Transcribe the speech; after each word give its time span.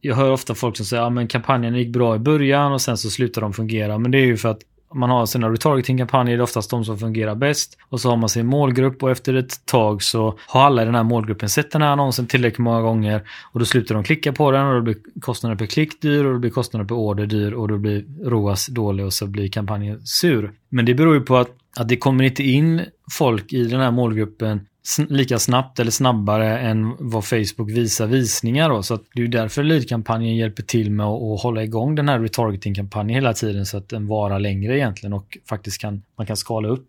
jag 0.00 0.14
hör 0.14 0.30
ofta 0.30 0.54
folk 0.54 0.76
som 0.76 0.86
säger 0.86 1.02
att 1.02 1.22
ja, 1.22 1.26
kampanjen 1.28 1.74
gick 1.74 1.92
bra 1.92 2.16
i 2.16 2.18
början 2.18 2.72
och 2.72 2.80
sen 2.80 2.96
så 2.96 3.10
slutar 3.10 3.40
de 3.40 3.52
fungera. 3.52 3.98
Men 3.98 4.10
det 4.10 4.18
är 4.18 4.26
ju 4.26 4.36
för 4.36 4.48
att 4.48 4.60
man 4.94 5.10
har 5.10 5.26
sina 5.26 5.48
retargeting-kampanjer, 5.48 6.36
det 6.36 6.40
är 6.40 6.42
oftast 6.42 6.70
de 6.70 6.84
som 6.84 6.98
fungerar 6.98 7.34
bäst. 7.34 7.78
Och 7.88 8.00
så 8.00 8.10
har 8.10 8.16
man 8.16 8.28
sin 8.28 8.46
målgrupp 8.46 9.02
och 9.02 9.10
efter 9.10 9.34
ett 9.34 9.66
tag 9.66 10.02
så 10.02 10.38
har 10.46 10.62
alla 10.62 10.82
i 10.82 10.84
den 10.84 10.94
här 10.94 11.02
målgruppen 11.02 11.48
sett 11.48 11.70
den 11.70 11.82
här 11.82 11.88
annonsen 11.88 12.26
tillräckligt 12.26 12.58
många 12.58 12.80
gånger 12.80 13.22
och 13.52 13.58
då 13.58 13.66
slutar 13.66 13.94
de 13.94 14.04
klicka 14.04 14.32
på 14.32 14.50
den 14.50 14.66
och 14.66 14.74
då 14.74 14.80
blir 14.80 14.96
kostnaden 15.20 15.58
per 15.58 15.66
klick 15.66 16.02
dyr 16.02 16.24
och 16.24 16.32
då 16.32 16.38
blir 16.38 16.50
kostnaden 16.50 16.86
per 16.86 16.94
order 16.94 17.26
dyr 17.26 17.52
och 17.52 17.68
då 17.68 17.78
blir 17.78 18.04
ROAS 18.24 18.66
dålig 18.66 19.06
och 19.06 19.12
så 19.12 19.26
blir 19.26 19.48
kampanjen 19.48 20.06
sur. 20.06 20.52
Men 20.68 20.84
det 20.84 20.94
beror 20.94 21.14
ju 21.14 21.20
på 21.20 21.36
att, 21.36 21.50
att 21.76 21.88
det 21.88 21.96
kommer 21.96 22.24
inte 22.24 22.42
in 22.42 22.82
folk 23.12 23.52
i 23.52 23.64
den 23.64 23.80
här 23.80 23.90
målgruppen 23.90 24.60
lika 24.98 25.38
snabbt 25.38 25.78
eller 25.80 25.90
snabbare 25.90 26.58
än 26.58 26.96
vad 26.98 27.24
Facebook 27.24 27.70
visar 27.70 28.06
visningar. 28.06 28.70
Då. 28.70 28.82
Så 28.82 28.98
det 29.14 29.22
är 29.22 29.28
därför 29.28 29.62
lead-kampanjen 29.62 30.36
hjälper 30.36 30.62
till 30.62 30.90
med 30.90 31.06
att, 31.06 31.22
att 31.22 31.42
hålla 31.42 31.62
igång 31.62 31.94
den 31.94 32.08
här 32.08 32.20
retargeting-kampanjen 32.20 33.14
hela 33.14 33.32
tiden 33.32 33.66
så 33.66 33.76
att 33.76 33.88
den 33.88 34.06
varar 34.06 34.38
längre 34.38 34.76
egentligen 34.78 35.12
och 35.12 35.38
faktiskt 35.48 35.80
kan, 35.80 36.02
man 36.16 36.26
kan 36.26 36.36
skala 36.36 36.68
upp. 36.68 36.86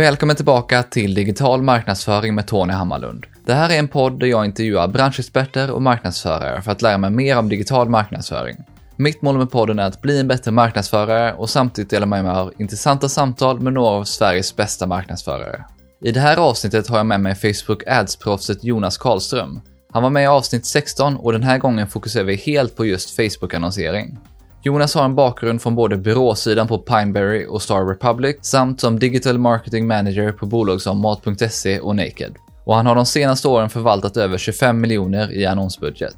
Välkommen 0.00 0.36
tillbaka 0.36 0.82
till 0.82 1.14
Digital 1.14 1.62
marknadsföring 1.62 2.34
med 2.34 2.46
Tony 2.46 2.72
Hammarlund. 2.72 3.26
Det 3.46 3.52
här 3.52 3.70
är 3.70 3.78
en 3.78 3.88
podd 3.88 4.20
där 4.20 4.26
jag 4.26 4.44
intervjuar 4.44 4.88
branschexperter 4.88 5.70
och 5.70 5.82
marknadsförare 5.82 6.62
för 6.62 6.72
att 6.72 6.82
lära 6.82 6.98
mig 6.98 7.10
mer 7.10 7.38
om 7.38 7.48
digital 7.48 7.88
marknadsföring. 7.88 8.56
Mitt 8.96 9.22
mål 9.22 9.38
med 9.38 9.50
podden 9.50 9.78
är 9.78 9.86
att 9.86 10.02
bli 10.02 10.20
en 10.20 10.28
bättre 10.28 10.50
marknadsförare 10.50 11.32
och 11.32 11.50
samtidigt 11.50 11.90
dela 11.90 12.06
med 12.06 12.24
mig 12.24 12.32
av 12.32 12.52
intressanta 12.58 13.08
samtal 13.08 13.60
med 13.60 13.72
några 13.72 13.90
av 13.90 14.04
Sveriges 14.04 14.56
bästa 14.56 14.86
marknadsförare. 14.86 15.64
I 16.04 16.12
det 16.12 16.20
här 16.20 16.36
avsnittet 16.36 16.88
har 16.88 16.96
jag 16.96 17.06
med 17.06 17.20
mig 17.20 17.34
Facebook 17.34 17.82
Ads-proffset 17.86 18.64
Jonas 18.64 18.98
Karlström. 18.98 19.60
Han 19.92 20.02
var 20.02 20.10
med 20.10 20.22
i 20.22 20.26
avsnitt 20.26 20.66
16 20.66 21.16
och 21.16 21.32
den 21.32 21.42
här 21.42 21.58
gången 21.58 21.88
fokuserar 21.88 22.24
vi 22.24 22.36
helt 22.36 22.76
på 22.76 22.86
just 22.86 23.16
Facebook-annonsering. 23.16 24.18
Jonas 24.62 24.94
har 24.94 25.04
en 25.04 25.14
bakgrund 25.14 25.62
från 25.62 25.74
både 25.74 25.96
byråsidan 25.96 26.68
på 26.68 26.78
Pineberry 26.78 27.46
och 27.46 27.62
Star 27.62 27.84
Republic 27.84 28.36
samt 28.42 28.80
som 28.80 28.98
Digital 28.98 29.38
Marketing 29.38 29.86
Manager 29.86 30.32
på 30.32 30.46
bolag 30.46 30.80
som 30.80 31.00
Mat.se 31.00 31.80
och 31.80 31.96
Naked. 31.96 32.34
Och 32.64 32.74
han 32.74 32.86
har 32.86 32.94
de 32.94 33.06
senaste 33.06 33.48
åren 33.48 33.70
förvaltat 33.70 34.16
över 34.16 34.38
25 34.38 34.80
miljoner 34.80 35.32
i 35.32 35.46
annonsbudget. 35.46 36.16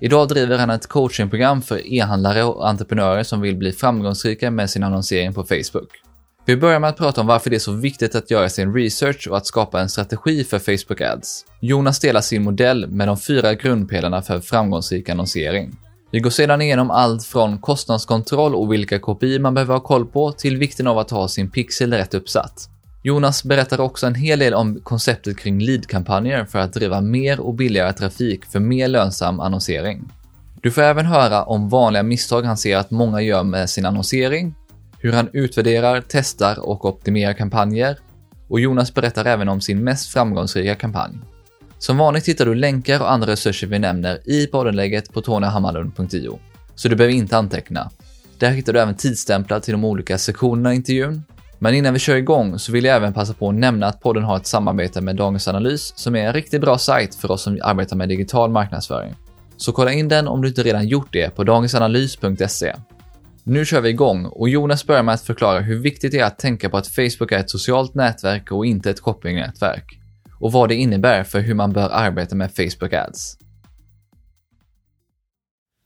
Idag 0.00 0.28
driver 0.28 0.58
han 0.58 0.70
ett 0.70 0.86
coachingprogram 0.86 1.62
för 1.62 1.92
e-handlare 1.92 2.44
och 2.44 2.68
entreprenörer 2.68 3.22
som 3.22 3.40
vill 3.40 3.56
bli 3.56 3.72
framgångsrika 3.72 4.50
med 4.50 4.70
sin 4.70 4.82
annonsering 4.82 5.34
på 5.34 5.42
Facebook. 5.42 5.90
Vi 6.46 6.56
börjar 6.56 6.80
med 6.80 6.90
att 6.90 6.96
prata 6.96 7.20
om 7.20 7.26
varför 7.26 7.50
det 7.50 7.56
är 7.56 7.60
så 7.60 7.72
viktigt 7.72 8.14
att 8.14 8.30
göra 8.30 8.48
sin 8.48 8.74
research 8.74 9.28
och 9.30 9.36
att 9.36 9.46
skapa 9.46 9.80
en 9.80 9.88
strategi 9.88 10.44
för 10.44 10.58
Facebook 10.58 11.00
Ads. 11.00 11.44
Jonas 11.60 12.00
delar 12.00 12.20
sin 12.20 12.42
modell 12.42 12.88
med 12.88 13.08
de 13.08 13.18
fyra 13.18 13.54
grundpelarna 13.54 14.22
för 14.22 14.40
framgångsrik 14.40 15.08
annonsering. 15.08 15.76
Vi 16.10 16.20
går 16.20 16.30
sedan 16.30 16.62
igenom 16.62 16.90
allt 16.90 17.24
från 17.24 17.58
kostnadskontroll 17.58 18.54
och 18.54 18.72
vilka 18.72 18.98
kopior 18.98 19.40
man 19.40 19.54
behöver 19.54 19.74
ha 19.74 19.80
koll 19.80 20.06
på 20.06 20.32
till 20.32 20.56
vikten 20.56 20.86
av 20.86 20.98
att 20.98 21.10
ha 21.10 21.28
sin 21.28 21.50
pixel 21.50 21.92
rätt 21.92 22.14
uppsatt. 22.14 22.68
Jonas 23.02 23.44
berättar 23.44 23.80
också 23.80 24.06
en 24.06 24.14
hel 24.14 24.38
del 24.38 24.54
om 24.54 24.80
konceptet 24.80 25.38
kring 25.38 25.60
lead-kampanjer 25.60 26.44
för 26.44 26.58
att 26.58 26.72
driva 26.72 27.00
mer 27.00 27.40
och 27.40 27.54
billigare 27.54 27.92
trafik 27.92 28.44
för 28.44 28.60
mer 28.60 28.88
lönsam 28.88 29.40
annonsering. 29.40 30.12
Du 30.62 30.70
får 30.70 30.82
även 30.82 31.06
höra 31.06 31.42
om 31.42 31.68
vanliga 31.68 32.02
misstag 32.02 32.42
han 32.42 32.56
ser 32.56 32.76
att 32.76 32.90
många 32.90 33.20
gör 33.20 33.42
med 33.42 33.70
sin 33.70 33.86
annonsering, 33.86 34.54
hur 34.98 35.12
han 35.12 35.28
utvärderar, 35.32 36.02
testar 36.08 36.58
och 36.58 36.84
optimerar 36.84 37.32
kampanjer 37.32 37.98
och 38.48 38.60
Jonas 38.60 38.94
berättar 38.94 39.24
även 39.24 39.48
om 39.48 39.60
sin 39.60 39.84
mest 39.84 40.08
framgångsrika 40.08 40.74
kampanj. 40.74 41.18
Som 41.78 41.98
vanligt 41.98 42.28
hittar 42.28 42.46
du 42.46 42.54
länkar 42.54 43.00
och 43.00 43.12
andra 43.12 43.32
resurser 43.32 43.66
vi 43.66 43.78
nämner 43.78 44.20
i 44.24 44.46
poddenlägget 44.46 45.12
på 45.12 45.20
tonyhammarlund.io, 45.20 46.38
så 46.74 46.88
du 46.88 46.96
behöver 46.96 47.14
inte 47.14 47.36
anteckna. 47.36 47.90
Där 48.38 48.50
hittar 48.50 48.72
du 48.72 48.80
även 48.80 48.94
tidsstämplar 48.94 49.60
till 49.60 49.72
de 49.72 49.84
olika 49.84 50.18
sektionerna 50.18 50.72
i 50.72 50.76
intervjun. 50.76 51.22
Men 51.58 51.74
innan 51.74 51.92
vi 51.92 51.98
kör 51.98 52.16
igång 52.16 52.58
så 52.58 52.72
vill 52.72 52.84
jag 52.84 52.96
även 52.96 53.12
passa 53.12 53.34
på 53.34 53.48
att 53.48 53.54
nämna 53.54 53.86
att 53.86 54.00
podden 54.00 54.24
har 54.24 54.36
ett 54.36 54.46
samarbete 54.46 55.00
med 55.00 55.16
Dagens 55.16 55.48
Analys 55.48 55.92
som 55.96 56.16
är 56.16 56.26
en 56.26 56.32
riktigt 56.32 56.60
bra 56.60 56.78
sajt 56.78 57.14
för 57.14 57.30
oss 57.30 57.42
som 57.42 57.60
arbetar 57.62 57.96
med 57.96 58.08
digital 58.08 58.50
marknadsföring. 58.50 59.14
Så 59.56 59.72
kolla 59.72 59.92
in 59.92 60.08
den 60.08 60.28
om 60.28 60.42
du 60.42 60.48
inte 60.48 60.62
redan 60.62 60.88
gjort 60.88 61.08
det 61.12 61.34
på 61.36 61.44
dagensanalys.se. 61.44 62.74
Nu 63.44 63.64
kör 63.64 63.80
vi 63.80 63.88
igång 63.88 64.26
och 64.26 64.48
Jonas 64.48 64.86
börjar 64.86 65.02
med 65.02 65.14
att 65.14 65.22
förklara 65.22 65.60
hur 65.60 65.78
viktigt 65.78 66.12
det 66.12 66.18
är 66.18 66.24
att 66.24 66.38
tänka 66.38 66.70
på 66.70 66.76
att 66.76 66.88
Facebook 66.88 67.32
är 67.32 67.38
ett 67.38 67.50
socialt 67.50 67.94
nätverk 67.94 68.52
och 68.52 68.66
inte 68.66 68.90
ett 68.90 69.00
shoppingnätverk 69.00 70.00
och 70.40 70.52
vad 70.52 70.68
det 70.68 70.74
innebär 70.74 71.24
för 71.24 71.40
hur 71.40 71.54
man 71.54 71.72
bör 71.72 71.88
arbeta 71.92 72.36
med 72.36 72.50
Facebook 72.52 72.92
Ads. 72.92 73.38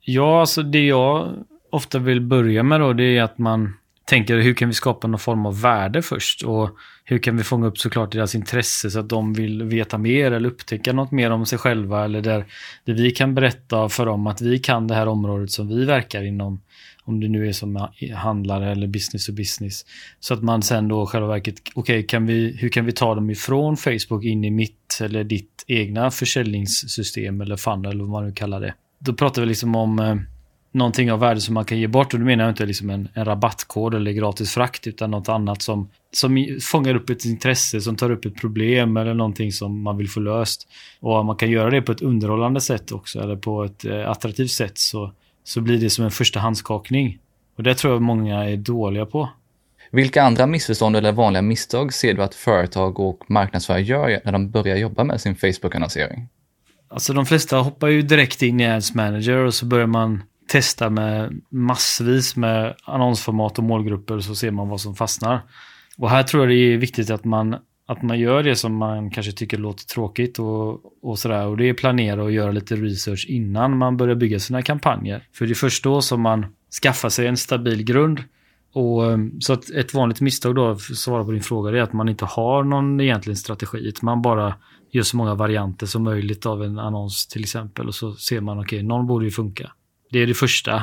Ja, 0.00 0.40
alltså 0.40 0.62
det 0.62 0.86
jag 0.86 1.34
ofta 1.70 1.98
vill 1.98 2.20
börja 2.20 2.62
med 2.62 2.80
då, 2.80 2.92
det 2.92 3.16
är 3.18 3.22
att 3.22 3.38
man 3.38 3.74
tänker 4.04 4.36
hur 4.38 4.54
kan 4.54 4.68
vi 4.68 4.74
skapa 4.74 5.06
någon 5.06 5.18
form 5.18 5.46
av 5.46 5.60
värde 5.60 6.02
först 6.02 6.42
och 6.42 6.70
hur 7.04 7.18
kan 7.18 7.36
vi 7.36 7.44
fånga 7.44 7.66
upp 7.66 7.78
såklart 7.78 8.12
deras 8.12 8.34
intresse 8.34 8.90
så 8.90 9.00
att 9.00 9.08
de 9.08 9.32
vill 9.32 9.62
veta 9.62 9.98
mer 9.98 10.32
eller 10.32 10.48
upptäcka 10.48 10.92
något 10.92 11.10
mer 11.10 11.30
om 11.30 11.46
sig 11.46 11.58
själva 11.58 12.04
eller 12.04 12.20
där, 12.20 12.44
där 12.84 12.94
vi 12.94 13.10
kan 13.10 13.34
berätta 13.34 13.88
för 13.88 14.06
dem 14.06 14.26
att 14.26 14.40
vi 14.40 14.58
kan 14.58 14.88
det 14.88 14.94
här 14.94 15.08
området 15.08 15.50
som 15.50 15.68
vi 15.68 15.84
verkar 15.84 16.22
inom 16.22 16.60
om 17.04 17.20
det 17.20 17.28
nu 17.28 17.48
är 17.48 17.52
som 17.52 17.88
handlare 18.14 18.72
eller 18.72 18.86
business 18.86 19.26
to 19.26 19.32
business. 19.32 19.84
Så 20.20 20.34
att 20.34 20.42
man 20.42 20.62
sen 20.62 20.88
då 20.88 21.06
själva 21.06 21.28
verket, 21.28 21.54
okej, 21.74 22.04
okay, 22.04 22.52
hur 22.52 22.68
kan 22.68 22.84
vi 22.84 22.92
ta 22.92 23.14
dem 23.14 23.30
ifrån 23.30 23.76
Facebook 23.76 24.24
in 24.24 24.44
i 24.44 24.50
mitt 24.50 25.00
eller 25.00 25.24
ditt 25.24 25.64
egna 25.66 26.10
försäljningssystem 26.10 27.40
eller 27.40 27.56
funnel 27.56 27.90
eller 27.90 28.04
vad 28.04 28.10
man 28.10 28.26
nu 28.26 28.32
kallar 28.32 28.60
det. 28.60 28.74
Då 28.98 29.12
pratar 29.12 29.42
vi 29.42 29.48
liksom 29.48 29.74
om 29.74 29.98
eh, 29.98 30.16
någonting 30.72 31.12
av 31.12 31.20
värde 31.20 31.40
som 31.40 31.54
man 31.54 31.64
kan 31.64 31.78
ge 31.78 31.86
bort 31.86 32.14
och 32.14 32.20
då 32.20 32.26
menar 32.26 32.44
jag 32.44 32.50
inte 32.50 32.66
liksom 32.66 32.90
en, 32.90 33.08
en 33.14 33.24
rabattkod 33.24 33.94
eller 33.94 34.12
gratis 34.12 34.54
frakt 34.54 34.86
utan 34.86 35.10
något 35.10 35.28
annat 35.28 35.62
som, 35.62 35.88
som 36.12 36.58
fångar 36.62 36.94
upp 36.94 37.10
ett 37.10 37.24
intresse, 37.24 37.80
som 37.80 37.96
tar 37.96 38.10
upp 38.10 38.24
ett 38.24 38.40
problem 38.40 38.96
eller 38.96 39.14
någonting 39.14 39.52
som 39.52 39.82
man 39.82 39.96
vill 39.96 40.08
få 40.08 40.20
löst. 40.20 40.68
Och 41.00 41.14
om 41.14 41.26
man 41.26 41.36
kan 41.36 41.50
göra 41.50 41.70
det 41.70 41.82
på 41.82 41.92
ett 41.92 42.02
underhållande 42.02 42.60
sätt 42.60 42.92
också 42.92 43.20
eller 43.20 43.36
på 43.36 43.64
ett 43.64 43.84
eh, 43.84 44.10
attraktivt 44.10 44.50
sätt 44.50 44.78
så 44.78 45.12
så 45.44 45.60
blir 45.60 45.80
det 45.80 45.90
som 45.90 46.04
en 46.04 46.10
första 46.10 46.40
handskakning. 46.40 47.18
Och 47.56 47.62
det 47.62 47.74
tror 47.74 47.92
jag 47.92 48.02
många 48.02 48.44
är 48.44 48.56
dåliga 48.56 49.06
på. 49.06 49.28
Vilka 49.90 50.22
andra 50.22 50.46
missförstånd 50.46 50.96
eller 50.96 51.12
vanliga 51.12 51.42
misstag 51.42 51.92
ser 51.92 52.14
du 52.14 52.22
att 52.22 52.34
företag 52.34 53.00
och 53.00 53.30
marknadsförare 53.30 53.82
gör 53.82 54.20
när 54.24 54.32
de 54.32 54.50
börjar 54.50 54.76
jobba 54.76 55.04
med 55.04 55.20
sin 55.20 55.36
Facebook-annonsering? 55.36 56.28
Alltså 56.88 57.12
de 57.12 57.26
flesta 57.26 57.56
hoppar 57.56 57.88
ju 57.88 58.02
direkt 58.02 58.42
in 58.42 58.60
i 58.60 58.66
Ads 58.66 58.94
Manager 58.94 59.36
och 59.36 59.54
så 59.54 59.66
börjar 59.66 59.86
man 59.86 60.22
testa 60.48 60.90
med 60.90 61.40
massvis 61.50 62.36
med 62.36 62.74
annonsformat 62.84 63.58
och 63.58 63.64
målgrupper 63.64 64.20
så 64.20 64.34
ser 64.34 64.50
man 64.50 64.68
vad 64.68 64.80
som 64.80 64.94
fastnar. 64.94 65.40
Och 65.96 66.10
här 66.10 66.22
tror 66.22 66.42
jag 66.42 66.50
det 66.50 66.74
är 66.74 66.76
viktigt 66.76 67.10
att 67.10 67.24
man 67.24 67.56
att 67.90 68.02
man 68.02 68.18
gör 68.18 68.42
det 68.42 68.56
som 68.56 68.76
man 68.76 69.10
kanske 69.10 69.32
tycker 69.32 69.58
låter 69.58 69.84
tråkigt 69.84 70.38
och, 70.38 70.80
och 71.02 71.18
sådär. 71.18 71.46
Och 71.46 71.56
det 71.56 71.68
är 71.68 71.74
planera 71.74 72.22
och 72.22 72.32
göra 72.32 72.50
lite 72.50 72.76
research 72.76 73.26
innan 73.28 73.78
man 73.78 73.96
börjar 73.96 74.14
bygga 74.14 74.38
sina 74.38 74.62
kampanjer. 74.62 75.26
För 75.32 75.46
det 75.46 75.52
är 75.52 75.54
först 75.54 75.84
då 75.84 76.02
som 76.02 76.20
man 76.20 76.46
skaffar 76.82 77.08
sig 77.08 77.26
en 77.26 77.36
stabil 77.36 77.84
grund. 77.84 78.24
Och, 78.72 79.12
ehm, 79.12 79.40
så 79.40 79.52
att 79.52 79.70
ett 79.70 79.94
vanligt 79.94 80.20
misstag 80.20 80.54
då, 80.54 80.76
för 80.76 80.92
att 80.92 80.98
svara 80.98 81.24
på 81.24 81.30
din 81.30 81.42
fråga, 81.42 81.70
är 81.70 81.82
att 81.82 81.92
man 81.92 82.08
inte 82.08 82.24
har 82.24 82.64
någon 82.64 83.00
egentlig 83.00 83.38
strategi. 83.38 83.92
Man 84.02 84.22
bara 84.22 84.54
gör 84.90 85.02
så 85.02 85.16
många 85.16 85.34
varianter 85.34 85.86
som 85.86 86.02
möjligt 86.02 86.46
av 86.46 86.64
en 86.64 86.78
annons 86.78 87.26
till 87.26 87.42
exempel. 87.42 87.88
Och 87.88 87.94
så 87.94 88.14
ser 88.14 88.40
man, 88.40 88.58
okej, 88.58 88.76
okay, 88.76 88.86
någon 88.86 89.06
borde 89.06 89.24
ju 89.24 89.30
funka. 89.30 89.72
Det 90.10 90.18
är 90.18 90.26
det 90.26 90.34
första. 90.34 90.82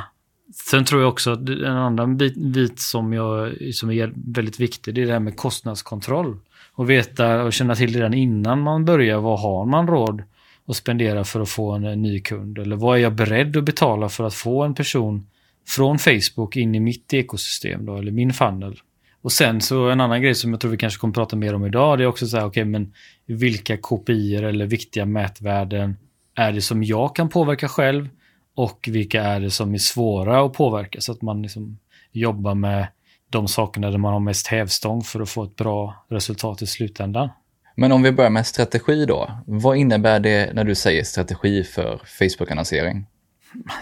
Sen 0.70 0.86
tror 0.86 1.02
jag 1.02 1.10
också 1.10 1.32
att 1.32 1.50
en 1.50 1.66
annan 1.66 2.18
bit, 2.18 2.36
bit 2.36 2.80
som, 2.80 3.14
jag, 3.14 3.54
som 3.74 3.92
är 3.92 4.14
väldigt 4.16 4.60
viktig, 4.60 4.96
det 4.96 5.02
är 5.02 5.06
det 5.06 5.14
här 5.14 5.20
med 5.20 5.38
kostnadskontroll 5.38 6.38
och 6.78 6.90
veta 6.90 7.44
och 7.44 7.54
känna 7.54 7.76
till 7.76 7.94
redan 7.94 8.14
innan 8.14 8.62
man 8.62 8.86
börjar 8.86 9.18
vad 9.18 9.40
har 9.40 9.66
man 9.66 9.88
råd 9.88 10.24
att 10.68 10.76
spendera 10.76 11.24
för 11.24 11.40
att 11.40 11.50
få 11.50 11.72
en 11.72 11.86
eh, 11.86 11.96
ny 11.96 12.20
kund? 12.20 12.58
Eller 12.58 12.76
vad 12.76 12.98
är 12.98 13.02
jag 13.02 13.16
beredd 13.16 13.58
att 13.58 13.64
betala 13.64 14.10
för 14.10 14.24
att 14.24 14.34
få 14.34 14.64
en 14.64 14.76
person 14.76 15.28
från 15.68 16.00
Facebook 16.00 16.56
in 16.56 16.76
i 16.76 16.80
mitt 16.80 17.14
ekosystem 17.14 17.86
då, 17.86 17.98
eller 17.98 18.12
min 18.12 18.34
funnel? 18.34 18.80
Och 19.22 19.32
sen 19.32 19.62
så 19.62 19.90
en 19.90 20.02
annan 20.02 20.22
grej 20.22 20.36
som 20.36 20.52
jag 20.52 20.60
tror 20.60 20.72
vi 20.72 20.78
kanske 20.78 21.00
kommer 21.00 21.14
prata 21.14 21.36
mer 21.36 21.56
om 21.56 21.66
idag, 21.66 21.98
det 21.98 22.04
är 22.04 22.08
också 22.08 22.28
så 22.28 22.38
här, 22.38 22.46
okej, 22.46 22.62
okay, 22.62 22.72
men 22.72 22.94
vilka 23.26 23.78
kopior 23.78 24.44
eller 24.44 24.66
viktiga 24.66 25.06
mätvärden 25.06 25.98
är 26.36 26.52
det 26.52 26.62
som 26.62 26.84
jag 26.84 27.16
kan 27.16 27.30
påverka 27.30 27.68
själv 27.68 28.10
och 28.56 28.90
vilka 28.92 29.24
är 29.24 29.40
det 29.40 29.52
som 29.52 29.74
är 29.74 29.78
svåra 29.78 30.46
att 30.46 30.54
påverka 30.54 31.02
så 31.02 31.12
att 31.12 31.22
man 31.22 31.42
liksom 31.42 31.80
jobbar 32.12 32.56
med 32.56 32.88
de 33.30 33.48
sakerna 33.48 33.92
där 33.92 33.98
man 33.98 34.14
har 34.14 34.20
mest 34.20 34.48
hävstång 34.48 35.02
för 35.02 35.20
att 35.20 35.30
få 35.30 35.44
ett 35.44 35.56
bra 35.56 36.06
resultat 36.10 36.62
i 36.62 36.68
slutändan. 36.68 37.30
Men 37.76 37.92
om 37.92 38.04
vi 38.04 38.12
börjar 38.12 38.30
med 38.30 38.48
strategi 38.48 39.06
då. 39.06 39.32
Vad 39.46 39.78
innebär 39.78 40.20
det 40.20 40.54
när 40.54 40.64
du 40.64 40.76
säger 40.76 41.04
strategi 41.04 41.64
för 41.64 42.02
Facebook-annonsering? 42.20 43.06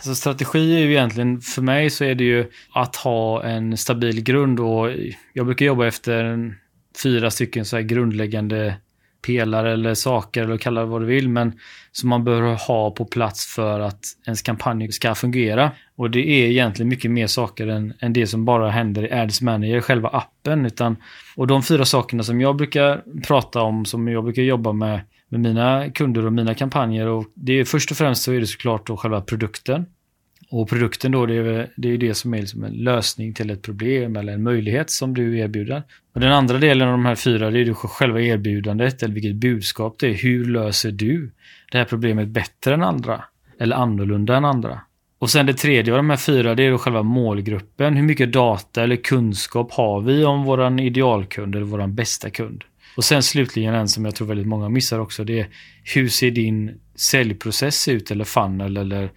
Så 0.02 0.16
strategi 0.16 0.76
är 0.76 0.80
ju 0.80 0.92
egentligen, 0.92 1.42
för 1.42 1.62
mig 1.62 1.90
så 1.90 2.04
är 2.04 2.16
det 2.16 2.24
ju 2.24 2.52
att 2.74 2.96
ha 2.96 3.44
en 3.44 3.78
stabil 3.78 4.24
grund 4.24 4.60
och 4.60 4.90
jag 5.34 5.46
brukar 5.46 5.66
jobba 5.66 5.88
efter 5.88 6.38
fyra 7.04 7.32
stycken 7.32 7.66
så 7.66 7.76
här 7.76 7.84
grundläggande 7.84 8.76
pelare 9.26 9.74
eller 9.74 9.94
saker 9.94 10.44
eller 10.44 10.58
kalla 10.58 10.82
det 10.82 10.88
vad 10.88 11.02
du 11.02 11.06
vill, 11.06 11.30
men 11.30 11.54
som 11.92 12.10
man 12.10 12.24
behöver 12.24 12.54
ha 12.68 12.92
på 12.92 13.06
plats 13.06 13.56
för 13.56 13.80
att 13.80 14.00
ens 14.26 14.42
kampanj 14.42 14.92
ska 14.92 15.16
fungera. 15.16 15.72
Och 15.96 16.12
det 16.12 16.20
är 16.20 16.50
egentligen 16.50 16.90
mycket 16.90 17.12
mer 17.12 17.28
saker 17.28 17.68
än, 17.68 17.94
än 18.00 18.14
det 18.14 18.28
som 18.28 18.46
bara 18.46 18.70
händer 18.70 19.06
i 19.06 19.12
Ads 19.12 19.42
Manager, 19.42 19.82
själva 19.82 20.10
appen. 20.10 20.66
Utan, 20.66 20.96
och 21.36 21.48
de 21.48 21.64
fyra 21.64 21.86
sakerna 21.86 22.24
som 22.24 22.42
jag 22.42 22.56
brukar 22.56 23.04
prata 23.28 23.62
om, 23.62 23.86
som 23.86 24.08
jag 24.08 24.24
brukar 24.24 24.42
jobba 24.42 24.72
med 24.72 25.02
med 25.30 25.40
mina 25.40 25.90
kunder 25.90 26.26
och 26.26 26.34
mina 26.34 26.54
kampanjer. 26.54 27.08
Och 27.08 27.26
det 27.34 27.60
är 27.60 27.66
först 27.66 27.92
och 27.92 27.98
främst 27.98 28.24
så 28.24 28.32
är 28.32 28.40
det 28.40 28.48
såklart 28.48 28.88
då 28.88 28.98
själva 28.98 29.22
produkten. 29.22 29.86
Och 30.50 30.70
produkten 30.70 31.12
då, 31.12 31.26
det 31.26 31.36
är, 31.36 31.70
det 31.76 31.94
är 31.94 31.98
det 31.98 32.14
som 32.14 32.34
är 32.34 32.40
liksom 32.40 32.64
en 32.64 32.74
lösning 32.74 33.34
till 33.34 33.50
ett 33.50 33.62
problem 33.62 34.16
eller 34.16 34.34
en 34.34 34.44
möjlighet 34.44 34.90
som 34.90 35.14
du 35.14 35.40
erbjuder. 35.40 35.84
Och 36.14 36.22
den 36.22 36.32
andra 36.32 36.58
delen 36.58 36.88
av 36.88 36.92
de 36.92 37.06
här 37.06 37.16
fyra, 37.16 37.52
det 37.52 37.60
är 37.60 37.66
ju 37.66 37.74
själva 37.74 38.22
erbjudandet 38.22 39.04
eller 39.04 39.14
vilket 39.14 39.36
budskap 39.36 39.96
det 40.00 40.08
är. 40.08 40.14
Hur 40.14 40.46
löser 40.46 40.92
du 40.92 41.32
det 41.72 41.78
här 41.78 41.86
problemet 41.86 42.28
bättre 42.28 42.74
än 42.74 42.84
andra? 42.84 43.24
Eller 43.60 43.76
annorlunda 43.76 44.38
än 44.38 44.46
andra? 44.46 44.82
Och 45.20 45.30
sen 45.30 45.46
det 45.46 45.54
tredje 45.54 45.94
av 45.94 45.98
de 45.98 46.10
här 46.10 46.18
fyra, 46.18 46.56
det 46.56 46.64
är 46.64 46.72
då 46.72 46.78
själva 46.78 47.04
målgruppen. 47.04 47.96
Hur 47.96 48.04
mycket 48.04 48.34
data 48.34 48.84
eller 48.84 48.96
kunskap 48.96 49.72
har 49.72 50.02
vi 50.02 50.26
om 50.26 50.44
våran 50.44 50.80
idealkund 50.80 51.56
eller 51.56 51.66
våran 51.66 51.96
bästa 51.96 52.30
kund? 52.30 52.64
Och 52.98 53.04
sen 53.04 53.24
slutligen 53.24 53.74
en 53.74 53.88
som 53.88 54.06
jag 54.06 54.16
tror 54.16 54.28
väldigt 54.28 54.48
många 54.48 54.70
missar 54.70 55.00
också. 55.00 55.24
Det 55.24 55.40
är 55.40 55.48
hur 55.84 56.08
ser 56.08 56.32
din 56.32 56.80
säljprocess 56.96 57.88
ut 57.88 58.12
eller 58.12 58.24
funnel 58.24 58.78
eller 58.78 59.12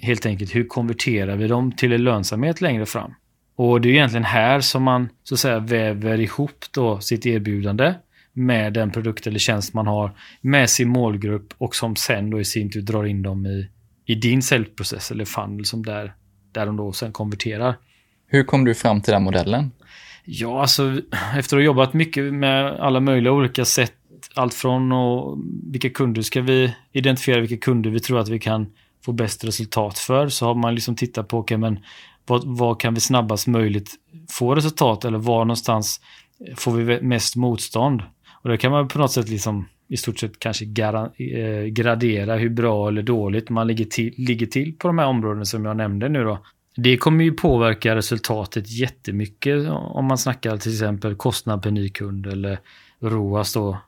helt 0.00 0.26
enkelt 0.26 0.54
hur 0.54 0.64
konverterar 0.64 1.36
vi 1.36 1.46
dem 1.46 1.72
till 1.72 1.92
en 1.92 2.04
lönsamhet 2.04 2.60
längre 2.60 2.86
fram? 2.86 3.14
Och 3.56 3.80
det 3.80 3.88
är 3.88 3.92
egentligen 3.92 4.24
här 4.24 4.60
som 4.60 4.82
man 4.82 5.08
så 5.22 5.34
att 5.34 5.40
säga 5.40 5.58
väver 5.58 6.20
ihop 6.20 6.64
då 6.74 7.00
sitt 7.00 7.26
erbjudande 7.26 7.94
med 8.32 8.72
den 8.72 8.90
produkt 8.90 9.26
eller 9.26 9.38
tjänst 9.38 9.74
man 9.74 9.86
har 9.86 10.10
med 10.40 10.70
sin 10.70 10.88
målgrupp 10.88 11.54
och 11.58 11.74
som 11.74 11.96
sen 11.96 12.30
då 12.30 12.40
i 12.40 12.44
sin 12.44 12.70
tur 12.70 12.82
drar 12.82 13.04
in 13.04 13.22
dem 13.22 13.46
i, 13.46 13.68
i 14.06 14.14
din 14.14 14.42
säljprocess 14.42 15.10
eller 15.10 15.24
funnel 15.24 15.64
som 15.64 15.82
där, 15.84 16.14
där 16.52 16.66
de 16.66 16.76
då 16.76 16.92
sen 16.92 17.12
konverterar. 17.12 17.74
Hur 18.26 18.44
kom 18.44 18.64
du 18.64 18.74
fram 18.74 19.00
till 19.00 19.12
den 19.12 19.22
modellen? 19.22 19.70
Ja, 20.24 20.60
alltså 20.60 21.00
efter 21.36 21.56
att 21.56 21.60
ha 21.60 21.60
jobbat 21.60 21.94
mycket 21.94 22.34
med 22.34 22.66
alla 22.66 23.00
möjliga 23.00 23.32
olika 23.32 23.64
sätt, 23.64 23.94
allt 24.34 24.54
från 24.54 24.92
och 24.92 25.38
vilka 25.72 25.90
kunder 25.90 26.22
ska 26.22 26.40
vi 26.40 26.74
identifiera, 26.92 27.40
vilka 27.40 27.56
kunder 27.56 27.90
vi 27.90 28.00
tror 28.00 28.18
att 28.18 28.28
vi 28.28 28.38
kan 28.38 28.66
få 29.04 29.12
bäst 29.12 29.44
resultat 29.44 29.98
för, 29.98 30.28
så 30.28 30.46
har 30.46 30.54
man 30.54 30.74
liksom 30.74 30.96
tittat 30.96 31.28
på, 31.28 31.38
okay, 31.38 31.56
men 31.56 31.78
vad, 32.26 32.44
vad 32.44 32.80
kan 32.80 32.94
vi 32.94 33.00
snabbast 33.00 33.46
möjligt 33.46 33.94
få 34.30 34.54
resultat 34.54 35.04
eller 35.04 35.18
var 35.18 35.44
någonstans 35.44 36.00
får 36.56 36.72
vi 36.72 37.00
mest 37.00 37.36
motstånd? 37.36 38.02
Och 38.42 38.48
då 38.50 38.56
kan 38.56 38.72
man 38.72 38.88
på 38.88 38.98
något 38.98 39.12
sätt 39.12 39.28
liksom 39.28 39.68
i 39.88 39.96
stort 39.96 40.18
sett 40.18 40.38
kanske 40.38 40.64
eh, 40.64 41.64
gradera 41.64 42.36
hur 42.36 42.50
bra 42.50 42.88
eller 42.88 43.02
dåligt 43.02 43.50
man 43.50 43.66
ligger 43.66 43.84
till, 43.84 44.14
ligger 44.16 44.46
till 44.46 44.74
på 44.78 44.88
de 44.88 44.98
här 44.98 45.06
områdena 45.06 45.44
som 45.44 45.64
jag 45.64 45.76
nämnde 45.76 46.08
nu 46.08 46.24
då. 46.24 46.38
Det 46.76 46.96
kommer 46.96 47.24
ju 47.24 47.32
påverka 47.32 47.96
resultatet 47.96 48.70
jättemycket 48.70 49.68
om 49.70 50.04
man 50.04 50.18
snackar 50.18 50.56
till 50.56 50.72
exempel 50.72 51.14
kostnad 51.14 51.62
per 51.62 51.70
ny 51.70 51.88
kund 51.88 52.26
eller 52.26 52.58
ROAS 53.00 53.52
då, 53.52 53.78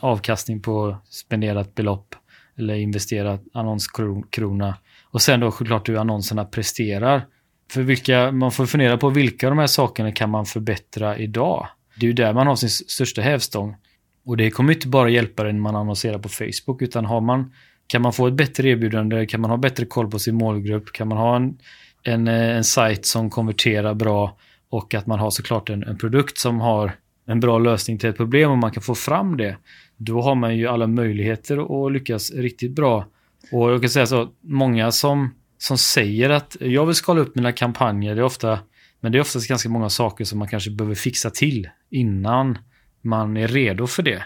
avkastning 0.00 0.62
på 0.62 0.96
spenderat 1.08 1.74
belopp 1.74 2.14
eller 2.60 2.74
investera 2.74 3.38
annonskrona. 3.52 4.76
Och 5.10 5.22
sen 5.22 5.40
då 5.40 5.50
såklart 5.50 5.88
hur 5.88 5.96
annonserna 5.96 6.44
presterar. 6.44 7.26
För 7.70 7.82
vilka, 7.82 8.32
man 8.32 8.52
får 8.52 8.66
fundera 8.66 8.96
på 8.96 9.10
vilka 9.10 9.46
av 9.46 9.50
de 9.50 9.58
här 9.58 9.66
sakerna 9.66 10.12
kan 10.12 10.30
man 10.30 10.46
förbättra 10.46 11.18
idag? 11.18 11.66
Det 11.96 12.06
är 12.06 12.08
ju 12.08 12.12
där 12.12 12.32
man 12.32 12.46
har 12.46 12.56
sin 12.56 12.70
största 12.70 13.22
hävstång. 13.22 13.76
Och 14.24 14.36
det 14.36 14.50
kommer 14.50 14.72
inte 14.72 14.88
bara 14.88 15.08
hjälpa 15.08 15.48
en 15.48 15.54
när 15.54 15.62
man 15.62 15.76
annonserar 15.76 16.18
på 16.18 16.28
Facebook, 16.28 16.82
utan 16.82 17.04
har 17.04 17.20
man 17.20 17.52
kan 17.90 18.02
man 18.02 18.12
få 18.12 18.26
ett 18.26 18.34
bättre 18.34 18.68
erbjudande? 18.68 19.26
Kan 19.26 19.40
man 19.40 19.50
ha 19.50 19.56
bättre 19.56 19.86
koll 19.86 20.10
på 20.10 20.18
sin 20.18 20.34
målgrupp? 20.34 20.92
Kan 20.92 21.08
man 21.08 21.18
ha 21.18 21.36
en, 21.36 21.58
en, 22.02 22.28
eh, 22.28 22.56
en 22.56 22.64
sajt 22.64 23.06
som 23.06 23.30
konverterar 23.30 23.94
bra 23.94 24.36
och 24.70 24.94
att 24.94 25.06
man 25.06 25.18
har 25.18 25.30
såklart 25.30 25.70
en, 25.70 25.82
en 25.82 25.98
produkt 25.98 26.38
som 26.38 26.60
har 26.60 26.92
en 27.26 27.40
bra 27.40 27.58
lösning 27.58 27.98
till 27.98 28.08
ett 28.08 28.16
problem 28.16 28.50
och 28.50 28.58
man 28.58 28.70
kan 28.70 28.82
få 28.82 28.94
fram 28.94 29.36
det. 29.36 29.56
Då 30.02 30.20
har 30.20 30.34
man 30.34 30.56
ju 30.56 30.66
alla 30.66 30.86
möjligheter 30.86 31.86
att 31.86 31.92
lyckas 31.92 32.32
riktigt 32.32 32.74
bra. 32.74 33.06
Och 33.52 33.70
jag 33.70 33.80
kan 33.80 33.90
säga 33.90 34.06
så, 34.06 34.28
många 34.40 34.90
som, 34.92 35.34
som 35.58 35.78
säger 35.78 36.30
att 36.30 36.56
jag 36.60 36.86
vill 36.86 36.94
skala 36.94 37.20
upp 37.20 37.34
mina 37.34 37.52
kampanjer, 37.52 38.14
det 38.14 38.20
är 38.20 38.24
ofta, 38.24 38.58
men 39.00 39.12
det 39.12 39.18
är 39.18 39.20
oftast 39.20 39.48
ganska 39.48 39.68
många 39.68 39.88
saker 39.88 40.24
som 40.24 40.38
man 40.38 40.48
kanske 40.48 40.70
behöver 40.70 40.94
fixa 40.94 41.30
till 41.30 41.68
innan 41.90 42.58
man 43.02 43.36
är 43.36 43.48
redo 43.48 43.86
för 43.86 44.02
det. 44.02 44.22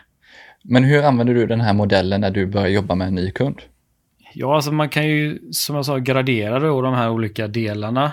Men 0.65 0.85
hur 0.85 1.03
använder 1.03 1.35
du 1.35 1.47
den 1.47 1.61
här 1.61 1.73
modellen 1.73 2.21
när 2.21 2.31
du 2.31 2.47
börjar 2.47 2.69
jobba 2.69 2.95
med 2.95 3.09
en 3.09 3.15
ny 3.15 3.31
kund? 3.31 3.63
Ja, 4.35 4.55
alltså 4.55 4.73
man 4.73 4.89
kan 4.89 5.09
ju 5.09 5.39
som 5.51 5.77
jag 5.77 5.87
sa 5.87 5.99
gradera 5.99 6.61
då 6.61 6.83
de 6.83 6.95
här 6.95 7.11
olika 7.11 7.49
delarna 7.49 8.13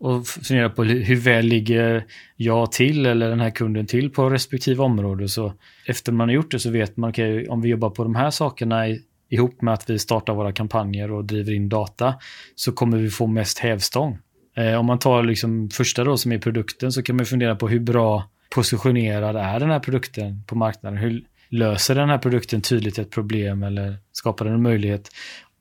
och 0.00 0.26
fundera 0.26 0.70
på 0.70 0.84
hur 0.84 1.16
väl 1.16 1.46
ligger 1.46 2.04
jag 2.36 2.72
till 2.72 3.06
eller 3.06 3.30
den 3.30 3.40
här 3.40 3.50
kunden 3.50 3.86
till 3.86 4.10
på 4.10 4.30
respektive 4.30 4.82
område. 4.82 5.28
Så 5.28 5.52
efter 5.86 6.12
man 6.12 6.28
har 6.28 6.34
gjort 6.34 6.50
det 6.50 6.58
så 6.58 6.70
vet 6.70 6.96
man, 6.96 7.10
okay, 7.10 7.46
om 7.46 7.60
vi 7.60 7.68
jobbar 7.68 7.90
på 7.90 8.02
de 8.02 8.14
här 8.14 8.30
sakerna 8.30 8.84
ihop 9.30 9.62
med 9.62 9.74
att 9.74 9.90
vi 9.90 9.98
startar 9.98 10.34
våra 10.34 10.52
kampanjer 10.52 11.10
och 11.10 11.24
driver 11.24 11.52
in 11.52 11.68
data 11.68 12.14
så 12.54 12.72
kommer 12.72 12.98
vi 12.98 13.10
få 13.10 13.26
mest 13.26 13.58
hävstång. 13.58 14.18
Eh, 14.56 14.74
om 14.74 14.86
man 14.86 14.98
tar 14.98 15.22
liksom 15.22 15.70
första 15.70 16.04
då 16.04 16.16
som 16.16 16.32
är 16.32 16.38
produkten 16.38 16.92
så 16.92 17.02
kan 17.02 17.16
man 17.16 17.26
fundera 17.26 17.56
på 17.56 17.68
hur 17.68 17.80
bra 17.80 18.30
positionerad 18.54 19.36
är 19.36 19.60
den 19.60 19.70
här 19.70 19.80
produkten 19.80 20.42
på 20.46 20.54
marknaden? 20.54 20.98
Hur, 20.98 21.24
löser 21.50 21.94
den 21.94 22.08
här 22.08 22.18
produkten 22.18 22.60
tydligt 22.60 22.98
ett 22.98 23.10
problem 23.10 23.62
eller 23.62 23.96
skapar 24.12 24.44
den 24.44 24.54
en 24.54 24.62
möjlighet? 24.62 25.08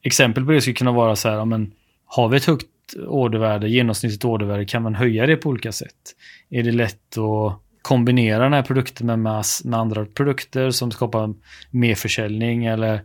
Exempel 0.03 0.45
på 0.45 0.51
det 0.51 0.61
skulle 0.61 0.75
kunna 0.75 0.91
vara 0.91 1.15
så 1.15 1.29
här, 1.29 1.45
men 1.45 1.71
har 2.05 2.29
vi 2.29 2.37
ett 2.37 2.45
högt 2.45 2.65
ordervärde, 3.07 3.69
genomsnittligt 3.69 4.25
ordervärde, 4.25 4.65
kan 4.65 4.83
man 4.83 4.95
höja 4.95 5.25
det 5.25 5.35
på 5.35 5.49
olika 5.49 5.71
sätt? 5.71 6.15
Är 6.49 6.63
det 6.63 6.71
lätt 6.71 7.17
att 7.17 7.59
kombinera 7.81 8.43
den 8.43 8.53
här 8.53 8.61
produkten 8.61 9.07
med, 9.07 9.19
mass, 9.19 9.63
med 9.65 9.79
andra 9.79 10.05
produkter 10.05 10.71
som 10.71 10.91
skapar 10.91 11.33
mer 11.71 11.95
försäljning 11.95 12.65
eller 12.65 13.01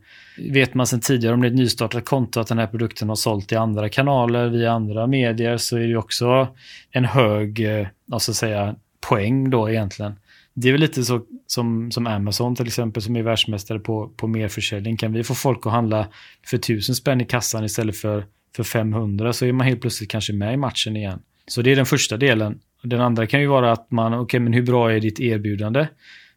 vet 0.53 0.75
man 0.75 0.87
sedan 0.87 1.01
tidigare 1.01 1.35
om 1.35 1.41
det 1.41 1.49
är 1.49 1.51
ett 1.51 1.57
nystartat 1.57 2.05
konto 2.05 2.41
att 2.41 2.47
den 2.47 2.59
här 2.59 2.67
produkten 2.67 3.09
har 3.09 3.17
sålt 3.17 3.53
i 3.53 3.57
andra 3.57 3.89
kanaler 3.89 4.49
via 4.49 4.73
andra 4.73 5.07
medier 5.07 5.57
så 5.57 5.77
är 5.77 5.87
det 5.87 5.97
också 5.97 6.49
en 6.91 7.05
hög, 7.05 7.67
alltså 8.13 8.35
säga, 8.35 8.75
poäng 9.09 9.51
då 9.51 9.71
egentligen. 9.71 10.15
Det 10.55 10.69
är 10.69 10.73
väl 10.73 10.81
lite 10.81 11.05
så 11.05 11.21
som, 11.47 11.91
som 11.91 12.07
Amazon 12.07 12.57
till 12.57 12.67
exempel 12.67 13.03
som 13.03 13.17
är 13.17 13.23
världsmästare 13.23 13.79
på, 13.79 14.09
på 14.17 14.27
merförsäljning. 14.27 14.97
Kan 14.97 15.13
vi 15.13 15.25
få 15.25 15.35
folk 15.35 15.67
att 15.67 15.73
handla 15.73 16.09
för 16.47 16.59
tusen 16.59 16.95
spänn 16.95 17.21
i 17.21 17.25
kassan 17.25 17.65
istället 17.65 17.97
för, 17.97 18.25
för 18.57 18.63
500 18.63 19.33
så 19.33 19.47
är 19.47 19.53
man 19.53 19.67
helt 19.67 19.81
plötsligt 19.81 20.11
kanske 20.11 20.33
med 20.33 20.55
i 20.55 20.57
matchen 20.57 20.97
igen. 20.97 21.23
Så 21.47 21.63
det 21.63 21.73
är 21.73 21.77
den 21.77 21.87
första 21.87 22.17
delen. 22.17 22.59
Den 22.83 23.01
andra 23.01 23.27
kan 23.27 23.41
ju 23.41 23.47
vara 23.47 23.73
att 23.73 23.91
man, 23.91 24.15
okej 24.15 24.23
okay, 24.23 24.41
men 24.41 24.53
hur 24.53 24.63
bra 24.63 24.93
är 24.93 25.01
ditt 25.01 25.21
erbjudande? 25.21 25.87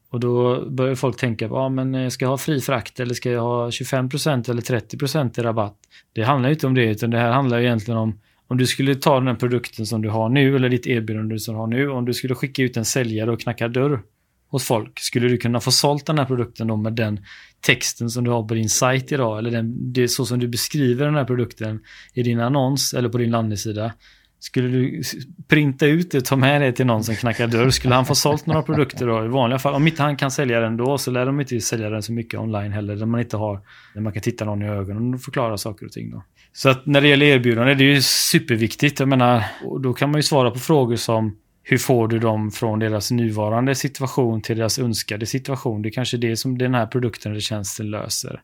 Och 0.09 0.19
då 0.19 0.65
börjar 0.69 0.95
folk 0.95 1.17
tänka, 1.17 1.45
ja 1.45 1.55
ah, 1.55 1.69
men 1.69 1.95
eh, 1.95 2.09
ska 2.09 2.25
jag 2.25 2.29
ha 2.29 2.37
fri 2.37 2.61
frakt 2.61 2.99
eller 2.99 3.13
ska 3.13 3.31
jag 3.31 3.41
ha 3.41 3.69
25% 3.69 4.49
eller 4.49 4.61
30% 4.61 5.39
i 5.39 5.43
rabatt? 5.43 5.75
Det 6.13 6.23
handlar 6.23 6.49
ju 6.49 6.53
inte 6.53 6.67
om 6.67 6.73
det, 6.73 6.85
utan 6.85 7.09
det 7.09 7.17
här 7.17 7.31
handlar 7.31 7.59
egentligen 7.59 7.99
om 7.99 8.19
om 8.47 8.57
du 8.57 8.67
skulle 8.67 8.95
ta 8.95 9.19
den 9.19 9.37
produkten 9.37 9.85
som 9.85 10.01
du 10.01 10.09
har 10.09 10.29
nu 10.29 10.55
eller 10.55 10.69
ditt 10.69 10.87
erbjudande 10.87 11.39
som 11.39 11.53
du 11.53 11.59
har 11.59 11.67
nu. 11.67 11.89
Om 11.89 12.05
du 12.05 12.13
skulle 12.13 12.35
skicka 12.35 12.63
ut 12.63 12.77
en 12.77 12.85
säljare 12.85 13.31
och 13.31 13.39
knacka 13.39 13.67
dörr 13.67 14.01
hos 14.49 14.63
folk. 14.63 14.99
Skulle 14.99 15.27
du 15.27 15.37
kunna 15.37 15.59
få 15.59 15.71
sålt 15.71 16.05
den 16.05 16.17
här 16.17 16.25
produkten 16.25 16.67
då 16.67 16.75
med 16.75 16.93
den 16.93 17.19
texten 17.61 18.09
som 18.09 18.23
du 18.23 18.31
har 18.31 18.43
på 18.43 18.53
din 18.53 18.69
sajt 18.69 19.11
idag 19.11 19.37
eller 19.39 19.51
den, 19.51 19.93
det 19.93 20.03
är 20.03 20.07
så 20.07 20.25
som 20.25 20.39
du 20.39 20.47
beskriver 20.47 21.05
den 21.05 21.15
här 21.15 21.25
produkten 21.25 21.79
i 22.13 22.23
din 22.23 22.39
annons 22.39 22.93
eller 22.93 23.09
på 23.09 23.17
din 23.17 23.31
landningssida. 23.31 23.93
Skulle 24.39 24.67
du 24.67 25.01
printa 25.47 25.85
ut 25.85 26.11
det 26.11 26.17
och 26.17 26.25
ta 26.25 26.35
med 26.35 26.61
det 26.61 26.71
till 26.71 26.85
någon 26.85 27.03
som 27.03 27.15
knackar 27.15 27.47
dörr, 27.47 27.69
skulle 27.69 27.95
han 27.95 28.05
få 28.05 28.15
sålt 28.15 28.45
några 28.45 28.61
produkter 28.61 29.07
då? 29.07 29.25
I 29.25 29.27
vanliga 29.27 29.59
fall, 29.59 29.73
om 29.73 29.87
inte 29.87 30.03
han 30.03 30.15
kan 30.15 30.31
sälja 30.31 30.59
den 30.59 30.77
då, 30.77 30.97
så 30.97 31.11
lär 31.11 31.25
de 31.25 31.39
inte 31.39 31.59
sälja 31.59 31.89
den 31.89 32.03
så 32.03 32.11
mycket 32.11 32.39
online 32.39 32.71
heller, 32.71 32.95
där 32.95 33.05
man 33.05 33.19
inte 33.19 33.37
har, 33.37 33.61
där 33.93 34.01
man 34.01 34.13
kan 34.13 34.21
titta 34.21 34.45
någon 34.45 34.61
i 34.61 34.67
ögonen 34.67 35.13
och 35.13 35.21
förklara 35.21 35.57
saker 35.57 35.85
och 35.85 35.91
ting 35.91 36.11
då. 36.11 36.23
Så 36.53 36.69
att 36.69 36.85
när 36.85 37.01
det 37.01 37.07
gäller 37.07 37.25
erbjudande, 37.25 37.73
det 37.73 37.83
är 37.83 37.93
ju 37.93 38.01
superviktigt. 38.01 38.99
Jag 38.99 39.09
menar, 39.09 39.43
och 39.65 39.81
då 39.81 39.93
kan 39.93 40.11
man 40.11 40.19
ju 40.19 40.23
svara 40.23 40.51
på 40.51 40.59
frågor 40.59 40.95
som 40.95 41.35
hur 41.69 41.77
får 41.77 42.07
du 42.07 42.19
dem 42.19 42.51
från 42.51 42.79
deras 42.79 43.11
nuvarande 43.11 43.75
situation 43.75 44.41
till 44.41 44.57
deras 44.57 44.79
önskade 44.79 45.25
situation? 45.25 45.81
Det 45.81 45.89
är 45.89 45.91
kanske 45.91 46.17
det 46.17 46.37
som 46.37 46.57
den 46.57 46.73
här 46.73 46.85
produkten 46.85 47.31
eller 47.31 47.41
tjänsten 47.41 47.89
löser. 47.89 48.41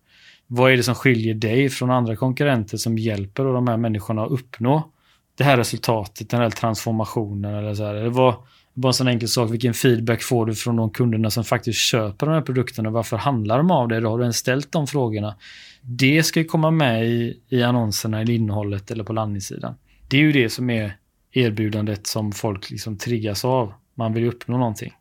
Vad 0.48 0.72
är 0.72 0.78
det 0.78 0.84
som 0.84 0.96
skiljer 0.96 1.34
dig 1.34 1.70
från 1.70 1.92
andra 1.92 2.16
konkurrenter 2.16 2.78
som 2.78 2.98
hjälper 2.98 3.44
de 3.44 3.68
här 3.68 3.78
människorna 3.78 4.24
att 4.24 4.32
uppnå 4.32 4.92
det 5.36 5.44
här 5.44 5.58
resultatet, 5.58 6.30
den 6.30 6.42
här 6.42 6.50
transformationen 6.50 7.56
eller 7.56 7.74
så 7.74 7.86
här. 7.86 7.94
Det 7.94 8.10
var 8.10 8.36
bara 8.74 8.90
en 8.90 8.94
sån 8.94 9.08
enkel 9.08 9.28
sak, 9.28 9.52
vilken 9.52 9.74
feedback 9.74 10.24
får 10.24 10.46
du 10.46 10.56
från 10.56 10.76
de 10.76 10.90
kunderna 10.90 11.30
som 11.30 11.44
faktiskt 11.44 11.80
köper 11.80 12.26
de 12.26 12.32
här 12.32 12.42
produkterna? 12.42 12.90
Varför 12.90 13.18
handlar 13.18 13.58
de 13.58 13.72
av 13.72 13.88
dig? 13.88 14.02
Då 14.02 14.10
har 14.10 14.18
du 14.18 14.24
ens 14.24 14.38
ställt 14.38 14.72
de 14.72 14.88
frågorna. 14.88 15.36
Det 15.82 16.24
ska 16.24 16.40
ju 16.40 16.46
komma 16.46 16.72
med 16.72 17.06
i, 17.06 17.40
i 17.50 17.64
annonserna, 17.64 18.24
i 18.24 18.36
innehållet 18.36 18.92
eller 18.92 19.04
på 19.04 19.14
landningssidan. 19.14 19.76
Det 20.08 20.18
är 20.18 20.22
ju 20.22 20.32
det 20.32 20.50
som 20.50 20.70
är 20.70 20.98
erbjudandet 21.34 22.08
som 22.08 22.32
folk 22.32 22.70
liksom 22.70 22.98
triggas 22.98 23.46
av. 23.46 23.74
Man 23.96 24.14
vill 24.14 24.24
ju 24.24 24.30
uppnå 24.30 24.58
någonting. 24.58 24.94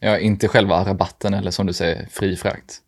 Ja, 0.00 0.18
inte 0.18 0.48
själva 0.48 0.84
rabatten 0.84 1.34
eller 1.34 1.50
som 1.50 1.66
du 1.66 1.72
säger, 1.72 2.08
fri 2.10 2.36
frakt. 2.36 2.82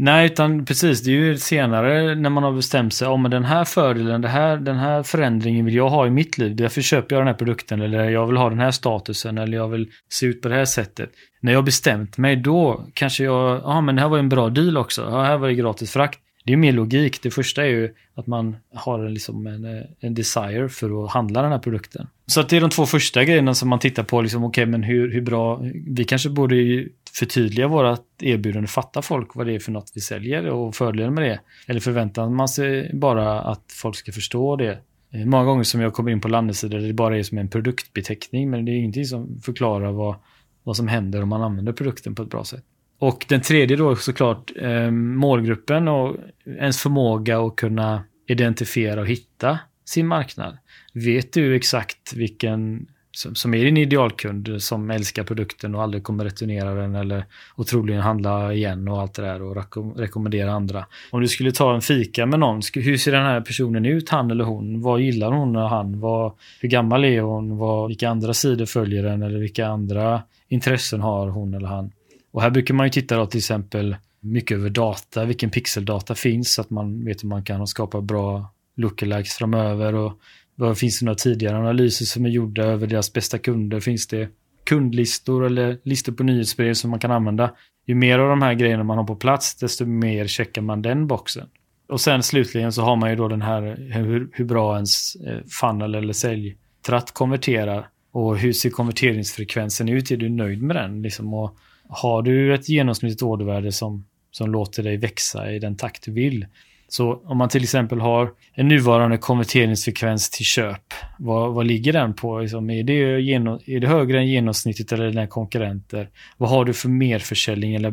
Nej, 0.00 0.26
utan 0.26 0.64
precis. 0.64 1.02
Det 1.02 1.10
är 1.10 1.14
ju 1.14 1.38
senare 1.38 2.14
när 2.14 2.30
man 2.30 2.42
har 2.42 2.52
bestämt 2.52 2.94
sig. 2.94 3.08
Om 3.08 3.22
den 3.22 3.44
här 3.44 3.64
fördelen, 3.64 4.20
det 4.20 4.28
här, 4.28 4.56
den 4.56 4.76
här 4.76 5.02
förändringen 5.02 5.64
vill 5.64 5.74
jag 5.74 5.88
ha 5.88 6.06
i 6.06 6.10
mitt 6.10 6.38
liv. 6.38 6.56
Därför 6.56 6.80
köper 6.80 7.16
jag 7.16 7.20
den 7.20 7.26
här 7.26 7.34
produkten. 7.34 7.82
Eller 7.82 8.10
jag 8.10 8.26
vill 8.26 8.36
ha 8.36 8.50
den 8.50 8.58
här 8.58 8.70
statusen. 8.70 9.38
Eller 9.38 9.56
jag 9.56 9.68
vill 9.68 9.90
se 10.08 10.26
ut 10.26 10.42
på 10.42 10.48
det 10.48 10.54
här 10.54 10.64
sättet. 10.64 11.10
När 11.40 11.52
jag 11.52 11.64
bestämt 11.64 12.18
mig, 12.18 12.36
då 12.36 12.86
kanske 12.94 13.24
jag... 13.24 13.60
Ja, 13.64 13.80
men 13.80 13.94
det 13.94 14.02
här 14.02 14.08
var 14.08 14.18
en 14.18 14.28
bra 14.28 14.48
deal 14.48 14.76
också. 14.76 15.02
Ja, 15.02 15.22
här 15.22 15.36
var 15.38 15.48
det 15.48 15.54
gratis 15.54 15.92
frakt. 15.92 16.18
Det 16.48 16.52
är 16.52 16.56
mer 16.56 16.72
logik. 16.72 17.22
Det 17.22 17.30
första 17.30 17.62
är 17.62 17.68
ju 17.68 17.94
att 18.14 18.26
man 18.26 18.56
har 18.74 19.08
liksom 19.08 19.46
en, 19.46 19.64
eh, 19.64 19.82
en 20.00 20.14
desire 20.14 20.68
för 20.68 21.04
att 21.04 21.10
handla 21.10 21.42
den 21.42 21.52
här 21.52 21.58
produkten. 21.58 22.06
Så 22.26 22.40
att 22.40 22.48
det 22.48 22.56
är 22.56 22.60
de 22.60 22.70
två 22.70 22.86
första 22.86 23.24
grejerna 23.24 23.54
som 23.54 23.68
man 23.68 23.78
tittar 23.78 24.02
på. 24.02 24.22
Liksom, 24.22 24.44
okay, 24.44 24.66
men 24.66 24.82
hur, 24.82 25.12
hur 25.12 25.20
bra... 25.20 25.60
Vi 25.86 26.04
kanske 26.04 26.30
borde 26.30 26.86
förtydliga 27.18 27.68
vårt 27.68 28.22
erbjudande. 28.22 28.68
fatta 28.68 29.02
folk 29.02 29.34
vad 29.34 29.46
det 29.46 29.54
är 29.54 29.58
för 29.58 29.72
något 29.72 29.92
vi 29.94 30.00
säljer 30.00 30.46
och 30.46 30.74
fördelen 30.74 31.14
med 31.14 31.24
det. 31.24 31.40
Eller 31.66 31.80
förväntar 31.80 32.28
man 32.28 32.48
sig 32.48 32.90
bara 32.94 33.40
att 33.40 33.64
folk 33.72 33.96
ska 33.96 34.12
förstå 34.12 34.56
det? 34.56 34.78
Eh, 35.12 35.24
många 35.24 35.44
gånger 35.44 35.64
som 35.64 35.80
jag 35.80 35.92
kommer 35.92 36.10
in 36.10 36.20
på 36.20 36.28
landningssidor 36.28 36.78
det 36.78 36.92
bara 36.92 37.18
är 37.18 37.22
som 37.22 37.38
en 37.38 37.48
produktbeteckning 37.48 38.50
men 38.50 38.64
det 38.64 38.72
är 38.72 38.76
ingenting 38.76 39.04
som 39.04 39.40
förklarar 39.40 39.92
vad, 39.92 40.14
vad 40.62 40.76
som 40.76 40.88
händer 40.88 41.22
om 41.22 41.28
man 41.28 41.42
använder 41.42 41.72
produkten 41.72 42.14
på 42.14 42.22
ett 42.22 42.30
bra 42.30 42.44
sätt. 42.44 42.64
Och 42.98 43.26
den 43.28 43.40
tredje 43.40 43.76
då 43.76 43.96
såklart 43.96 44.52
eh, 44.56 44.90
målgruppen 44.90 45.88
och 45.88 46.16
ens 46.46 46.82
förmåga 46.82 47.40
att 47.40 47.56
kunna 47.56 48.04
identifiera 48.28 49.00
och 49.00 49.06
hitta 49.06 49.58
sin 49.84 50.06
marknad. 50.06 50.58
Vet 50.92 51.32
du 51.32 51.56
exakt 51.56 52.12
vilken 52.12 52.86
som, 53.18 53.34
som 53.34 53.54
är 53.54 53.64
din 53.64 53.76
idealkund 53.76 54.62
som 54.62 54.90
älskar 54.90 55.24
produkten 55.24 55.74
och 55.74 55.82
aldrig 55.82 56.02
kommer 56.02 56.24
returnera 56.24 56.74
den 56.74 56.94
eller 56.94 57.24
och 57.54 57.66
troligen 57.66 58.00
handla 58.00 58.52
igen 58.52 58.88
och 58.88 59.00
allt 59.00 59.14
det 59.14 59.22
där 59.22 59.42
och 59.42 59.56
rekom 59.56 59.94
rekommendera 59.94 60.52
andra. 60.52 60.86
Om 61.10 61.20
du 61.20 61.28
skulle 61.28 61.52
ta 61.52 61.74
en 61.74 61.80
fika 61.80 62.26
med 62.26 62.40
någon, 62.40 62.60
hur 62.74 62.96
ser 62.96 63.12
den 63.12 63.26
här 63.26 63.40
personen 63.40 63.86
ut, 63.86 64.08
han 64.08 64.30
eller 64.30 64.44
hon? 64.44 64.82
Vad 64.82 65.00
gillar 65.00 65.32
hon 65.32 65.56
och 65.56 65.70
han? 65.70 66.00
Vad, 66.00 66.32
hur 66.60 66.68
gammal 66.68 67.04
är 67.04 67.20
hon? 67.20 67.56
Vad, 67.56 67.88
vilka 67.88 68.08
andra 68.08 68.34
sidor 68.34 68.66
följer 68.66 69.02
den 69.02 69.22
eller 69.22 69.38
vilka 69.38 69.66
andra 69.66 70.22
intressen 70.48 71.00
har 71.00 71.28
hon 71.28 71.54
eller 71.54 71.68
han? 71.68 71.90
Och 72.30 72.42
här 72.42 72.50
brukar 72.50 72.74
man 72.74 72.86
ju 72.86 72.90
titta 72.90 73.16
då 73.16 73.26
till 73.26 73.38
exempel 73.38 73.96
mycket 74.20 74.56
över 74.56 74.70
data, 74.70 75.24
vilken 75.24 75.50
pixeldata 75.50 76.14
finns 76.14 76.54
så 76.54 76.60
att 76.60 76.70
man 76.70 77.04
vet 77.04 77.24
hur 77.24 77.28
man 77.28 77.44
kan 77.44 77.66
skapa 77.66 78.00
bra 78.00 78.54
lookalikes 78.76 79.34
framöver 79.34 79.94
och 79.94 80.12
vad 80.54 80.78
finns 80.78 81.00
det 81.00 81.06
några 81.06 81.16
tidigare 81.16 81.58
analyser 81.58 82.04
som 82.04 82.24
är 82.24 82.28
gjorda 82.28 82.62
över 82.62 82.86
deras 82.86 83.12
bästa 83.12 83.38
kunder? 83.38 83.80
Finns 83.80 84.06
det 84.06 84.28
kundlistor 84.64 85.46
eller 85.46 85.78
listor 85.82 86.12
på 86.12 86.22
nyhetsbrev 86.22 86.74
som 86.74 86.90
man 86.90 87.00
kan 87.00 87.10
använda? 87.10 87.50
Ju 87.86 87.94
mer 87.94 88.18
av 88.18 88.28
de 88.28 88.42
här 88.42 88.54
grejerna 88.54 88.84
man 88.84 88.98
har 88.98 89.04
på 89.04 89.16
plats, 89.16 89.54
desto 89.54 89.86
mer 89.86 90.26
checkar 90.26 90.62
man 90.62 90.82
den 90.82 91.06
boxen. 91.06 91.48
Och 91.88 92.00
sen 92.00 92.22
slutligen 92.22 92.72
så 92.72 92.82
har 92.82 92.96
man 92.96 93.10
ju 93.10 93.16
då 93.16 93.28
den 93.28 93.42
här 93.42 93.62
hur, 93.92 94.30
hur 94.32 94.44
bra 94.44 94.74
ens 94.74 95.14
eh, 95.14 95.38
funnel 95.60 95.94
eller 95.94 96.12
säljtratt 96.12 97.14
konverterar. 97.14 97.88
Och 98.12 98.38
hur 98.38 98.52
ser 98.52 98.70
konverteringsfrekvensen 98.70 99.88
ut? 99.88 100.10
Är 100.10 100.16
du 100.16 100.28
nöjd 100.28 100.62
med 100.62 100.76
den? 100.76 101.02
Liksom, 101.02 101.34
och 101.34 101.56
har 101.88 102.22
du 102.22 102.54
ett 102.54 102.68
genomsnittligt 102.68 103.22
ordervärde 103.22 103.72
som, 103.72 104.06
som 104.30 104.50
låter 104.50 104.82
dig 104.82 104.96
växa 104.96 105.52
i 105.52 105.58
den 105.58 105.76
takt 105.76 106.04
du 106.04 106.12
vill? 106.12 106.46
Så 106.88 107.22
om 107.24 107.38
man 107.38 107.48
till 107.48 107.62
exempel 107.62 108.00
har 108.00 108.30
en 108.54 108.68
nuvarande 108.68 109.18
konverteringsfrekvens 109.18 110.30
till 110.30 110.44
köp, 110.44 110.82
vad, 111.18 111.54
vad 111.54 111.66
ligger 111.66 111.92
den 111.92 112.14
på? 112.14 112.38
Liksom, 112.38 112.70
är, 112.70 112.82
det 112.82 113.20
genom, 113.20 113.60
är 113.66 113.80
det 113.80 113.86
högre 113.86 114.18
än 114.18 114.26
genomsnittet 114.26 114.92
eller 114.92 115.08
dina 115.08 115.26
konkurrenter? 115.26 116.10
Vad 116.36 116.50
har 116.50 116.64
du 116.64 116.74
för 116.74 116.88
merförsäljning 116.88 117.74
eller 117.74 117.92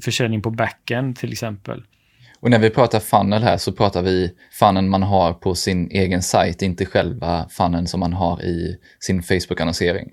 försäljning 0.00 0.42
på 0.42 0.50
backen 0.50 1.14
till 1.14 1.32
exempel? 1.32 1.82
Och 2.40 2.50
när 2.50 2.58
vi 2.58 2.70
pratar 2.70 3.00
funnel 3.00 3.42
här 3.42 3.56
så 3.56 3.72
pratar 3.72 4.02
vi 4.02 4.34
funneln 4.52 4.88
man 4.88 5.02
har 5.02 5.32
på 5.32 5.54
sin 5.54 5.90
egen 5.90 6.22
sajt, 6.22 6.62
inte 6.62 6.86
själva 6.86 7.48
funneln 7.50 7.86
som 7.86 8.00
man 8.00 8.12
har 8.12 8.42
i 8.42 8.76
sin 9.00 9.22
Facebook-annonsering. 9.22 10.12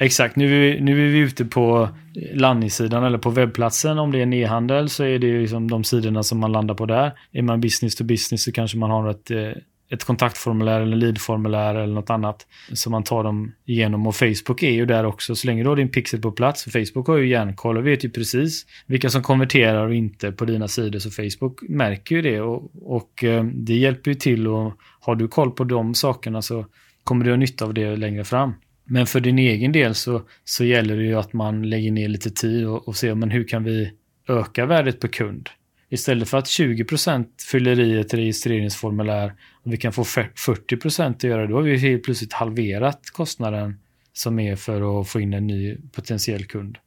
Exakt, 0.00 0.36
nu 0.36 0.44
är, 0.44 0.60
vi, 0.60 0.80
nu 0.80 1.06
är 1.06 1.12
vi 1.12 1.18
ute 1.18 1.44
på 1.44 1.88
landningssidan 2.32 3.04
eller 3.04 3.18
på 3.18 3.30
webbplatsen. 3.30 3.98
Om 3.98 4.12
det 4.12 4.18
är 4.18 4.22
en 4.22 4.32
e-handel 4.32 4.88
så 4.88 5.04
är 5.04 5.18
det 5.18 5.40
liksom 5.40 5.70
de 5.70 5.84
sidorna 5.84 6.22
som 6.22 6.38
man 6.38 6.52
landar 6.52 6.74
på 6.74 6.86
där. 6.86 7.12
Är 7.32 7.42
man 7.42 7.60
business 7.60 7.96
to 7.96 8.04
business 8.04 8.44
så 8.44 8.52
kanske 8.52 8.78
man 8.78 8.90
har 8.90 9.10
ett, 9.10 9.30
eh, 9.30 9.52
ett 9.90 10.04
kontaktformulär 10.04 10.80
eller 10.80 10.96
leadformulär 10.96 11.74
eller 11.74 11.94
något 11.94 12.10
annat 12.10 12.46
som 12.72 12.92
man 12.92 13.02
tar 13.02 13.24
dem 13.24 13.52
igenom. 13.66 14.06
Och 14.06 14.16
Facebook 14.16 14.62
är 14.62 14.70
ju 14.70 14.86
där 14.86 15.04
också. 15.04 15.34
Så 15.34 15.46
länge 15.46 15.62
du 15.62 15.68
har 15.68 15.76
din 15.76 15.88
pixel 15.88 16.20
på 16.20 16.32
plats. 16.32 16.64
För 16.64 16.70
Facebook 16.70 17.06
har 17.06 17.16
ju 17.16 17.28
järnkoll 17.28 17.76
och 17.76 17.86
vet 17.86 18.04
ju 18.04 18.10
precis 18.10 18.66
vilka 18.86 19.10
som 19.10 19.22
konverterar 19.22 19.86
och 19.86 19.94
inte 19.94 20.32
på 20.32 20.44
dina 20.44 20.68
sidor. 20.68 20.98
Så 20.98 21.10
Facebook 21.10 21.62
märker 21.68 22.16
ju 22.16 22.22
det 22.22 22.40
och, 22.40 22.70
och 22.82 23.24
eh, 23.24 23.44
det 23.44 23.74
hjälper 23.74 24.10
ju 24.10 24.14
till. 24.14 24.48
Och 24.48 24.72
har 25.00 25.14
du 25.14 25.28
koll 25.28 25.50
på 25.50 25.64
de 25.64 25.94
sakerna 25.94 26.42
så 26.42 26.66
kommer 27.04 27.24
du 27.24 27.30
ha 27.30 27.36
nytta 27.36 27.64
av 27.64 27.74
det 27.74 27.96
längre 27.96 28.24
fram. 28.24 28.54
Men 28.90 29.06
för 29.06 29.20
din 29.20 29.38
egen 29.38 29.72
del 29.72 29.94
så, 29.94 30.22
så 30.44 30.64
gäller 30.64 30.96
det 30.96 31.02
ju 31.02 31.14
att 31.14 31.32
man 31.32 31.62
lägger 31.62 31.92
ner 31.92 32.08
lite 32.08 32.30
tid 32.30 32.66
och, 32.66 32.88
och 32.88 32.96
ser 32.96 33.14
men 33.14 33.30
hur 33.30 33.48
kan 33.48 33.64
vi 33.64 33.92
öka 34.28 34.66
värdet 34.66 35.00
per 35.00 35.08
kund. 35.08 35.48
Istället 35.90 36.28
för 36.28 36.38
att 36.38 36.44
20% 36.44 37.26
fyller 37.50 37.80
i 37.80 37.98
ett 37.98 38.14
registreringsformulär 38.14 39.34
och 39.64 39.72
vi 39.72 39.76
kan 39.76 39.92
få 39.92 40.02
40% 40.02 41.10
att 41.10 41.24
göra 41.24 41.42
det, 41.42 41.46
då 41.46 41.54
har 41.54 41.62
vi 41.62 41.76
helt 41.76 42.02
plötsligt 42.02 42.32
halverat 42.32 43.00
kostnaden 43.12 43.80
som 44.12 44.38
är 44.38 44.56
för 44.56 45.00
att 45.00 45.08
få 45.08 45.20
in 45.20 45.34
en 45.34 45.46
ny 45.46 45.76
potentiell 45.92 46.44
kund. 46.44 46.78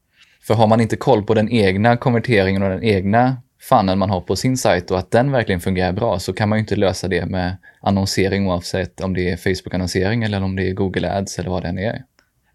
För 0.42 0.54
har 0.54 0.68
man 0.68 0.82
inte 0.82 0.96
koll 0.96 1.24
på 1.24 1.34
den 1.34 1.50
egna 1.50 1.98
konverteringen 1.98 2.64
och 2.64 2.70
den 2.70 2.84
egna 2.84 3.38
fanen 3.70 4.00
man 4.00 4.10
har 4.10 4.22
på 4.22 4.36
sin 4.36 4.58
sajt 4.58 4.92
och 4.92 5.00
att 5.00 5.12
den 5.12 5.32
verkligen 5.32 5.62
fungerar 5.62 5.94
bra 5.94 6.20
så 6.20 6.34
kan 6.34 6.50
man 6.50 6.58
ju 6.58 6.60
inte 6.60 6.76
lösa 6.76 7.08
det 7.08 7.26
med 7.26 7.58
annonsering 7.82 8.48
oavsett 8.48 9.02
om 9.02 9.14
det 9.14 9.30
är 9.30 9.38
Facebook-annonsering 9.38 10.24
eller 10.24 10.44
om 10.44 10.56
det 10.56 10.70
är 10.70 10.74
Google 10.74 11.18
Ads 11.18 11.40
eller 11.40 11.50
vad 11.50 11.64
det 11.64 11.70
än 11.70 11.80
är. 11.80 12.04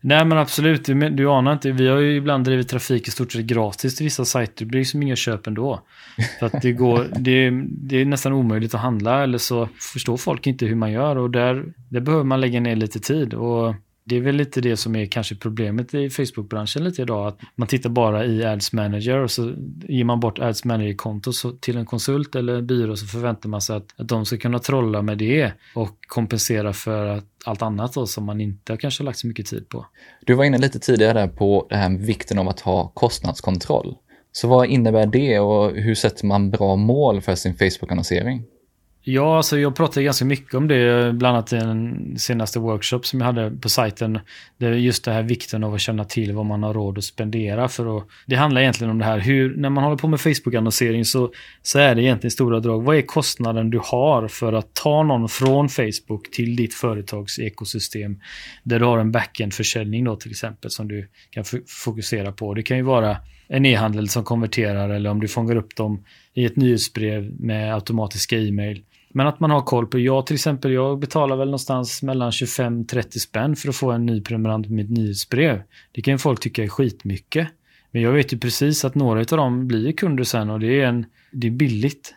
Nej 0.01 0.25
men 0.25 0.39
absolut, 0.39 0.85
du, 0.85 0.95
du 0.95 1.31
anar 1.31 1.53
inte. 1.53 1.73
Vi 1.73 1.89
har 1.89 1.99
ju 1.99 2.17
ibland 2.17 2.45
drivit 2.45 2.69
trafik 2.69 3.09
i 3.09 3.11
stort 3.11 3.33
sett 3.33 3.45
gratis 3.45 3.97
till 3.97 4.05
vissa 4.05 4.25
sajter. 4.25 4.55
Det 4.59 4.65
blir 4.65 4.81
liksom 4.81 5.03
inga 5.03 5.17
köp 5.17 5.47
ändå. 5.47 5.81
För 6.39 6.47
att 6.47 6.63
det, 6.63 6.73
går, 6.73 7.07
det, 7.19 7.51
det 7.69 8.01
är 8.01 8.05
nästan 8.05 8.33
omöjligt 8.33 8.75
att 8.75 8.81
handla 8.81 9.23
eller 9.23 9.39
så 9.39 9.69
förstår 9.93 10.17
folk 10.17 10.47
inte 10.47 10.67
hur 10.67 10.75
man 10.75 10.93
gör 10.93 11.17
och 11.17 11.31
där, 11.31 11.65
där 11.89 12.01
behöver 12.01 12.25
man 12.25 12.41
lägga 12.41 12.61
ner 12.61 12.77
lite 12.77 13.01
tid. 13.01 13.35
Och 13.35 13.75
det 14.09 14.17
är 14.17 14.21
väl 14.21 14.35
lite 14.35 14.61
det 14.61 14.77
som 14.77 14.97
är 14.97 15.07
kanske 15.07 15.35
problemet 15.35 15.95
i 15.95 16.11
Facebook-branschen 16.11 16.85
lite 16.85 17.03
idag. 17.03 17.27
Att 17.27 17.39
man 17.55 17.69
tittar 17.69 17.91
bara 17.91 18.25
i 18.25 18.45
Ads 18.45 18.73
Manager 18.73 19.19
och 19.19 19.31
så 19.31 19.55
ger 19.89 20.05
man 20.05 20.21
bort 20.21 20.39
Ads 20.39 20.65
Manager-konto 20.65 21.33
till 21.61 21.77
en 21.77 21.87
konsult 21.87 22.35
eller 22.35 22.55
en 22.55 22.67
byrå 22.67 22.97
så 22.97 23.07
förväntar 23.07 23.49
man 23.49 23.61
sig 23.61 23.77
att, 23.77 24.01
att 24.01 24.09
de 24.09 24.27
ska 24.27 24.37
kunna 24.37 24.59
trolla 24.59 25.03
med 25.03 25.19
det 25.19 25.53
och 25.75 25.97
kompensera 26.07 26.73
för 26.73 27.07
att 27.07 27.25
allt 27.45 27.63
annat 27.63 27.95
då, 27.95 28.07
som 28.07 28.25
man 28.25 28.41
inte 28.41 28.77
kanske 28.77 29.03
har 29.03 29.05
lagt 29.05 29.19
så 29.19 29.27
mycket 29.27 29.47
tid 29.47 29.69
på. 29.69 29.87
Du 30.27 30.35
var 30.35 30.45
inne 30.45 30.59
lite 30.59 30.79
tidigare 30.79 31.29
på 31.29 31.67
det 31.69 31.77
här 31.77 31.89
med 31.89 32.01
vikten 32.01 32.39
av 32.39 32.49
att 32.49 32.61
ha 32.61 32.89
kostnadskontroll. 32.89 33.97
Så 34.33 34.49
vad 34.49 34.67
innebär 34.67 35.07
det 35.07 35.41
och 35.41 35.71
hur 35.71 35.95
sätter 35.95 36.27
man 36.27 36.51
bra 36.51 36.77
mål 36.77 37.21
för 37.21 37.35
sin 37.35 37.57
Facebook-annonsering? 37.57 38.43
Ja, 39.09 39.37
alltså 39.37 39.59
jag 39.59 39.77
pratade 39.77 40.05
ganska 40.05 40.25
mycket 40.25 40.55
om 40.55 40.69
det, 40.69 41.13
bland 41.13 41.37
annat 41.37 41.53
i 41.53 41.57
den 41.57 42.15
senaste 42.19 42.59
workshop 42.59 43.01
som 43.03 43.21
jag 43.21 43.27
hade 43.27 43.51
på 43.51 43.69
sajten. 43.69 44.19
Det 44.59 44.67
är 44.67 44.73
just 44.73 45.05
det 45.05 45.13
här 45.13 45.23
vikten 45.23 45.65
av 45.65 45.75
att 45.75 45.81
känna 45.81 46.05
till 46.05 46.33
vad 46.33 46.47
man 46.47 46.63
har 46.63 46.75
råd 46.75 46.99
att 46.99 47.05
spendera. 47.05 47.69
För 47.69 47.99
att, 47.99 48.07
det 48.27 48.37
handlar 48.37 48.61
egentligen 48.61 48.91
om 48.91 48.99
det 48.99 49.05
här, 49.05 49.19
hur, 49.19 49.57
när 49.57 49.71
man 49.71 49.85
håller 49.85 49.97
på 49.97 50.09
med 50.09 50.21
Facebook-annonsering 50.21 51.05
så, 51.05 51.33
så 51.63 51.79
är 51.79 51.95
det 51.95 52.03
egentligen 52.03 52.31
stora 52.31 52.61
drag. 52.61 52.83
Vad 52.83 52.97
är 52.97 53.03
kostnaden 53.03 53.71
du 53.71 53.81
har 53.83 54.29
för 54.29 54.53
att 54.53 54.75
ta 54.75 55.03
någon 55.03 55.29
från 55.29 55.69
Facebook 55.69 56.31
till 56.33 56.57
ditt 56.57 56.75
företags 56.75 57.39
ekosystem? 57.39 58.21
Där 58.63 58.79
du 58.79 58.85
har 58.85 58.99
en 58.99 59.13
backend-försäljning 59.13 60.05
då 60.05 60.17
till 60.17 60.31
exempel 60.31 60.71
som 60.71 60.89
du 60.89 61.09
kan 61.31 61.45
fokusera 61.85 62.33
på. 62.33 62.55
Det 62.55 62.63
kan 62.63 62.77
ju 62.77 62.83
vara 62.83 63.17
en 63.49 63.67
e-handel 63.67 64.09
som 64.09 64.25
konverterar 64.25 64.89
eller 64.89 65.11
om 65.11 65.21
du 65.21 65.29
fångar 65.29 65.57
upp 65.57 65.77
dem 65.77 66.05
i 66.35 66.45
ett 66.45 66.57
nyhetsbrev 66.57 67.33
med 67.41 67.75
automatiska 67.75 68.39
e-mail. 68.39 68.83
Men 69.17 69.27
att 69.27 69.41
man 69.41 69.51
har 69.51 69.61
koll 69.61 69.87
på, 69.87 69.99
jag 69.99 70.27
till 70.27 70.35
exempel, 70.35 70.73
jag 70.73 70.99
betalar 70.99 71.37
väl 71.37 71.49
någonstans 71.49 72.03
mellan 72.03 72.31
25-30 72.31 73.19
spänn 73.19 73.57
för 73.57 73.69
att 73.69 73.77
få 73.77 73.91
en 73.91 74.07
ny 74.07 74.21
prenumerant 74.21 74.67
på 74.67 74.73
mitt 74.73 74.91
nyhetsbrev. 74.91 75.63
Det 75.93 76.03
kan 76.03 76.15
ju 76.15 76.19
folk 76.19 76.41
tycka 76.41 76.65
är 76.65 76.69
skitmycket. 76.69 77.49
Men 77.91 78.03
jag 78.03 78.13
vet 78.13 78.33
ju 78.33 78.39
precis 78.39 78.85
att 78.85 78.95
några 78.95 79.21
av 79.21 79.27
dem 79.27 79.67
blir 79.67 79.93
kunder 79.93 80.25
sen 80.25 80.51
och 80.51 80.61
det 80.61 80.81
är, 80.81 80.87
en, 80.87 81.07
det 81.31 81.47
är 81.47 81.51
billigt. 81.51 82.15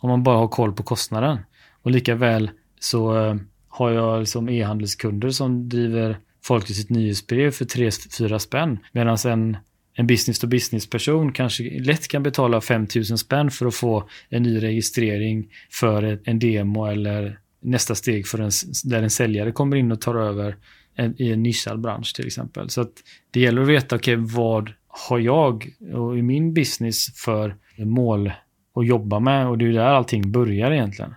Om 0.00 0.10
man 0.10 0.22
bara 0.22 0.36
har 0.36 0.48
koll 0.48 0.72
på 0.72 0.82
kostnaden. 0.82 1.38
Och 1.82 1.90
lika 1.90 2.14
väl 2.14 2.50
så 2.80 3.26
eh, 3.26 3.36
har 3.68 3.90
jag 3.90 4.20
liksom 4.20 4.48
e-handelskunder 4.48 5.30
som 5.30 5.68
driver 5.68 6.18
folk 6.42 6.66
till 6.66 6.76
sitt 6.76 6.90
nyhetsbrev 6.90 7.50
för 7.50 7.64
3-4 7.64 8.38
spänn. 8.38 8.78
Medan 8.92 9.16
en, 9.26 9.56
en 10.00 10.06
business 10.06 10.38
to 10.38 10.46
business 10.46 10.90
person 10.90 11.32
kanske 11.32 11.80
lätt 11.80 12.08
kan 12.08 12.22
betala 12.22 12.60
5000 12.60 13.18
spänn 13.18 13.50
för 13.50 13.66
att 13.66 13.74
få 13.74 14.08
en 14.28 14.42
ny 14.42 14.62
registrering 14.62 15.48
för 15.70 16.20
en 16.24 16.38
demo 16.38 16.86
eller 16.86 17.38
nästa 17.62 17.94
steg 17.94 18.26
för 18.26 18.38
en, 18.38 18.50
där 18.84 19.02
en 19.02 19.10
säljare 19.10 19.52
kommer 19.52 19.76
in 19.76 19.92
och 19.92 20.00
tar 20.00 20.14
över 20.14 20.56
en, 20.96 21.22
i 21.22 21.32
en 21.32 21.42
nischad 21.42 21.80
bransch 21.80 22.14
till 22.16 22.26
exempel. 22.26 22.70
Så 22.70 22.80
att 22.80 22.92
det 23.30 23.40
gäller 23.40 23.62
att 23.62 23.68
veta, 23.68 23.96
okej, 23.96 24.14
okay, 24.14 24.34
vad 24.36 24.72
har 25.08 25.18
jag 25.18 25.68
och 25.92 26.18
i 26.18 26.22
min 26.22 26.54
business 26.54 27.06
för 27.24 27.56
mål 27.78 28.32
att 28.74 28.86
jobba 28.86 29.20
med? 29.20 29.48
Och 29.48 29.58
det 29.58 29.64
är 29.64 29.66
ju 29.66 29.72
där 29.72 29.84
allting 29.84 30.32
börjar 30.32 30.70
egentligen. 30.70 31.14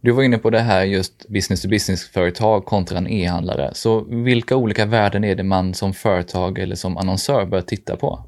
Du 0.00 0.10
var 0.10 0.22
inne 0.22 0.38
på 0.38 0.50
det 0.50 0.60
här 0.60 0.84
just 0.84 1.28
business 1.28 1.62
to 1.62 1.68
business-företag 1.68 2.64
kontra 2.64 2.98
en 2.98 3.08
e-handlare. 3.08 3.70
Så 3.74 4.00
vilka 4.00 4.56
olika 4.56 4.86
värden 4.86 5.24
är 5.24 5.34
det 5.34 5.42
man 5.42 5.74
som 5.74 5.92
företag 5.92 6.58
eller 6.58 6.74
som 6.74 6.96
annonsör 6.96 7.46
bör 7.46 7.60
titta 7.60 7.96
på? 7.96 8.24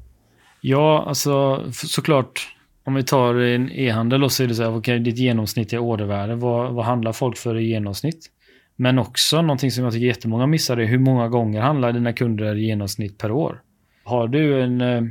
Ja, 0.61 1.03
alltså 1.07 1.63
såklart. 1.71 2.49
Om 2.85 2.93
vi 2.93 3.03
tar 3.03 3.35
en 3.35 3.71
e-handel 3.71 4.23
och 4.23 4.31
så 4.31 4.43
är 4.43 4.47
det 4.47 4.55
så 4.55 4.63
här, 4.63 4.69
okej, 4.69 4.79
okay, 4.79 4.99
ditt 4.99 5.17
genomsnittliga 5.17 5.81
ordervärde. 5.81 6.35
Vad, 6.35 6.73
vad 6.73 6.85
handlar 6.85 7.11
folk 7.11 7.37
för 7.37 7.59
i 7.59 7.67
genomsnitt? 7.67 8.29
Men 8.75 8.99
också 8.99 9.41
någonting 9.41 9.71
som 9.71 9.83
jag 9.83 9.93
tycker 9.93 10.05
jättemånga 10.05 10.47
missar 10.47 10.77
är 10.77 10.85
hur 10.85 10.99
många 10.99 11.27
gånger 11.27 11.61
handlar 11.61 11.91
dina 11.91 12.13
kunder 12.13 12.55
i 12.55 12.65
genomsnitt 12.65 13.17
per 13.17 13.31
år? 13.31 13.61
Har 14.03 14.27
du 14.27 14.61
en, 14.61 14.81
eh, 14.81 15.03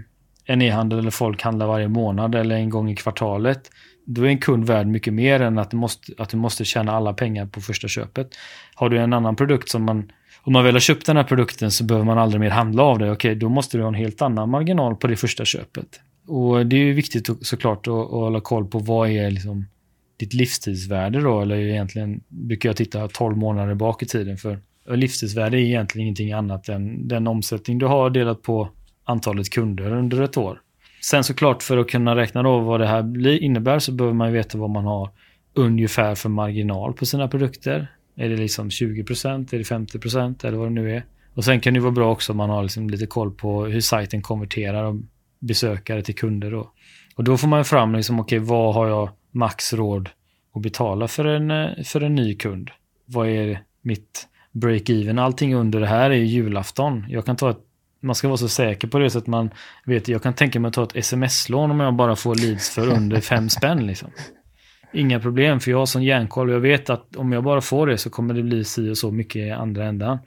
en 0.47 0.62
e-handel 0.62 0.99
eller 0.99 1.11
folk 1.11 1.42
handlar 1.42 1.66
varje 1.66 1.88
månad 1.88 2.35
eller 2.35 2.57
en 2.57 2.71
gång 2.71 2.90
i 2.90 2.97
kvartalet 2.97 3.71
då 4.04 4.23
är 4.23 4.28
en 4.28 4.38
kund 4.38 4.66
värd 4.66 4.87
mycket 4.87 5.12
mer 5.12 5.40
än 5.40 5.59
att 5.59 5.71
du, 5.71 5.76
måste, 5.76 6.12
att 6.18 6.28
du 6.28 6.37
måste 6.37 6.64
tjäna 6.64 6.92
alla 6.92 7.12
pengar 7.12 7.47
på 7.47 7.61
första 7.61 7.88
köpet. 7.88 8.28
Har 8.75 8.88
du 8.88 8.99
en 8.99 9.12
annan 9.12 9.37
produkt 9.37 9.68
som 9.68 9.82
man, 9.82 10.12
om 10.42 10.52
man 10.52 10.64
väl 10.64 10.75
har 10.75 10.80
köpt 10.80 11.06
den 11.06 11.16
här 11.16 11.25
produkten 11.25 11.71
så 11.71 11.85
behöver 11.85 12.06
man 12.06 12.18
aldrig 12.18 12.40
mer 12.40 12.50
handla 12.50 12.82
av 12.82 12.99
det. 12.99 13.11
Okej, 13.11 13.35
då 13.35 13.49
måste 13.49 13.76
du 13.76 13.82
ha 13.82 13.88
en 13.88 13.94
helt 13.94 14.23
annan 14.23 14.50
marginal 14.50 14.97
på 14.97 15.06
det 15.06 15.16
första 15.16 15.44
köpet. 15.44 16.00
Och 16.26 16.66
det 16.66 16.76
är 16.76 16.85
ju 16.85 16.92
viktigt 16.92 17.47
såklart 17.47 17.87
att, 17.87 17.94
att 17.94 18.11
hålla 18.11 18.40
koll 18.40 18.66
på 18.66 18.78
vad 18.78 19.11
är 19.11 19.30
liksom 19.30 19.66
ditt 20.16 20.35
livstidsvärde 20.35 21.21
då, 21.21 21.40
eller 21.40 21.56
egentligen 21.56 22.21
brukar 22.28 22.68
jag 22.68 22.76
titta 22.76 23.09
12 23.09 23.37
månader 23.37 23.75
bak 23.75 24.02
i 24.02 24.06
tiden 24.06 24.37
för 24.37 24.59
livstidsvärde 24.88 25.56
är 25.56 25.61
egentligen 25.61 26.06
ingenting 26.06 26.32
annat 26.32 26.68
än 26.68 27.09
den 27.09 27.26
omsättning 27.26 27.78
du 27.78 27.87
har 27.87 28.11
delat 28.11 28.42
på 28.42 28.68
antalet 29.04 29.50
kunder 29.50 29.92
under 29.92 30.23
ett 30.23 30.37
år. 30.37 30.61
Sen 31.04 31.25
såklart 31.25 31.62
för 31.62 31.78
att 31.78 31.90
kunna 31.90 32.16
räkna 32.16 32.42
då 32.42 32.61
vad 32.61 32.80
det 32.80 32.87
här 32.87 33.26
innebär 33.26 33.78
så 33.78 33.92
behöver 33.92 34.14
man 34.14 34.32
veta 34.32 34.59
vad 34.59 34.71
man 34.71 34.85
har 34.85 35.11
ungefär 35.54 36.14
för 36.14 36.28
marginal 36.28 36.92
på 36.92 37.06
sina 37.06 37.28
produkter. 37.28 37.87
Är 38.16 38.28
det 38.28 38.37
liksom 38.37 38.68
20%, 38.68 39.54
är 39.54 39.59
det 39.59 39.64
50% 39.64 40.47
eller 40.47 40.59
vad 40.59 40.66
det 40.66 40.75
nu 40.75 40.97
är. 40.97 41.04
Och 41.35 41.44
sen 41.44 41.61
kan 41.61 41.75
det 41.75 41.80
vara 41.80 41.92
bra 41.92 42.12
också 42.12 42.32
om 42.32 42.37
man 42.37 42.50
har 42.50 42.62
liksom 42.62 42.90
lite 42.90 43.06
koll 43.06 43.30
på 43.30 43.64
hur 43.64 43.80
sajten 43.80 44.23
konverterar 44.23 45.00
besökare 45.38 46.02
till 46.02 46.14
kunder. 46.14 46.50
Då. 46.50 46.73
Och 47.16 47.25
då 47.25 47.37
får 47.37 47.49
man 47.49 47.64
fram 47.64 47.94
liksom, 47.94 48.21
okay, 48.21 48.38
vad 48.38 48.75
har 48.75 48.88
jag 48.88 49.11
max 49.30 49.73
råd 49.73 50.09
att 50.54 50.62
betala 50.62 51.09
för 51.09 51.25
en, 51.25 51.50
eh, 51.50 51.82
för 51.85 52.00
en 52.00 52.14
ny 52.14 52.35
kund? 52.35 52.71
Vad 53.04 53.28
är 53.28 53.62
mitt 53.82 54.28
break-even? 54.52 55.21
Allting 55.21 55.54
under 55.54 55.80
det 55.80 55.87
här 55.87 56.11
är 56.11 56.14
julafton. 56.14 57.04
Jag 57.09 57.26
kan 57.26 57.37
ta 57.37 57.50
ett 57.50 57.64
man 58.02 58.14
ska 58.14 58.28
vara 58.28 58.37
så 58.37 58.49
säker 58.49 58.88
på 58.88 58.99
det 58.99 59.11
så 59.11 59.18
att 59.18 59.26
man 59.26 59.50
vet, 59.85 60.09
jag 60.09 60.23
kan 60.23 60.35
tänka 60.35 60.61
mig 60.61 60.68
att 60.68 60.75
ta 60.75 60.82
ett 60.82 60.97
sms-lån 60.97 61.71
om 61.71 61.80
jag 61.80 61.94
bara 61.94 62.16
får 62.16 62.35
leads 62.35 62.71
för 62.71 62.88
under 62.88 63.21
fem 63.30 63.49
spänn 63.49 63.87
liksom. 63.87 64.11
Inga 64.92 65.21
problem, 65.21 65.61
för 65.61 65.71
jag 65.71 65.78
har 65.78 65.87
sån 65.87 66.02
järnkoll 66.02 66.49
och 66.49 66.54
jag 66.54 66.61
vet 66.61 66.90
att 66.90 67.16
om 67.16 67.32
jag 67.32 67.44
bara 67.44 67.61
får 67.61 67.87
det 67.87 67.99
så 67.99 68.11
kommer 68.11 68.35
det 68.35 68.42
bli 68.42 68.64
si 68.64 68.90
och 68.90 68.99
så 68.99 69.11
mycket 69.11 69.37
i 69.37 69.50
andra 69.50 69.85
ändan. 69.85 70.18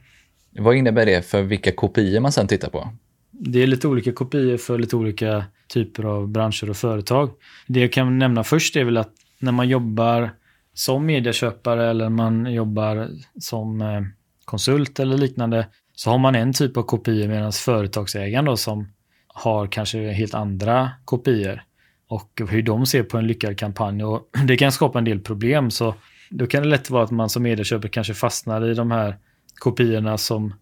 Vad 0.52 0.76
innebär 0.76 1.06
det 1.06 1.26
för 1.26 1.42
vilka 1.42 1.72
kopior 1.72 2.20
man 2.20 2.32
sen 2.32 2.48
tittar 2.48 2.70
på? 2.70 2.90
Det 3.32 3.64
är 3.64 3.68
lite 3.68 3.88
olika 3.88 4.12
kopior 4.12 4.58
för 4.58 4.78
lite 4.78 4.96
olika 4.96 5.46
typer 5.68 6.04
av 6.04 6.28
branscher 6.28 6.70
och 6.70 6.78
företag. 6.78 7.30
Det 7.68 7.80
jag 7.80 7.94
kan 7.94 8.20
nämna 8.20 8.44
först 8.44 8.76
är 8.76 8.84
väl 8.84 8.98
att 8.98 9.12
när 9.40 9.52
man 9.52 9.70
jobbar 9.70 10.30
som 10.74 11.06
medieköpare 11.06 11.90
eller 11.90 12.10
man 12.10 12.54
jobbar 12.54 13.10
som 13.40 13.82
eh, 13.82 14.02
konsult 14.46 15.00
eller 15.00 15.18
liknande 15.18 15.68
så 15.96 16.10
har 16.10 16.18
man 16.18 16.36
en 16.36 16.54
typ 16.54 16.78
av 16.78 16.84
kopior 16.84 17.28
medan 17.28 17.52
företagsägaren 17.52 18.46
då 18.46 18.58
som 18.58 18.88
har 19.28 19.68
kanske 19.68 20.12
helt 20.12 20.34
andra 20.34 20.92
kopior. 21.06 21.64
Och 22.08 22.42
hur 22.50 22.62
de 22.62 22.86
ser 22.86 23.04
på 23.04 23.18
en 23.18 23.28
lyckad 23.28 23.58
kampanj. 23.58 24.04
Och 24.04 24.30
det 24.48 24.58
kan 24.58 24.72
skapa 24.72 25.00
en 25.00 25.06
del 25.06 25.20
problem. 25.20 25.72
Så 25.72 25.96
då 26.30 26.48
kan 26.48 26.64
det 26.64 26.70
lätt 26.70 26.90
vara 26.90 27.04
att 27.04 27.12
man 27.12 27.30
som 27.30 27.44
medieköpare 27.44 27.90
kanske 27.90 28.14
fastnar 28.14 28.72
i 28.72 28.74
de 28.74 28.92
här 28.92 29.18
kopiorna 29.60 30.18
som 30.18 30.54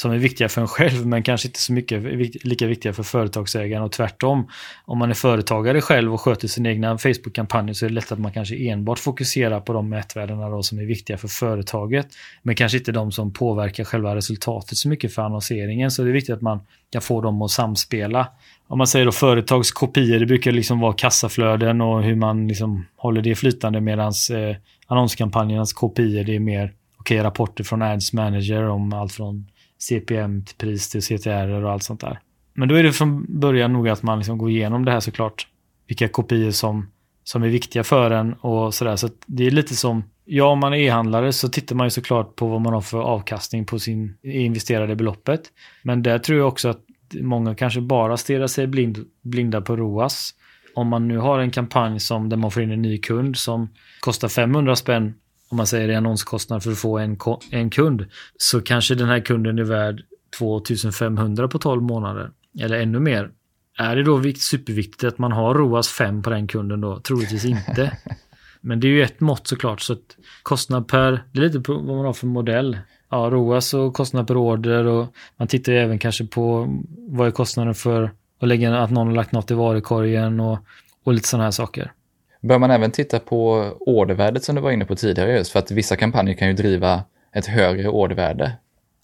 som 0.00 0.10
är 0.10 0.18
viktiga 0.18 0.48
för 0.48 0.60
en 0.60 0.68
själv 0.68 1.06
men 1.06 1.22
kanske 1.22 1.48
inte 1.48 1.60
så 1.60 1.72
mycket 1.72 2.02
lika 2.44 2.66
viktiga 2.66 2.92
för 2.92 3.02
företagsägaren 3.02 3.82
och 3.82 3.92
tvärtom. 3.92 4.48
Om 4.84 4.98
man 4.98 5.10
är 5.10 5.14
företagare 5.14 5.80
själv 5.80 6.14
och 6.14 6.20
sköter 6.20 6.48
sin 6.48 6.66
egna 6.66 6.98
Facebook-kampanj 6.98 7.74
så 7.74 7.84
är 7.84 7.88
det 7.88 7.94
lätt 7.94 8.12
att 8.12 8.18
man 8.18 8.32
kanske 8.32 8.56
enbart 8.56 8.98
fokuserar 8.98 9.60
på 9.60 9.72
de 9.72 9.88
mätvärdena 9.88 10.48
då 10.48 10.62
som 10.62 10.78
är 10.78 10.84
viktiga 10.84 11.18
för 11.18 11.28
företaget 11.28 12.06
men 12.42 12.54
kanske 12.54 12.78
inte 12.78 12.92
de 12.92 13.12
som 13.12 13.32
påverkar 13.32 13.84
själva 13.84 14.14
resultatet 14.14 14.78
så 14.78 14.88
mycket 14.88 15.14
för 15.14 15.22
annonseringen 15.22 15.90
så 15.90 16.02
det 16.02 16.10
är 16.10 16.12
viktigt 16.12 16.34
att 16.34 16.42
man 16.42 16.60
kan 16.90 17.02
få 17.02 17.20
dem 17.20 17.42
att 17.42 17.50
samspela. 17.50 18.28
Om 18.66 18.78
man 18.78 18.86
säger 18.86 19.04
då 19.04 19.12
företagskopior, 19.12 20.18
det 20.18 20.26
brukar 20.26 20.52
liksom 20.52 20.80
vara 20.80 20.92
kassaflöden 20.92 21.80
och 21.80 22.02
hur 22.02 22.16
man 22.16 22.48
liksom 22.48 22.86
håller 22.96 23.22
det 23.22 23.34
flytande 23.34 23.80
medan 23.80 24.12
eh, 24.32 24.56
annonskampanjernas 24.86 25.72
kopior 25.72 26.24
det 26.24 26.36
är 26.36 26.40
mer 26.40 26.72
okej 26.96 27.16
okay, 27.16 27.26
rapporter 27.26 27.64
från 27.64 27.82
Ads 27.82 28.12
Manager 28.12 28.68
om 28.68 28.92
allt 28.92 29.12
från 29.12 29.46
CPM-pris 29.78 30.88
till 30.88 31.02
CTR 31.02 31.48
och 31.64 31.72
allt 31.72 31.82
sånt 31.82 32.00
där. 32.00 32.20
Men 32.54 32.68
då 32.68 32.74
är 32.74 32.82
det 32.82 32.92
från 32.92 33.40
början 33.40 33.72
nog 33.72 33.88
att 33.88 34.02
man 34.02 34.18
liksom 34.18 34.38
går 34.38 34.50
igenom 34.50 34.84
det 34.84 34.92
här 34.92 35.00
såklart. 35.00 35.46
Vilka 35.86 36.08
kopior 36.08 36.50
som, 36.50 36.90
som 37.24 37.42
är 37.42 37.48
viktiga 37.48 37.84
för 37.84 38.10
en 38.10 38.32
och 38.32 38.74
sådär. 38.74 38.96
Så 38.96 39.08
det 39.26 39.46
är 39.46 39.50
lite 39.50 39.76
som, 39.76 40.04
ja 40.24 40.44
om 40.44 40.58
man 40.58 40.74
är 40.74 40.78
e-handlare 40.78 41.32
så 41.32 41.48
tittar 41.48 41.76
man 41.76 41.86
ju 41.86 41.90
såklart 41.90 42.36
på 42.36 42.46
vad 42.46 42.60
man 42.60 42.72
har 42.72 42.80
för 42.80 43.00
avkastning 43.00 43.64
på 43.64 43.78
sin 43.78 44.16
investerade 44.22 44.96
beloppet. 44.96 45.40
Men 45.82 46.02
där 46.02 46.18
tror 46.18 46.38
jag 46.38 46.48
också 46.48 46.68
att 46.68 46.80
många 47.20 47.54
kanske 47.54 47.80
bara 47.80 48.16
stirrar 48.16 48.46
sig 48.46 48.66
blind, 48.66 48.98
blinda 49.22 49.60
på 49.60 49.76
ROAS. 49.76 50.34
Om 50.74 50.88
man 50.88 51.08
nu 51.08 51.18
har 51.18 51.38
en 51.38 51.50
kampanj 51.50 52.00
som 52.00 52.28
där 52.28 52.36
man 52.36 52.50
får 52.50 52.62
in 52.62 52.70
en 52.70 52.82
ny 52.82 52.98
kund 52.98 53.36
som 53.36 53.68
kostar 54.00 54.28
500 54.28 54.76
spänn 54.76 55.14
om 55.48 55.56
man 55.56 55.66
säger 55.66 55.96
annonskostnad 55.96 56.62
för 56.62 56.70
att 56.70 56.78
få 56.78 56.98
en, 56.98 57.16
en 57.50 57.70
kund, 57.70 58.06
så 58.36 58.60
kanske 58.60 58.94
den 58.94 59.08
här 59.08 59.20
kunden 59.20 59.58
är 59.58 59.64
värd 59.64 60.02
2500 60.38 61.48
på 61.48 61.58
12 61.58 61.82
månader. 61.82 62.30
Eller 62.60 62.80
ännu 62.80 63.00
mer. 63.00 63.30
Är 63.78 63.96
det 63.96 64.02
då 64.02 64.22
superviktigt 64.36 65.04
att 65.04 65.18
man 65.18 65.32
har 65.32 65.54
ROAS 65.54 65.88
5 65.88 66.22
på 66.22 66.30
den 66.30 66.46
kunden 66.46 66.80
då? 66.80 67.00
Troligtvis 67.00 67.44
inte. 67.44 67.96
Men 68.60 68.80
det 68.80 68.86
är 68.86 68.90
ju 68.90 69.02
ett 69.02 69.20
mått 69.20 69.46
såklart. 69.46 69.80
Så 69.80 69.92
att 69.92 70.16
kostnad 70.42 70.88
per, 70.88 71.24
det 71.32 71.38
är 71.40 71.42
lite 71.42 71.60
på 71.60 71.74
vad 71.74 71.96
man 71.96 72.04
har 72.04 72.12
för 72.12 72.26
modell. 72.26 72.78
Ja, 73.10 73.16
ROAS 73.16 73.74
och 73.74 73.94
kostnad 73.94 74.26
per 74.26 74.36
order 74.36 74.86
och 74.86 75.14
man 75.36 75.48
tittar 75.48 75.72
ju 75.72 75.78
även 75.78 75.98
kanske 75.98 76.26
på 76.26 76.74
vad 77.08 77.26
är 77.26 77.30
kostnaden 77.30 77.74
för 77.74 78.10
att 78.40 78.48
lägga, 78.48 78.78
att 78.78 78.90
någon 78.90 79.06
har 79.06 79.14
lagt 79.14 79.32
något 79.32 79.50
i 79.50 79.54
varukorgen 79.54 80.40
och, 80.40 80.58
och 81.04 81.12
lite 81.12 81.28
sådana 81.28 81.44
här 81.44 81.50
saker. 81.50 81.92
Bör 82.40 82.58
man 82.58 82.70
även 82.70 82.90
titta 82.90 83.18
på 83.18 83.72
ordervärdet 83.80 84.44
som 84.44 84.54
du 84.54 84.60
var 84.60 84.70
inne 84.70 84.84
på 84.84 84.96
tidigare 84.96 85.32
just 85.32 85.52
för 85.52 85.58
att 85.58 85.70
vissa 85.70 85.96
kampanjer 85.96 86.34
kan 86.34 86.48
ju 86.48 86.54
driva 86.54 87.02
ett 87.34 87.46
högre 87.46 87.88
ordervärde. 87.88 88.52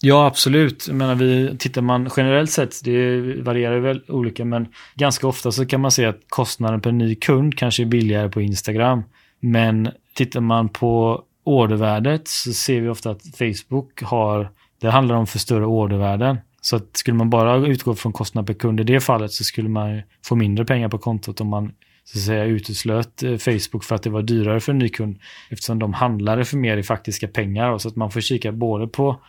Ja, 0.01 0.25
absolut. 0.25 0.89
Menar, 0.91 1.15
vi, 1.15 1.57
tittar 1.59 1.81
man 1.81 2.09
generellt 2.17 2.51
sett, 2.51 2.83
det 2.83 3.19
varierar 3.41 3.79
väl 3.79 4.01
olika, 4.07 4.45
men 4.45 4.67
ganska 4.95 5.27
ofta 5.27 5.51
så 5.51 5.65
kan 5.65 5.81
man 5.81 5.91
se 5.91 6.05
att 6.05 6.19
kostnaden 6.29 6.81
per 6.81 6.91
ny 6.91 7.15
kund 7.15 7.57
kanske 7.57 7.83
är 7.83 7.85
billigare 7.85 8.29
på 8.29 8.41
Instagram. 8.41 9.03
Men 9.39 9.89
tittar 10.15 10.41
man 10.41 10.69
på 10.69 11.23
ordervärdet 11.43 12.27
så 12.27 12.53
ser 12.53 12.81
vi 12.81 12.89
ofta 12.89 13.11
att 13.11 13.21
Facebook 13.37 14.03
har, 14.03 14.51
det 14.81 14.89
handlar 14.89 15.15
om 15.15 15.27
för 15.27 15.39
större 15.39 15.65
ordervärden. 15.65 16.37
Så 16.61 16.75
att 16.75 16.97
skulle 16.97 17.17
man 17.17 17.29
bara 17.29 17.67
utgå 17.67 17.95
från 17.95 18.13
kostnad 18.13 18.47
per 18.47 18.53
kund 18.53 18.79
i 18.79 18.83
det 18.83 18.99
fallet 18.99 19.31
så 19.31 19.43
skulle 19.43 19.69
man 19.69 20.01
få 20.25 20.35
mindre 20.35 20.65
pengar 20.65 20.89
på 20.89 20.97
kontot 20.97 21.41
om 21.41 21.47
man 21.47 21.71
så 22.05 22.17
att 22.17 22.23
säga 22.25 22.43
uteslöt 22.43 23.23
eh, 23.23 23.37
Facebook 23.37 23.83
för 23.83 23.95
att 23.95 24.03
det 24.03 24.09
var 24.09 24.21
dyrare 24.21 24.59
för 24.59 24.71
en 24.71 24.79
ny 24.79 24.89
kund 24.89 25.19
eftersom 25.49 25.79
de 25.79 25.93
handlade 25.93 26.45
för 26.45 26.57
mer 26.57 26.77
i 26.77 26.83
faktiska 26.83 27.27
pengar. 27.27 27.77
Så 27.77 27.87
att 27.87 27.95
man 27.95 28.11
får 28.11 28.21
kika 28.21 28.51
både 28.51 28.87
på, 28.87 29.21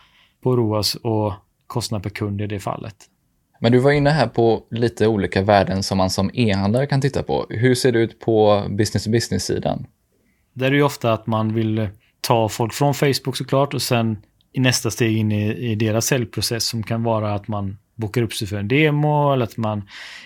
på 0.43 0.55
ROAS 0.55 0.95
och 0.95 1.33
kostnad 1.67 2.03
per 2.03 2.09
kund 2.09 2.41
i 2.41 2.47
det 2.47 2.59
fallet. 2.59 2.95
Men 3.59 3.71
du 3.71 3.79
var 3.79 3.91
inne 3.91 4.09
här 4.09 4.27
på 4.27 4.63
lite 4.71 5.07
olika 5.07 5.41
värden 5.41 5.83
som 5.83 5.97
man 5.97 6.09
som 6.09 6.31
e-handlare 6.33 6.87
kan 6.87 7.01
titta 7.01 7.23
på. 7.23 7.45
Hur 7.49 7.75
ser 7.75 7.91
det 7.91 7.99
ut 7.99 8.19
på 8.19 8.63
business-to-business-sidan? 8.69 9.85
Där 10.53 10.65
är 10.65 10.71
det 10.71 10.77
ju 10.77 10.83
ofta 10.83 11.13
att 11.13 11.27
man 11.27 11.53
vill 11.53 11.89
ta 12.21 12.49
folk 12.49 12.73
från 12.73 12.93
Facebook 12.93 13.37
såklart 13.37 13.73
och 13.73 13.81
sen 13.81 14.17
i 14.53 14.59
nästa 14.59 14.91
steg 14.91 15.17
in 15.17 15.31
i, 15.31 15.71
i 15.71 15.75
deras 15.75 16.05
säljprocess 16.05 16.65
som 16.65 16.83
kan 16.83 17.03
vara 17.03 17.33
att 17.33 17.47
man 17.47 17.77
bokar 17.97 18.21
upp 18.21 18.33
sig 18.33 18.47
för 18.47 18.57
en 18.57 18.67
demo 18.67 19.33
eller 19.33 19.43
att 19.43 19.57
man 19.57 19.81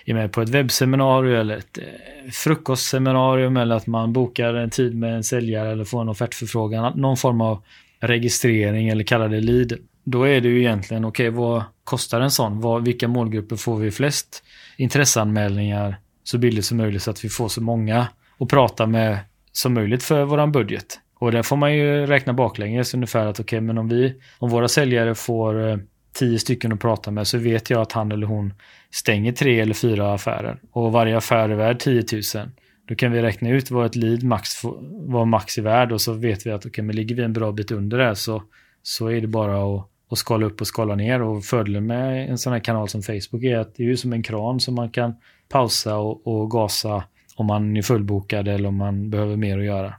är 0.05 0.13
med 0.13 0.31
på 0.31 0.41
ett 0.41 0.49
webbseminarium 0.49 1.39
eller 1.39 1.57
ett 1.57 1.77
eh, 1.77 2.31
frukostseminarium 2.31 3.57
eller 3.57 3.75
att 3.75 3.87
man 3.87 4.13
bokar 4.13 4.53
en 4.53 4.69
tid 4.69 4.95
med 4.95 5.15
en 5.15 5.23
säljare 5.23 5.71
eller 5.71 5.83
får 5.83 6.01
en 6.01 6.09
offertförfrågan. 6.09 6.99
Någon 6.99 7.17
form 7.17 7.41
av 7.41 7.63
registrering 7.99 8.89
eller 8.89 9.03
kalla 9.03 9.27
det 9.27 9.41
lead, 9.41 9.73
då 10.03 10.23
är 10.23 10.41
det 10.41 10.47
ju 10.49 10.59
egentligen, 10.59 11.05
okej, 11.05 11.29
okay, 11.29 11.39
vad 11.39 11.63
kostar 11.83 12.21
en 12.21 12.31
sån? 12.31 12.61
Vad, 12.61 12.85
vilka 12.85 13.07
målgrupper 13.07 13.55
får 13.55 13.77
vi 13.77 13.91
flest 13.91 14.43
intresseanmälningar 14.77 15.95
så 16.23 16.37
billigt 16.37 16.65
som 16.65 16.77
möjligt 16.77 17.03
så 17.03 17.11
att 17.11 17.25
vi 17.25 17.29
får 17.29 17.47
så 17.47 17.61
många 17.61 18.07
att 18.39 18.49
prata 18.49 18.87
med 18.87 19.19
som 19.51 19.73
möjligt 19.73 20.03
för 20.03 20.23
våran 20.23 20.51
budget. 20.51 20.99
Och 21.19 21.31
där 21.31 21.43
får 21.43 21.55
man 21.55 21.73
ju 21.75 22.05
räkna 22.05 22.33
baklänges 22.33 22.93
ungefär 22.93 23.25
att 23.25 23.39
okej, 23.39 23.57
okay, 23.57 23.61
men 23.61 23.77
om 23.77 23.87
vi, 23.87 24.21
om 24.39 24.49
våra 24.49 24.67
säljare 24.67 25.15
får 25.15 25.69
eh, 25.69 25.77
tio 26.13 26.39
stycken 26.39 26.73
att 26.73 26.79
prata 26.79 27.11
med 27.11 27.27
så 27.27 27.37
vet 27.37 27.69
jag 27.69 27.81
att 27.81 27.91
han 27.91 28.11
eller 28.11 28.27
hon 28.27 28.53
stänger 28.91 29.31
tre 29.31 29.59
eller 29.59 29.73
fyra 29.73 30.13
affärer 30.13 30.59
och 30.71 30.91
varje 30.91 31.17
affär 31.17 31.49
är 31.49 31.55
värd 31.55 31.79
10 31.79 32.03
000. 32.11 32.49
Då 32.87 32.95
kan 32.95 33.11
vi 33.11 33.21
räkna 33.21 33.49
ut 33.49 33.71
vad 33.71 33.85
ett 33.85 33.95
lead 33.95 34.23
max, 34.23 34.49
vad 34.91 35.27
max 35.27 35.57
är 35.57 35.61
värd 35.61 35.91
och 35.91 36.01
så 36.01 36.13
vet 36.13 36.45
vi 36.45 36.51
att 36.51 36.65
okay, 36.65 36.83
men 36.83 36.95
ligger 36.95 37.15
vi 37.15 37.23
en 37.23 37.33
bra 37.33 37.51
bit 37.51 37.71
under 37.71 37.97
det 37.97 38.15
så, 38.15 38.43
så 38.83 39.07
är 39.07 39.21
det 39.21 39.27
bara 39.27 39.75
att, 39.75 39.87
att 40.09 40.17
skala 40.17 40.45
upp 40.45 40.61
och 40.61 40.67
skala 40.67 40.95
ner. 40.95 41.21
Och 41.21 41.43
fördelen 41.43 41.85
med 41.85 42.29
en 42.29 42.37
sån 42.37 42.53
här 42.53 42.59
kanal 42.59 42.89
som 42.89 43.01
Facebook 43.01 43.43
är 43.43 43.57
att 43.57 43.75
det 43.75 43.83
är 43.83 43.87
ju 43.87 43.97
som 43.97 44.13
en 44.13 44.23
kran 44.23 44.59
som 44.59 44.75
man 44.75 44.89
kan 44.89 45.15
pausa 45.49 45.97
och, 45.97 46.27
och 46.27 46.51
gasa 46.51 47.03
om 47.35 47.45
man 47.45 47.77
är 47.77 47.81
fullbokad 47.81 48.47
eller 48.47 48.69
om 48.69 48.75
man 48.75 49.09
behöver 49.09 49.35
mer 49.35 49.57
att 49.57 49.65
göra. 49.65 49.93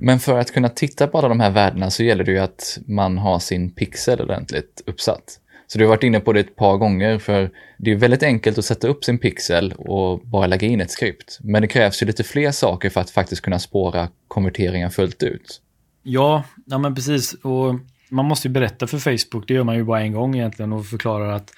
Men 0.00 0.18
för 0.18 0.38
att 0.38 0.52
kunna 0.52 0.68
titta 0.68 1.06
på 1.06 1.18
alla 1.18 1.28
de 1.28 1.40
här 1.40 1.50
värdena 1.50 1.90
så 1.90 2.02
gäller 2.02 2.24
det 2.24 2.32
ju 2.32 2.38
att 2.38 2.78
man 2.86 3.18
har 3.18 3.38
sin 3.38 3.70
pixel 3.70 4.20
ordentligt 4.20 4.82
uppsatt. 4.86 5.40
Så 5.66 5.78
du 5.78 5.84
har 5.84 5.88
varit 5.88 6.02
inne 6.02 6.20
på 6.20 6.32
det 6.32 6.40
ett 6.40 6.56
par 6.56 6.76
gånger, 6.76 7.18
för 7.18 7.50
det 7.78 7.90
är 7.90 7.96
väldigt 7.96 8.22
enkelt 8.22 8.58
att 8.58 8.64
sätta 8.64 8.88
upp 8.88 9.04
sin 9.04 9.18
pixel 9.18 9.72
och 9.72 10.20
bara 10.20 10.46
lägga 10.46 10.68
in 10.68 10.80
ett 10.80 10.90
skript. 10.90 11.38
Men 11.40 11.62
det 11.62 11.68
krävs 11.68 12.02
ju 12.02 12.06
lite 12.06 12.24
fler 12.24 12.50
saker 12.50 12.90
för 12.90 13.00
att 13.00 13.10
faktiskt 13.10 13.42
kunna 13.42 13.58
spåra 13.58 14.08
konverteringen 14.28 14.90
fullt 14.90 15.22
ut. 15.22 15.60
Ja, 16.02 16.44
ja 16.66 16.78
men 16.78 16.94
precis. 16.94 17.34
Och 17.34 17.74
man 18.10 18.24
måste 18.24 18.48
ju 18.48 18.52
berätta 18.52 18.86
för 18.86 18.98
Facebook, 18.98 19.48
det 19.48 19.54
gör 19.54 19.64
man 19.64 19.76
ju 19.76 19.84
bara 19.84 20.00
en 20.00 20.12
gång 20.12 20.36
egentligen 20.36 20.72
och 20.72 20.86
förklarar 20.86 21.32
att 21.32 21.50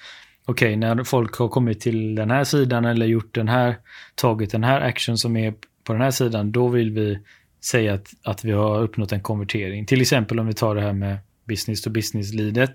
okej, 0.45 0.67
okay, 0.67 0.75
när 0.75 1.03
folk 1.03 1.35
har 1.35 1.47
kommit 1.47 1.79
till 1.79 2.15
den 2.15 2.31
här 2.31 2.43
sidan 2.43 2.85
eller 2.85 3.05
gjort 3.05 3.35
den 3.35 3.47
här, 3.47 3.77
tagit 4.15 4.51
den 4.51 4.63
här 4.63 4.81
action 4.81 5.17
som 5.17 5.37
är 5.37 5.53
på 5.83 5.93
den 5.93 6.01
här 6.01 6.11
sidan, 6.11 6.51
då 6.51 6.67
vill 6.67 6.91
vi 6.91 7.19
säga 7.65 7.93
att, 7.93 8.07
att 8.23 8.45
vi 8.45 8.51
har 8.51 8.81
uppnått 8.81 9.11
en 9.11 9.21
konvertering. 9.21 9.85
Till 9.85 10.01
exempel 10.01 10.39
om 10.39 10.47
vi 10.47 10.53
tar 10.53 10.75
det 10.75 10.81
här 10.81 10.93
med 10.93 11.17
business 11.47 11.81
to 11.81 11.89
business-leadet. 11.89 12.73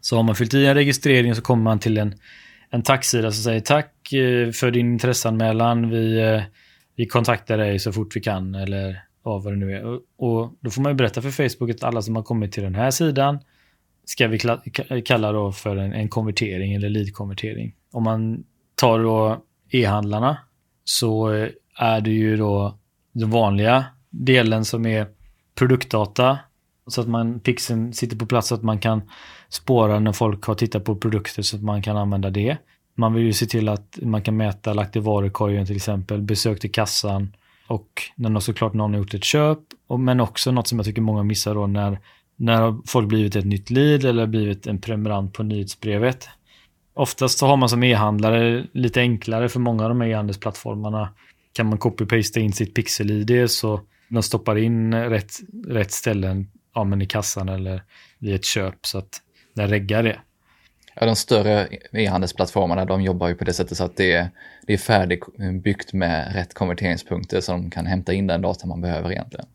Så 0.00 0.16
har 0.16 0.22
man 0.22 0.34
fyllt 0.34 0.54
i 0.54 0.66
en 0.66 0.74
registrering 0.74 1.34
så 1.34 1.42
kommer 1.42 1.62
man 1.62 1.78
till 1.78 1.98
en, 1.98 2.14
en 2.70 2.82
tacksida 2.82 3.32
som 3.32 3.42
säger 3.42 3.60
tack 3.60 4.12
eh, 4.12 4.50
för 4.50 4.70
din 4.70 4.92
intresseanmälan. 4.92 5.90
Vi, 5.90 6.20
eh, 6.20 6.42
vi 6.96 7.06
kontaktar 7.06 7.58
dig 7.58 7.78
så 7.78 7.92
fort 7.92 8.16
vi 8.16 8.20
kan 8.20 8.54
eller 8.54 9.02
ja, 9.24 9.38
vad 9.38 9.52
det 9.52 9.56
nu 9.56 9.76
är. 9.76 9.84
Och, 9.84 10.00
och 10.16 10.52
då 10.60 10.70
får 10.70 10.82
man 10.82 10.92
ju 10.92 10.96
berätta 10.96 11.22
för 11.22 11.30
Facebook 11.30 11.70
att 11.70 11.84
alla 11.84 12.02
som 12.02 12.16
har 12.16 12.22
kommit 12.22 12.52
till 12.52 12.62
den 12.62 12.74
här 12.74 12.90
sidan 12.90 13.38
ska 14.04 14.28
vi 14.28 14.38
kalla 15.04 15.32
då 15.32 15.52
för 15.52 15.76
en, 15.76 15.92
en 15.92 16.08
konvertering 16.08 16.74
eller 16.74 16.88
lead-konvertering. 16.88 17.74
Om 17.92 18.04
man 18.04 18.44
tar 18.74 18.98
då 18.98 19.44
e-handlarna 19.70 20.38
så 20.84 21.32
eh, 21.32 21.48
är 21.76 22.00
det 22.00 22.10
ju 22.10 22.36
då 22.36 22.78
de 23.12 23.30
vanliga 23.30 23.84
delen 24.10 24.64
som 24.64 24.86
är 24.86 25.06
produktdata 25.54 26.38
så 26.86 27.00
att 27.00 27.08
man, 27.08 27.40
pixeln 27.40 27.92
sitter 27.92 28.16
på 28.16 28.26
plats 28.26 28.48
så 28.48 28.54
att 28.54 28.62
man 28.62 28.78
kan 28.78 29.02
spåra 29.48 30.00
när 30.00 30.12
folk 30.12 30.44
har 30.44 30.54
tittat 30.54 30.84
på 30.84 30.96
produkter 30.96 31.42
så 31.42 31.56
att 31.56 31.62
man 31.62 31.82
kan 31.82 31.96
använda 31.96 32.30
det. 32.30 32.56
Man 32.94 33.14
vill 33.14 33.24
ju 33.24 33.32
se 33.32 33.46
till 33.46 33.68
att 33.68 33.98
man 34.02 34.22
kan 34.22 34.36
mäta 34.36 34.72
lagt 34.72 34.96
i 34.96 34.98
varukorgen 34.98 35.66
till 35.66 35.76
exempel, 35.76 36.22
besök 36.22 36.60
till 36.60 36.72
kassan 36.72 37.32
och 37.66 38.02
när 38.16 38.40
såklart 38.40 38.74
någon 38.74 38.92
har 38.92 38.98
gjort 38.98 39.14
ett 39.14 39.24
köp. 39.24 39.58
Men 39.98 40.20
också 40.20 40.52
något 40.52 40.68
som 40.68 40.78
jag 40.78 40.86
tycker 40.86 41.02
många 41.02 41.22
missar 41.22 41.54
då 41.54 41.66
när, 41.66 41.98
när 42.36 42.78
folk 42.86 43.08
blivit 43.08 43.36
ett 43.36 43.44
nytt 43.44 43.70
lead 43.70 44.04
eller 44.04 44.26
blivit 44.26 44.66
en 44.66 44.80
prenumerant 44.80 45.32
på 45.32 45.42
nyhetsbrevet. 45.42 46.28
Oftast 46.94 47.38
så 47.38 47.46
har 47.46 47.56
man 47.56 47.68
som 47.68 47.82
e-handlare 47.82 48.66
lite 48.72 49.00
enklare 49.00 49.48
för 49.48 49.60
många 49.60 49.82
av 49.82 49.88
de 49.88 50.00
här 50.00 50.08
e-handelsplattformarna 50.08 51.08
kan 51.52 51.66
man 51.66 51.78
copy-pasta 51.78 52.40
in 52.40 52.52
sitt 52.52 52.74
pixel-id 52.74 53.50
så 53.50 53.80
de 54.10 54.22
stoppar 54.22 54.58
in 54.58 54.94
rätt, 54.94 55.32
rätt 55.66 55.92
ställen 55.92 56.50
ja, 56.74 56.84
men 56.84 57.02
i 57.02 57.06
kassan 57.06 57.48
eller 57.48 57.82
vid 58.18 58.34
ett 58.34 58.44
köp 58.44 58.86
så 58.86 58.98
att 58.98 59.20
den 59.54 59.68
reggar 59.68 60.02
det. 60.02 60.20
Ja, 60.94 61.06
de 61.06 61.16
större 61.16 61.68
e-handelsplattformarna 61.92 62.84
de 62.84 63.02
jobbar 63.02 63.28
ju 63.28 63.34
på 63.34 63.44
det 63.44 63.52
sättet 63.52 63.76
så 63.76 63.84
att 63.84 63.96
det 63.96 64.12
är, 64.12 64.30
det 64.66 64.72
är 64.72 64.78
färdigbyggt 64.78 65.92
med 65.92 66.34
rätt 66.34 66.54
konverteringspunkter 66.54 67.40
så 67.40 67.52
de 67.52 67.70
kan 67.70 67.86
hämta 67.86 68.12
in 68.12 68.26
den 68.26 68.42
data 68.42 68.66
man 68.66 68.80
behöver 68.80 69.12
egentligen. 69.12 69.46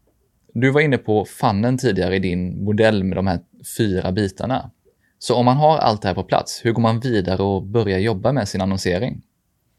Du 0.53 0.69
var 0.69 0.81
inne 0.81 0.97
på 0.97 1.25
fannen 1.25 1.77
tidigare 1.77 2.15
i 2.15 2.19
din 2.19 2.63
modell 2.63 3.03
med 3.03 3.17
de 3.17 3.27
här 3.27 3.39
fyra 3.77 4.11
bitarna. 4.11 4.71
Så 5.19 5.35
om 5.35 5.45
man 5.45 5.57
har 5.57 5.77
allt 5.77 6.01
det 6.01 6.07
här 6.07 6.15
på 6.15 6.23
plats, 6.23 6.65
hur 6.65 6.71
går 6.71 6.81
man 6.81 6.99
vidare 6.99 7.43
och 7.43 7.63
börjar 7.63 7.99
jobba 7.99 8.31
med 8.31 8.47
sin 8.47 8.61
annonsering? 8.61 9.21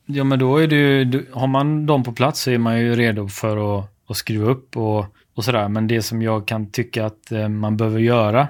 Ja, 0.07 0.25
men 0.25 0.39
då 0.39 0.57
är 0.57 0.67
det 0.67 0.77
ju, 0.77 1.27
har 1.33 1.47
man 1.47 1.87
dem 1.87 2.03
på 2.03 2.13
plats 2.13 2.41
så 2.41 2.51
är 2.51 2.59
man 2.59 2.81
ju 2.81 2.97
redo 2.97 3.29
för 3.29 3.79
att, 3.79 3.96
och 4.07 4.17
skruva 4.17 4.51
upp 4.51 4.77
och 4.77 5.07
och 5.37 5.45
sådär. 5.45 5.69
Men 5.69 5.87
det 5.87 6.03
som 6.03 6.23
jag 6.23 6.47
kan 6.47 6.71
tycka 6.71 7.07
att 7.07 7.33
eh, 7.33 7.49
man 7.49 7.77
behöver 7.77 8.01
göra 8.01 8.49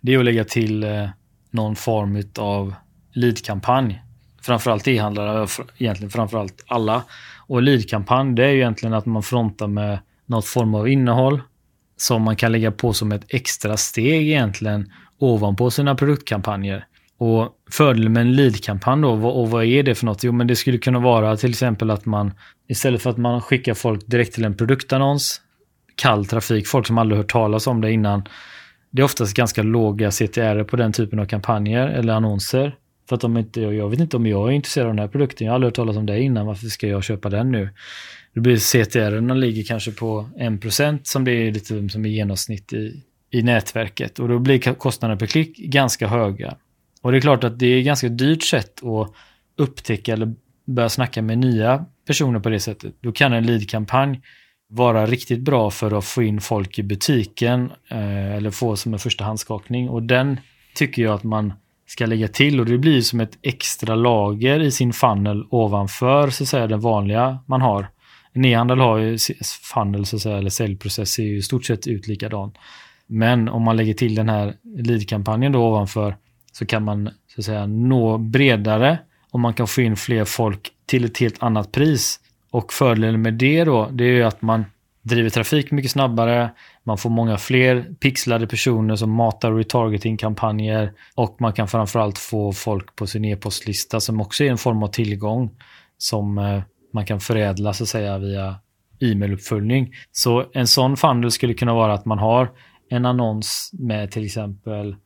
det 0.00 0.14
är 0.14 0.18
att 0.18 0.24
lägga 0.24 0.44
till 0.44 0.84
eh, 0.84 1.08
någon 1.50 1.76
form 1.76 2.22
av 2.38 2.74
leadkampanj 3.12 4.02
Framförallt 4.42 4.88
e-handlare, 4.88 5.42
eh, 5.42 5.48
egentligen 5.78 6.10
framförallt 6.10 6.64
alla. 6.66 7.02
Och 7.46 7.62
leadkampanj 7.62 8.34
det 8.34 8.44
är 8.44 8.50
ju 8.50 8.56
egentligen 8.56 8.94
att 8.94 9.06
man 9.06 9.22
frontar 9.22 9.66
med 9.66 9.98
något 10.26 10.46
form 10.46 10.74
av 10.74 10.88
innehåll 10.88 11.40
som 11.96 12.22
man 12.22 12.36
kan 12.36 12.52
lägga 12.52 12.72
på 12.72 12.92
som 12.92 13.12
ett 13.12 13.24
extra 13.28 13.76
steg 13.76 14.28
egentligen 14.28 14.92
ovanpå 15.18 15.70
sina 15.70 15.94
produktkampanjer. 15.94 16.86
Och 17.18 17.52
fördelen 17.70 18.12
med 18.12 18.20
en 18.20 18.32
lead-kampanj 18.32 19.02
då, 19.02 19.10
och 19.10 19.50
vad 19.50 19.64
är 19.64 19.82
det 19.82 19.94
för 19.94 20.06
något? 20.06 20.24
Jo, 20.24 20.32
men 20.32 20.46
det 20.46 20.56
skulle 20.56 20.78
kunna 20.78 20.98
vara 20.98 21.36
till 21.36 21.50
exempel 21.50 21.90
att 21.90 22.06
man 22.06 22.32
istället 22.68 23.02
för 23.02 23.10
att 23.10 23.16
man 23.16 23.40
skickar 23.40 23.74
folk 23.74 24.06
direkt 24.06 24.34
till 24.34 24.44
en 24.44 24.56
produktannons 24.56 25.40
kall 25.94 26.26
trafik, 26.26 26.66
folk 26.66 26.86
som 26.86 26.98
aldrig 26.98 27.18
hört 27.18 27.32
talas 27.32 27.66
om 27.66 27.80
det 27.80 27.92
innan. 27.92 28.22
Det 28.90 29.02
är 29.02 29.04
oftast 29.04 29.36
ganska 29.36 29.62
låga 29.62 30.10
CTR 30.10 30.64
på 30.64 30.76
den 30.76 30.92
typen 30.92 31.18
av 31.18 31.26
kampanjer 31.26 31.86
eller 31.88 32.12
annonser. 32.12 32.74
För 33.08 33.16
att 33.16 33.22
de 33.22 33.36
inte, 33.36 33.60
jag 33.60 33.90
vet 33.90 34.00
inte 34.00 34.16
om 34.16 34.26
jag 34.26 34.48
är 34.48 34.52
intresserad 34.52 34.86
av 34.86 34.92
den 34.94 34.98
här 34.98 35.08
produkten, 35.08 35.44
jag 35.44 35.52
har 35.52 35.54
aldrig 35.54 35.68
hört 35.68 35.76
talas 35.76 35.96
om 35.96 36.06
det 36.06 36.20
innan, 36.20 36.46
varför 36.46 36.66
ska 36.66 36.88
jag 36.88 37.04
köpa 37.04 37.28
den 37.28 37.52
nu? 37.52 37.68
Det 38.34 38.40
blir 38.40 38.56
CTR 38.56 39.34
ligger 39.34 39.62
kanske 39.62 39.92
på 39.92 40.28
1% 40.38 41.00
som 41.02 41.24
det 41.24 41.32
är 41.32 41.52
lite 41.52 41.88
som 41.88 42.06
i 42.06 42.08
genomsnitt 42.08 42.72
i, 42.72 43.02
i 43.30 43.42
nätverket. 43.42 44.18
Och 44.18 44.28
då 44.28 44.38
blir 44.38 44.74
kostnaderna 44.74 45.18
per 45.18 45.26
klick 45.26 45.56
ganska 45.56 46.08
höga. 46.08 46.56
Och 47.02 47.12
det 47.12 47.18
är 47.18 47.20
klart 47.20 47.44
att 47.44 47.58
det 47.58 47.66
är 47.66 47.78
ett 47.78 47.84
ganska 47.84 48.08
dyrt 48.08 48.42
sätt 48.42 48.84
att 48.84 49.12
upptäcka 49.56 50.12
eller 50.12 50.34
börja 50.66 50.88
snacka 50.88 51.22
med 51.22 51.38
nya 51.38 51.84
personer 52.06 52.40
på 52.40 52.48
det 52.48 52.60
sättet. 52.60 52.94
Då 53.00 53.12
kan 53.12 53.32
en 53.32 53.46
lead-kampanj 53.46 54.20
vara 54.68 55.06
riktigt 55.06 55.40
bra 55.40 55.70
för 55.70 55.98
att 55.98 56.04
få 56.04 56.22
in 56.22 56.40
folk 56.40 56.78
i 56.78 56.82
butiken 56.82 57.70
eh, 57.90 58.34
eller 58.34 58.50
få 58.50 58.76
som 58.76 58.92
en 58.92 58.98
första 58.98 59.24
handskakning. 59.24 59.88
Och 59.88 60.02
den 60.02 60.40
tycker 60.74 61.02
jag 61.02 61.14
att 61.14 61.24
man 61.24 61.52
ska 61.86 62.06
lägga 62.06 62.28
till 62.28 62.60
och 62.60 62.66
det 62.66 62.78
blir 62.78 63.00
som 63.00 63.20
ett 63.20 63.38
extra 63.42 63.94
lager 63.94 64.60
i 64.60 64.70
sin 64.70 64.92
funnel 64.92 65.44
ovanför 65.50 66.30
så 66.30 66.42
att 66.42 66.48
säga 66.48 66.66
den 66.66 66.80
vanliga 66.80 67.38
man 67.46 67.60
har. 67.60 67.88
En 68.32 68.44
e-handel 68.44 68.78
har 68.78 68.98
ju 68.98 69.18
funnel 69.74 70.06
så 70.06 70.16
att 70.16 70.22
säga, 70.22 70.38
eller 70.38 70.50
säljprocess 70.50 71.10
ser 71.10 71.22
ju 71.22 71.36
i 71.36 71.42
stort 71.42 71.64
sett 71.64 71.86
ut 71.86 72.06
likadan. 72.06 72.52
Men 73.06 73.48
om 73.48 73.62
man 73.62 73.76
lägger 73.76 73.94
till 73.94 74.14
den 74.14 74.28
här 74.28 74.54
lead-kampanjen 74.78 75.52
då 75.52 75.64
ovanför 75.64 76.16
så 76.58 76.66
kan 76.66 76.84
man 76.84 77.10
så 77.26 77.40
att 77.40 77.44
säga 77.44 77.66
nå 77.66 78.18
bredare 78.18 78.98
och 79.30 79.40
man 79.40 79.54
kan 79.54 79.66
få 79.66 79.80
in 79.80 79.96
fler 79.96 80.24
folk 80.24 80.70
till 80.86 81.04
ett 81.04 81.18
helt 81.18 81.42
annat 81.42 81.72
pris. 81.72 82.20
Och 82.50 82.72
fördelen 82.72 83.22
med 83.22 83.34
det 83.34 83.64
då, 83.64 83.88
det 83.92 84.04
är 84.04 84.12
ju 84.12 84.22
att 84.22 84.42
man 84.42 84.64
driver 85.02 85.30
trafik 85.30 85.70
mycket 85.70 85.90
snabbare, 85.90 86.50
man 86.84 86.98
får 86.98 87.10
många 87.10 87.38
fler 87.38 87.94
pixlade 88.00 88.46
personer 88.46 88.96
som 88.96 89.10
matar 89.10 89.52
retargeting-kampanjer 89.52 90.92
och 91.14 91.36
man 91.40 91.52
kan 91.52 91.68
framförallt 91.68 92.18
få 92.18 92.52
folk 92.52 92.96
på 92.96 93.06
sin 93.06 93.24
e-postlista 93.24 94.00
som 94.00 94.20
också 94.20 94.44
är 94.44 94.50
en 94.50 94.58
form 94.58 94.82
av 94.82 94.88
tillgång 94.88 95.50
som 95.98 96.38
eh, 96.38 96.62
man 96.92 97.06
kan 97.06 97.20
förädla 97.20 97.72
så 97.72 97.82
att 97.82 97.88
säga 97.88 98.18
via 98.18 98.56
e-mailuppföljning. 99.00 99.94
Så 100.12 100.44
en 100.52 100.66
sån 100.66 100.96
funnel 100.96 101.30
skulle 101.30 101.54
kunna 101.54 101.74
vara 101.74 101.94
att 101.94 102.04
man 102.04 102.18
har 102.18 102.50
en 102.90 103.06
annons 103.06 103.70
med 103.72 104.10
till 104.10 104.24
exempel 104.24 104.96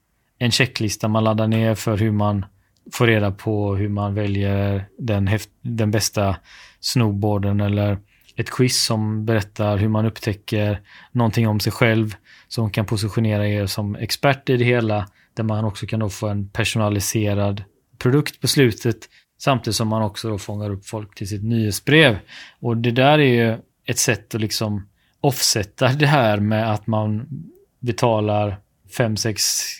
en 0.42 0.50
checklista 0.50 1.09
man 1.09 1.24
laddar 1.24 1.48
ner 1.48 1.74
för 1.74 1.96
hur 1.96 2.11
man 2.11 2.46
får 2.92 3.07
reda 3.07 3.31
på 3.31 3.76
hur 3.76 3.88
man 3.88 4.14
väljer 4.14 4.88
den, 4.98 5.29
den 5.62 5.90
bästa 5.90 6.37
snowboarden 6.81 7.61
eller 7.61 7.98
ett 8.37 8.50
quiz 8.50 8.85
som 8.85 9.24
berättar 9.24 9.76
hur 9.76 9.88
man 9.88 10.07
upptäcker 10.07 10.81
någonting 11.12 11.48
om 11.48 11.61
sig 11.61 11.72
själv 11.72 12.14
som 12.48 12.70
kan 12.70 12.87
positionera 12.87 13.48
er 13.48 13.66
som 13.66 13.96
expert 13.96 14.48
i 14.48 14.57
det 14.57 14.64
hela 14.64 15.09
där 15.35 15.44
man 15.44 15.64
också 15.64 15.87
kan 15.87 16.00
då 16.00 16.09
få 16.09 16.29
en 16.29 16.48
personaliserad 16.48 17.64
produkt 17.98 18.40
på 18.40 18.48
slutet 18.48 18.96
samtidigt 19.38 19.76
som 19.76 19.88
man 19.88 20.03
också 20.03 20.29
då 20.29 20.38
fångar 20.38 20.70
upp 20.70 20.87
folk 20.87 21.14
till 21.14 21.29
sitt 21.29 21.44
nyhetsbrev. 21.44 22.18
Och 22.61 22.76
det 22.76 22.90
där 22.90 23.18
är 23.18 23.48
ju 23.48 23.59
ett 23.87 23.98
sätt 23.98 24.35
att 24.35 24.40
liksom 24.40 24.88
offsätta 25.20 25.88
det 25.88 26.07
här 26.07 26.40
med 26.40 26.72
att 26.72 26.87
man 26.87 27.26
betalar 27.81 28.61
5-6 28.98 29.38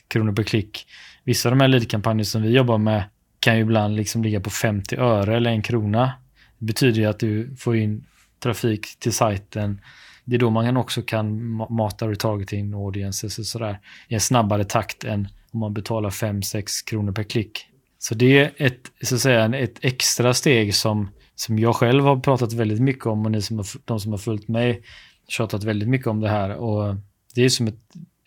kronor 0.09 0.33
per 0.33 0.42
klick. 0.42 0.87
Vissa 1.25 1.49
av 1.49 1.57
de 1.57 1.61
här 1.61 1.68
leadkampanjer 1.68 2.25
som 2.25 2.42
vi 2.42 2.51
jobbar 2.51 2.79
med 2.79 3.05
kan 3.40 3.57
ju 3.57 3.62
ibland 3.62 3.96
liksom 3.96 4.23
ligga 4.23 4.40
på 4.40 4.51
50 4.51 4.96
öre 4.96 5.37
eller 5.37 5.51
en 5.51 5.62
krona. 5.62 6.12
Det 6.59 6.64
betyder 6.64 7.01
ju 7.01 7.07
att 7.07 7.18
du 7.18 7.57
får 7.57 7.77
in 7.77 8.07
trafik 8.42 8.99
till 8.99 9.12
sajten. 9.12 9.81
Det 10.25 10.37
är 10.37 10.38
då 10.38 10.51
man 10.51 10.77
också 10.77 11.03
kan 11.03 11.42
mata 11.70 12.09
retargeting 12.09 12.75
audiences 12.75 13.38
och 13.38 13.46
sådär 13.46 13.79
i 14.09 14.14
en 14.14 14.20
snabbare 14.20 14.64
takt 14.64 15.05
än 15.05 15.29
om 15.53 15.61
man 15.61 15.75
betalar 15.75 16.11
5-6 16.11 16.64
kronor 16.87 17.12
per 17.12 17.23
klick. 17.23 17.66
Så 17.99 18.14
det 18.14 18.38
är 18.38 18.53
ett, 18.57 18.90
så 19.03 19.14
att 19.14 19.20
säga, 19.20 19.57
ett 19.57 19.79
extra 19.85 20.35
steg 20.35 20.75
som, 20.75 21.09
som 21.35 21.59
jag 21.59 21.77
själv 21.77 22.05
har 22.05 22.16
pratat 22.16 22.53
väldigt 22.53 22.81
mycket 22.81 23.07
om 23.07 23.25
och 23.25 23.31
ni 23.31 23.42
som 23.42 23.57
har, 23.57 23.66
de 23.85 24.01
som 24.01 24.11
har 24.11 24.18
följt 24.18 24.49
mig 24.49 24.83
tjatat 25.29 25.64
väldigt 25.64 25.88
mycket 25.88 26.07
om 26.07 26.20
det 26.20 26.29
här. 26.29 26.55
Och 26.55 26.96
det 27.35 27.44
är 27.44 27.49
som 27.49 27.66
ett, 27.66 27.81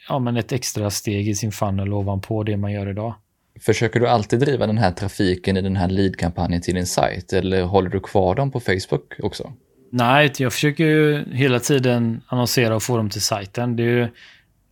ja, 0.10 0.20
men 0.20 0.38
ett 0.38 0.52
extra 0.52 0.90
steg 0.90 1.30
i 1.30 1.36
sin 1.36 1.52
funnel 1.52 1.94
ovanpå 1.94 2.44
det 2.44 2.58
man 2.58 2.72
gör 2.72 2.90
idag. 2.90 3.16
Försöker 3.60 4.00
du 4.00 4.08
alltid 4.08 4.40
driva 4.40 4.68
den 4.68 4.78
här 4.78 4.92
trafiken 4.92 5.58
i 5.58 5.62
den 5.62 5.76
här 5.76 5.88
lead-kampanjen 5.88 6.62
till 6.62 6.76
din 6.76 6.86
sajt 6.86 7.34
eller 7.34 7.64
håller 7.64 7.90
du 7.90 8.00
kvar 8.00 8.36
dem 8.36 8.52
på 8.52 8.60
Facebook 8.60 9.14
också? 9.20 9.54
Nej, 9.92 10.32
jag 10.38 10.54
försöker 10.54 10.84
ju 10.84 11.24
hela 11.34 11.60
tiden 11.60 12.22
annonsera 12.28 12.76
och 12.76 12.84
få 12.84 12.98
dem 12.98 13.10
till 13.10 13.22
sajten. 13.22 13.76
Det 13.76 13.84
är 13.84 13.88
ju 13.88 14.08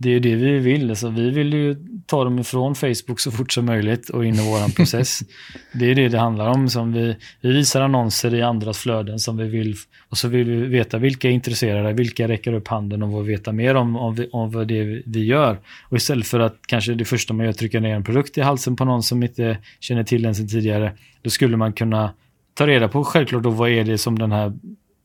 det, 0.01 0.09
är 0.09 0.19
det 0.19 0.35
vi 0.35 0.59
vill. 0.59 0.89
Alltså, 0.89 1.09
vi 1.09 1.29
vill 1.29 1.53
ju 1.53 1.75
ta 2.05 2.23
dem 2.23 2.39
ifrån 2.39 2.75
Facebook 2.75 3.19
så 3.19 3.31
fort 3.31 3.51
som 3.51 3.65
möjligt 3.65 4.09
och 4.09 4.25
in 4.25 4.35
i 4.35 4.49
vår 4.49 4.75
process. 4.75 5.19
Det 5.73 5.85
är 5.85 5.95
det 5.95 6.09
det 6.09 6.19
handlar 6.19 6.47
om. 6.47 6.69
Som 6.69 6.93
vi, 6.93 7.15
vi 7.41 7.53
visar 7.53 7.81
annonser 7.81 8.33
i 8.33 8.41
andras 8.41 8.77
flöden 8.77 9.19
som 9.19 9.37
vi 9.37 9.47
vill 9.47 9.75
och 10.09 10.17
så 10.17 10.27
vill 10.27 10.49
vi 10.49 10.67
veta 10.67 10.97
vilka 10.97 11.27
är 11.27 11.31
intresserade, 11.31 11.93
vilka 11.93 12.27
räcker 12.27 12.53
upp 12.53 12.67
handen 12.67 13.03
och 13.03 13.19
vill 13.19 13.37
veta 13.37 13.51
mer 13.51 13.75
om, 13.75 13.95
om, 13.95 14.25
om 14.31 14.51
vad 14.51 14.67
det 14.67 15.03
vi 15.05 15.25
gör. 15.25 15.59
Och 15.89 15.97
istället 15.97 16.27
för 16.27 16.39
att 16.39 16.57
kanske 16.67 16.93
det 16.93 17.05
första 17.05 17.33
man 17.33 17.45
gör 17.45 17.53
trycka 17.53 17.79
ner 17.79 17.95
en 17.95 18.03
produkt 18.03 18.37
i 18.37 18.41
halsen 18.41 18.75
på 18.75 18.85
någon 18.85 19.03
som 19.03 19.23
inte 19.23 19.57
känner 19.79 20.03
till 20.03 20.21
den 20.21 20.35
sedan 20.35 20.47
tidigare, 20.47 20.93
då 21.21 21.29
skulle 21.29 21.57
man 21.57 21.73
kunna 21.73 22.13
ta 22.53 22.67
reda 22.67 22.87
på 22.87 23.03
självklart 23.03 23.43
då 23.43 23.49
vad 23.49 23.69
är 23.69 23.83
det 23.83 23.97
som 23.97 24.19
den 24.19 24.31
här 24.31 24.53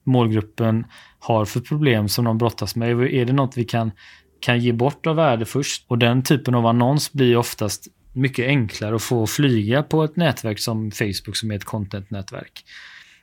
målgruppen 0.06 0.84
har 1.18 1.44
för 1.44 1.60
problem 1.60 2.08
som 2.08 2.24
de 2.24 2.38
brottas 2.38 2.76
med. 2.76 2.90
Är 2.90 3.24
det 3.24 3.32
något 3.32 3.56
vi 3.56 3.64
kan, 3.64 3.90
kan 4.40 4.58
ge 4.58 4.72
bort 4.72 5.06
av 5.06 5.16
värde 5.16 5.44
först? 5.44 5.84
Och 5.88 5.98
den 5.98 6.22
typen 6.22 6.54
av 6.54 6.66
annons 6.66 7.12
blir 7.12 7.36
oftast 7.36 7.86
mycket 8.12 8.46
enklare 8.46 8.96
att 8.96 9.02
få 9.02 9.26
flyga 9.26 9.82
på 9.82 10.04
ett 10.04 10.16
nätverk 10.16 10.58
som 10.58 10.90
Facebook 10.90 11.36
som 11.36 11.50
är 11.50 11.54
ett 11.54 11.64
content-nätverk. 11.64 12.64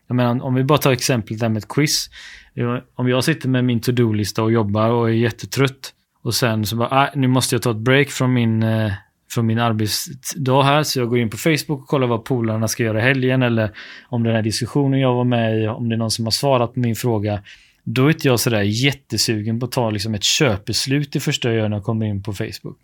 Jag 0.08 0.16
menar, 0.16 0.46
om 0.46 0.54
vi 0.54 0.64
bara 0.64 0.78
tar 0.78 0.92
exemplet 0.92 1.40
där 1.40 1.50
med 1.50 1.58
ett 1.58 1.68
quiz. 1.70 2.10
Eh, 2.56 2.78
om 2.96 3.08
jag 3.08 3.24
sitter 3.24 3.50
med 3.50 3.66
min 3.66 3.82
to-do-lista 3.82 4.44
och 4.44 4.52
jobbar 4.52 4.90
och 4.90 5.10
är 5.10 5.14
jättetrött 5.14 5.94
och 6.24 6.36
sen 6.36 6.66
så 6.66 6.76
bara, 6.76 7.08
äh, 7.08 7.10
nu 7.16 7.28
måste 7.28 7.56
jag 7.56 7.62
ta 7.62 7.72
ett 7.72 7.78
break 7.78 8.10
från 8.10 8.34
min 8.34 8.64
eh, 8.64 8.92
från 9.34 9.46
min 9.46 9.60
arbetsdag 9.60 10.64
här. 10.64 10.84
Så 10.84 11.00
jag 11.00 11.10
går 11.10 11.20
in 11.20 11.30
på 11.30 11.38
Facebook 11.38 11.82
och 11.82 11.88
kollar 11.88 12.08
vad 12.08 12.26
polarna 12.26 12.68
ska 12.68 12.84
göra 12.84 13.00
i 13.00 13.02
helgen 13.02 13.44
eller 13.44 13.72
om 14.10 14.24
den 14.24 14.36
här 14.36 14.42
diskussionen 14.42 15.00
jag 15.00 15.14
var 15.14 15.24
med 15.24 15.64
i, 15.64 15.68
om 15.68 15.90
det 15.90 15.96
är 15.96 15.98
någon 15.98 16.12
som 16.12 16.26
har 16.26 16.32
svarat 16.32 16.74
på 16.74 16.80
min 16.80 16.96
fråga. 16.96 17.44
Då 17.86 18.06
är 18.06 18.12
inte 18.12 18.28
jag 18.28 18.40
sådär 18.40 18.62
jättesugen 18.62 19.60
på 19.60 19.66
att 19.66 19.72
ta 19.72 19.90
liksom 19.90 20.14
ett 20.14 20.24
köpbeslut 20.24 21.12
det 21.12 21.20
första 21.20 21.50
jag 21.50 21.58
gör 21.58 21.70
när 21.70 21.78
jag 21.78 21.84
kommer 21.84 22.06
in 22.06 22.24
på 22.24 22.34
Facebook. 22.34 22.78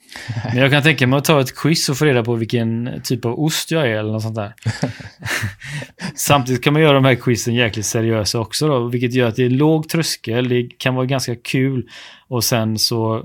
Men 0.45 0.57
jag 0.57 0.71
kan 0.71 0.83
tänka 0.83 1.07
mig 1.07 1.17
att 1.17 1.25
ta 1.25 1.41
ett 1.41 1.55
quiz 1.55 1.89
och 1.89 1.97
få 1.97 2.05
reda 2.05 2.23
på 2.23 2.35
vilken 2.35 3.01
typ 3.03 3.25
av 3.25 3.39
ost 3.39 3.71
jag 3.71 3.87
är 3.87 3.97
eller 3.97 4.11
något 4.11 4.21
sånt 4.21 4.35
där. 4.35 4.53
Samtidigt 6.15 6.63
kan 6.63 6.73
man 6.73 6.81
göra 6.81 6.93
de 6.93 7.05
här 7.05 7.15
quizen 7.15 7.55
jäkligt 7.55 7.85
seriösa 7.85 8.39
också 8.39 8.67
då, 8.67 8.87
vilket 8.87 9.13
gör 9.13 9.27
att 9.27 9.35
det 9.35 9.45
är 9.45 9.49
låg 9.49 9.89
tröskel, 9.89 10.49
det 10.49 10.69
kan 10.77 10.95
vara 10.95 11.05
ganska 11.05 11.35
kul 11.35 11.89
och 12.27 12.43
sen 12.43 12.79
så 12.79 13.23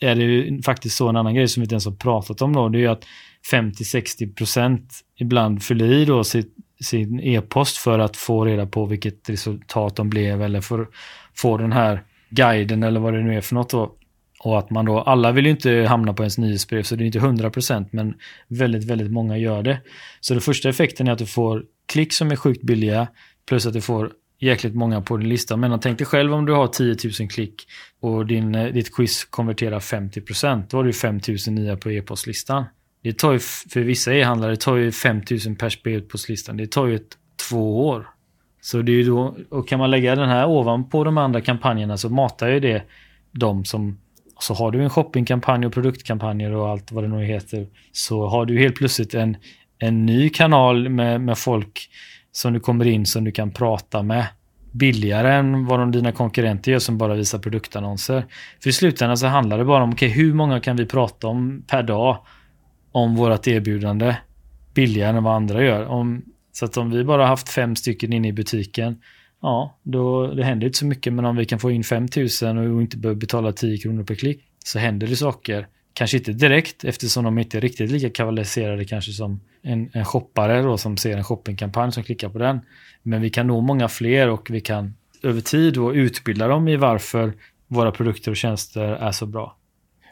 är 0.00 0.14
det 0.14 0.22
ju 0.22 0.62
faktiskt 0.62 0.96
så 0.96 1.08
en 1.08 1.16
annan 1.16 1.34
grej 1.34 1.48
som 1.48 1.60
vi 1.60 1.64
inte 1.64 1.74
ens 1.74 1.86
har 1.86 1.92
pratat 1.92 2.42
om 2.42 2.52
då, 2.52 2.68
det 2.68 2.78
är 2.78 2.80
ju 2.80 2.88
att 2.88 3.04
50-60% 3.52 4.80
ibland 5.18 5.62
fyller 5.62 5.92
i 5.92 6.04
då 6.04 6.24
sitt, 6.24 6.54
sin 6.84 7.20
e-post 7.20 7.76
för 7.76 7.98
att 7.98 8.16
få 8.16 8.44
reda 8.44 8.66
på 8.66 8.86
vilket 8.86 9.30
resultat 9.30 9.96
de 9.96 10.10
blev 10.10 10.42
eller 10.42 10.60
för 10.60 10.86
få 11.34 11.56
den 11.56 11.72
här 11.72 12.02
guiden 12.30 12.82
eller 12.82 13.00
vad 13.00 13.12
det 13.12 13.22
nu 13.22 13.36
är 13.36 13.40
för 13.40 13.54
något 13.54 13.70
då. 13.70 13.94
Och 14.40 14.58
att 14.58 14.70
man 14.70 14.84
då, 14.84 15.00
alla 15.00 15.32
vill 15.32 15.44
ju 15.44 15.50
inte 15.50 15.86
hamna 15.88 16.14
på 16.14 16.22
ens 16.22 16.38
nyhetsbrev 16.38 16.82
så 16.82 16.96
det 16.96 17.04
är 17.04 17.06
inte 17.06 17.18
100% 17.18 17.88
men 17.90 18.14
väldigt, 18.48 18.84
väldigt 18.84 19.10
många 19.10 19.38
gör 19.38 19.62
det. 19.62 19.80
Så 20.20 20.34
den 20.34 20.40
första 20.40 20.68
effekten 20.68 21.08
är 21.08 21.12
att 21.12 21.18
du 21.18 21.26
får 21.26 21.62
klick 21.86 22.12
som 22.12 22.30
är 22.30 22.36
sjukt 22.36 22.62
billiga 22.62 23.08
plus 23.48 23.66
att 23.66 23.72
du 23.72 23.80
får 23.80 24.10
jäkligt 24.38 24.74
många 24.74 25.00
på 25.00 25.16
din 25.16 25.28
lista. 25.28 25.56
Men 25.56 25.80
tänk 25.80 25.98
dig 25.98 26.06
själv 26.06 26.34
om 26.34 26.46
du 26.46 26.52
har 26.52 26.66
10 26.66 26.96
000 27.20 27.28
klick 27.28 27.66
och 28.00 28.26
din, 28.26 28.54
eh, 28.54 28.72
ditt 28.72 28.94
quiz 28.94 29.24
konverterar 29.24 29.80
50% 29.80 30.70
Då 30.70 30.76
har 30.76 30.84
du 30.84 30.92
5 30.92 31.20
000 31.46 31.54
nya 31.54 31.76
på 31.76 31.90
e-postlistan. 31.90 32.64
Det 33.04 33.18
tar 33.18 33.32
ju, 33.32 33.38
för 33.38 33.80
vissa 33.80 34.14
e-handlare, 34.14 34.50
det 34.50 34.56
tar 34.56 34.76
ju 34.76 34.92
5000 34.92 35.56
per 35.56 35.68
spel 35.68 36.02
på 36.02 36.18
listan. 36.28 36.56
Det 36.56 36.70
tar 36.70 36.86
ju 36.86 36.94
ett, 36.94 37.18
två 37.48 37.88
år. 37.88 38.06
Så 38.60 38.82
det 38.82 38.92
är 38.92 38.96
ju 38.96 39.04
då, 39.04 39.36
och 39.50 39.68
kan 39.68 39.78
man 39.78 39.90
lägga 39.90 40.16
den 40.16 40.28
här 40.28 40.46
ovanpå 40.46 41.04
de 41.04 41.18
andra 41.18 41.40
kampanjerna 41.40 41.96
så 41.96 42.08
matar 42.08 42.48
ju 42.48 42.60
det 42.60 42.82
de 43.32 43.64
som 43.64 43.98
så 44.40 44.54
har 44.54 44.70
du 44.70 44.82
en 44.82 44.90
shoppingkampanj 44.90 45.66
och 45.66 45.72
produktkampanjer 45.72 46.50
och 46.50 46.68
allt 46.68 46.92
vad 46.92 47.04
det 47.04 47.08
nu 47.08 47.24
heter 47.24 47.66
så 47.92 48.26
har 48.26 48.46
du 48.46 48.58
helt 48.58 48.76
plötsligt 48.76 49.14
en, 49.14 49.36
en 49.78 50.06
ny 50.06 50.28
kanal 50.28 50.88
med, 50.88 51.20
med 51.20 51.38
folk 51.38 51.90
som 52.32 52.52
du 52.52 52.60
kommer 52.60 52.86
in 52.86 53.06
som 53.06 53.24
du 53.24 53.32
kan 53.32 53.50
prata 53.50 54.02
med 54.02 54.26
billigare 54.72 55.34
än 55.34 55.66
vad 55.66 55.78
de 55.78 55.92
dina 55.92 56.12
konkurrenter 56.12 56.72
gör 56.72 56.78
som 56.78 56.98
bara 56.98 57.14
visar 57.14 57.38
produktannonser. 57.38 58.24
För 58.62 58.70
i 58.70 58.72
slutändan 58.72 59.16
så 59.16 59.26
handlar 59.26 59.58
det 59.58 59.64
bara 59.64 59.82
om 59.82 59.90
okay, 59.90 60.08
hur 60.08 60.34
många 60.34 60.60
kan 60.60 60.76
vi 60.76 60.86
prata 60.86 61.26
om 61.26 61.64
per 61.66 61.82
dag 61.82 62.18
om 62.94 63.16
vårt 63.16 63.46
erbjudande 63.46 64.16
billigare 64.74 65.16
än 65.16 65.24
vad 65.24 65.36
andra 65.36 65.64
gör. 65.64 65.86
Om, 65.86 66.22
så 66.52 66.64
att 66.64 66.76
om 66.76 66.90
vi 66.90 67.04
bara 67.04 67.26
haft 67.26 67.48
fem 67.48 67.76
stycken 67.76 68.12
inne 68.12 68.28
i 68.28 68.32
butiken, 68.32 69.00
ja, 69.42 69.78
då 69.82 70.26
det 70.26 70.44
händer 70.44 70.66
inte 70.66 70.78
så 70.78 70.86
mycket. 70.86 71.12
Men 71.12 71.24
om 71.24 71.36
vi 71.36 71.44
kan 71.44 71.58
få 71.58 71.70
in 71.70 71.84
5000 71.84 72.58
och 72.58 72.82
inte 72.82 72.96
behöver 72.96 73.20
betala 73.20 73.52
10 73.52 73.78
kronor 73.78 74.04
per 74.04 74.14
klick 74.14 74.40
så 74.64 74.78
händer 74.78 75.06
det 75.06 75.16
saker. 75.16 75.66
Kanske 75.92 76.16
inte 76.16 76.32
direkt 76.32 76.84
eftersom 76.84 77.24
de 77.24 77.38
inte 77.38 77.56
är 77.56 77.60
riktigt 77.60 77.90
lika 77.90 78.10
kvalificerade 78.10 78.84
kanske 78.84 79.12
som 79.12 79.40
en, 79.62 79.90
en 79.92 80.04
shoppare 80.04 80.62
då 80.62 80.78
som 80.78 80.96
ser 80.96 81.16
en 81.16 81.24
shoppingkampanj 81.24 81.92
som 81.92 82.02
klickar 82.02 82.28
på 82.28 82.38
den. 82.38 82.60
Men 83.02 83.22
vi 83.22 83.30
kan 83.30 83.46
nå 83.46 83.60
många 83.60 83.88
fler 83.88 84.30
och 84.30 84.50
vi 84.50 84.60
kan 84.60 84.94
över 85.22 85.40
tid 85.40 85.74
då 85.74 85.94
utbilda 85.94 86.48
dem 86.48 86.68
i 86.68 86.76
varför 86.76 87.32
våra 87.66 87.92
produkter 87.92 88.30
och 88.30 88.36
tjänster 88.36 88.82
är 88.82 89.12
så 89.12 89.26
bra. 89.26 89.56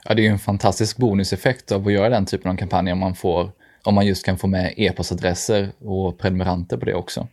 Ja, 0.05 0.15
det 0.15 0.23
är 0.23 0.25
ju 0.25 0.31
en 0.31 0.39
fantastisk 0.39 0.97
bonuseffekt 0.97 1.73
av 1.73 1.87
att 1.87 1.93
göra 1.93 2.09
den 2.09 2.27
typen 2.27 2.51
av 2.51 2.57
kampanjer 2.57 2.93
om 2.93 3.01
man, 3.01 3.15
får, 3.15 3.51
om 3.83 3.95
man 3.95 4.07
just 4.07 4.25
kan 4.25 4.39
få 4.39 4.47
med 4.47 4.75
e-postadresser 4.77 5.69
och 5.79 6.19
prenumeranter 6.19 6.77
på 6.77 6.85
det 6.85 6.95
också. 6.95 7.29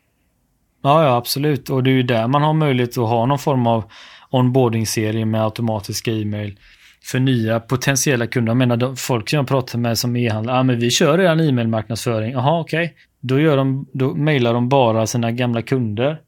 Ja, 0.83 1.03
ja, 1.03 1.15
absolut. 1.15 1.69
Och 1.69 1.83
det 1.83 1.89
är 1.89 1.93
ju 1.93 2.03
där 2.03 2.27
man 2.27 2.41
har 2.41 2.53
möjlighet 2.53 2.97
att 2.97 3.09
ha 3.09 3.25
någon 3.25 3.39
form 3.39 3.67
av 3.67 3.83
onboarding-serie 4.29 5.25
med 5.25 5.43
automatiska 5.43 6.11
e-mail 6.11 6.59
för 7.03 7.19
nya 7.19 7.59
potentiella 7.59 8.27
kunder. 8.27 8.49
Jag 8.49 8.57
menar, 8.57 8.77
de, 8.77 8.95
folk 8.95 9.29
som 9.29 9.37
jag 9.37 9.47
pratar 9.47 9.79
med 9.79 9.97
som 9.97 10.15
e-handlare, 10.15 10.55
ja 10.55 10.59
ah, 10.59 10.63
men 10.63 10.79
vi 10.79 10.89
kör 10.89 11.17
redan 11.17 11.39
e-mailmarknadsföring. 11.39 12.31
Jaha, 12.31 12.59
okej. 12.59 12.83
Okay. 12.83 12.95
Då, 13.21 13.39
gör 13.39 13.57
de, 13.57 13.87
då 13.93 14.15
mejlar 14.15 14.53
de 14.53 14.69
bara 14.69 15.07
sina 15.07 15.31
gamla 15.31 15.61
kunder 15.61 16.21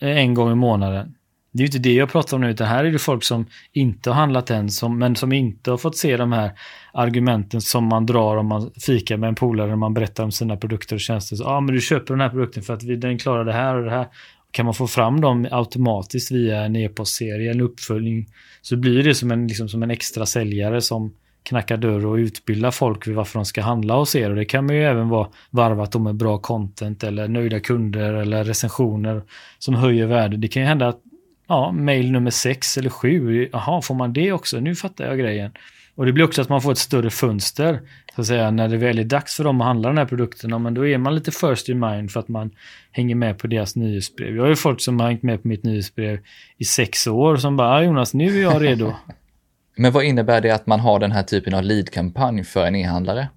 eh, 0.00 0.18
en 0.18 0.34
gång 0.34 0.52
i 0.52 0.54
månaden. 0.54 1.15
Det 1.56 1.60
är 1.60 1.62
ju 1.62 1.66
inte 1.66 1.78
det 1.78 1.92
jag 1.92 2.08
pratar 2.12 2.36
om 2.36 2.40
nu, 2.40 2.50
utan 2.50 2.66
här 2.66 2.84
är 2.84 2.92
det 2.92 2.98
folk 2.98 3.24
som 3.24 3.46
inte 3.72 4.10
har 4.10 4.14
handlat 4.14 4.50
än, 4.50 4.70
som, 4.70 4.98
men 4.98 5.16
som 5.16 5.32
inte 5.32 5.70
har 5.70 5.78
fått 5.78 5.96
se 5.96 6.16
de 6.16 6.32
här 6.32 6.50
argumenten 6.92 7.60
som 7.60 7.84
man 7.84 8.06
drar 8.06 8.36
om 8.36 8.46
man 8.46 8.70
fikar 8.86 9.16
med 9.16 9.28
en 9.28 9.34
polare 9.34 9.68
när 9.68 9.76
man 9.76 9.94
berättar 9.94 10.24
om 10.24 10.32
sina 10.32 10.56
produkter 10.56 10.96
och 10.96 11.00
tjänster. 11.00 11.36
Ja, 11.40 11.46
ah, 11.46 11.60
men 11.60 11.74
du 11.74 11.80
köper 11.80 12.14
den 12.14 12.20
här 12.20 12.28
produkten 12.28 12.62
för 12.62 12.74
att 12.74 13.00
den 13.00 13.18
klarar 13.18 13.44
det 13.44 13.52
här 13.52 13.76
och 13.76 13.84
det 13.84 13.90
här. 13.90 14.06
Kan 14.50 14.64
man 14.64 14.74
få 14.74 14.86
fram 14.86 15.20
dem 15.20 15.48
automatiskt 15.50 16.30
via 16.30 16.64
en 16.64 16.76
e-postserie, 16.76 17.50
en 17.50 17.60
uppföljning, 17.60 18.26
så 18.62 18.76
blir 18.76 19.02
det 19.02 19.14
som 19.14 19.30
en, 19.30 19.46
liksom 19.46 19.68
som 19.68 19.82
en 19.82 19.90
extra 19.90 20.26
säljare 20.26 20.80
som 20.80 21.14
knackar 21.42 21.76
dörr 21.76 22.06
och 22.06 22.14
utbildar 22.14 22.70
folk 22.70 23.06
vid 23.06 23.14
varför 23.14 23.38
de 23.38 23.44
ska 23.44 23.62
handla 23.62 23.96
hos 23.96 24.16
er. 24.16 24.30
Och 24.30 24.36
det 24.36 24.44
kan 24.44 24.66
man 24.66 24.76
ju 24.76 24.84
även 24.84 25.08
vara 25.08 25.28
varvat 25.50 26.00
med 26.00 26.14
bra 26.14 26.38
content 26.38 27.04
eller 27.04 27.28
nöjda 27.28 27.60
kunder 27.60 28.12
eller 28.12 28.44
recensioner 28.44 29.22
som 29.58 29.74
höjer 29.74 30.06
värde. 30.06 30.36
Det 30.36 30.48
kan 30.48 30.62
ju 30.62 30.68
hända 30.68 30.88
att 30.88 31.00
ja, 31.48 31.72
mail 31.72 32.12
nummer 32.12 32.30
sex 32.30 32.78
eller 32.78 32.90
sju, 32.90 33.48
jaha, 33.52 33.82
får 33.82 33.94
man 33.94 34.12
det 34.12 34.32
också? 34.32 34.60
Nu 34.60 34.74
fattar 34.74 35.06
jag 35.06 35.18
grejen. 35.18 35.52
Och 35.94 36.06
det 36.06 36.12
blir 36.12 36.24
också 36.24 36.42
att 36.42 36.48
man 36.48 36.62
får 36.62 36.72
ett 36.72 36.78
större 36.78 37.10
fönster, 37.10 37.80
så 38.14 38.20
att 38.20 38.26
säga, 38.26 38.50
när 38.50 38.68
det 38.68 38.76
väl 38.76 38.98
är 38.98 39.04
dags 39.04 39.36
för 39.36 39.44
dem 39.44 39.60
att 39.60 39.66
handla 39.66 39.88
den 39.88 39.98
här 39.98 40.04
produkten. 40.04 40.62
Men 40.62 40.74
då 40.74 40.86
är 40.86 40.98
man 40.98 41.14
lite 41.14 41.30
first 41.30 41.68
in 41.68 41.80
mind 41.80 42.10
för 42.10 42.20
att 42.20 42.28
man 42.28 42.50
hänger 42.90 43.14
med 43.14 43.38
på 43.38 43.46
deras 43.46 43.76
nyhetsbrev. 43.76 44.36
Jag 44.36 44.42
har 44.42 44.48
ju 44.48 44.56
folk 44.56 44.80
som 44.80 45.00
har 45.00 45.08
hängt 45.08 45.22
med 45.22 45.42
på 45.42 45.48
mitt 45.48 45.62
nyhetsbrev 45.62 46.18
i 46.58 46.64
sex 46.64 47.06
år 47.06 47.36
som 47.36 47.56
bara, 47.56 47.68
ah, 47.68 47.82
Jonas, 47.82 48.14
nu 48.14 48.38
är 48.38 48.42
jag 48.42 48.62
redo. 48.62 48.92
Men 49.76 49.92
vad 49.92 50.04
innebär 50.04 50.40
det 50.40 50.50
att 50.50 50.66
man 50.66 50.80
har 50.80 50.98
den 50.98 51.12
här 51.12 51.22
typen 51.22 51.54
av 51.54 51.62
lead-kampanj 51.62 52.44
för 52.44 52.66
en 52.66 52.76
e-handlare? 52.76 53.28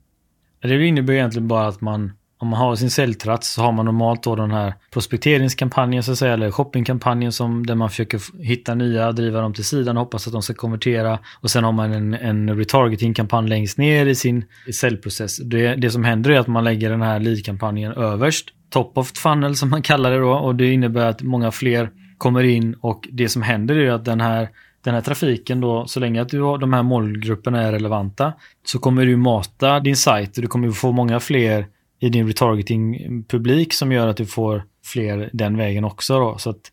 Det 0.62 0.88
innebär 0.88 1.14
egentligen 1.14 1.48
bara 1.48 1.68
att 1.68 1.82
man 1.82 2.12
om 2.42 2.48
man 2.48 2.60
har 2.60 2.76
sin 2.76 2.92
säljtratt 2.92 3.44
så 3.44 3.62
har 3.62 3.72
man 3.72 3.86
normalt 3.86 4.24
då 4.24 4.36
den 4.36 4.52
här 4.52 4.74
prospekteringskampanjen 4.92 6.04
så 6.04 6.12
att 6.12 6.18
säga, 6.18 6.34
eller 6.34 6.52
shoppingkampanjen 6.52 7.32
som 7.32 7.66
där 7.66 7.76
man 7.76 7.90
försöker 7.90 8.44
hitta 8.44 8.76
nya, 8.76 9.12
driva 9.12 9.42
dem 9.42 9.54
till 9.54 9.64
sidan 9.64 9.98
och 9.98 10.04
hoppas 10.04 10.28
att 10.28 10.34
de 10.34 10.42
ska 10.42 10.54
konvertera. 10.54 11.20
Och 11.42 11.52
sen 11.52 11.64
har 11.64 11.72
man 11.72 11.94
en, 11.94 12.14
en 12.14 12.58
retargeting-kampanj 12.58 13.50
längst 13.50 13.78
ner 13.78 14.06
i 14.06 14.16
sin 14.16 14.46
säljprocess. 14.74 15.38
Det, 15.38 15.76
det 15.76 15.92
som 15.92 16.04
händer 16.04 16.32
är 16.32 16.40
att 16.40 16.48
man 16.48 16.64
lägger 16.64 16.90
den 16.90 17.02
här 17.02 17.20
lead-kampanjen 17.20 17.92
överst, 17.92 18.50
top 18.70 18.98
of 18.98 19.12
funnel 19.18 19.56
som 19.56 19.70
man 19.70 19.82
kallar 19.82 20.12
det 20.12 20.20
då, 20.20 20.34
och 20.34 20.56
det 20.56 20.74
innebär 20.74 21.06
att 21.06 21.22
många 21.22 21.52
fler 21.52 21.90
kommer 22.18 22.44
in 22.44 22.74
och 22.74 23.08
det 23.12 23.30
som 23.30 23.42
händer 23.42 23.76
är 23.76 23.92
att 23.92 24.06
den 24.06 24.22
här 24.22 24.50
den 24.84 24.94
här 24.94 25.02
trafiken 25.02 25.62
då, 25.62 25.86
så 25.88 26.00
länge 26.00 26.22
att 26.22 26.30
du 26.30 26.42
har, 26.42 26.58
de 26.58 26.74
här 26.74 26.84
målgrupperna 26.84 27.62
är 27.62 27.72
relevanta, 27.72 28.34
så 28.66 28.80
kommer 28.80 29.06
du 29.06 29.16
mata 29.16 29.80
din 29.80 29.96
sajt 29.96 30.38
och 30.38 30.42
du 30.42 30.48
kommer 30.48 30.72
få 30.72 30.92
många 30.92 31.20
fler 31.20 31.66
i 32.00 32.10
din 32.10 32.28
retargeting-publik 32.28 33.74
som 33.74 33.92
gör 33.92 34.08
att 34.08 34.18
du 34.18 34.26
får 34.26 34.64
fler 34.86 35.30
den 35.34 35.58
vägen 35.58 35.84
också. 35.84 36.20
Då. 36.20 36.38
Så 36.38 36.50
att 36.50 36.72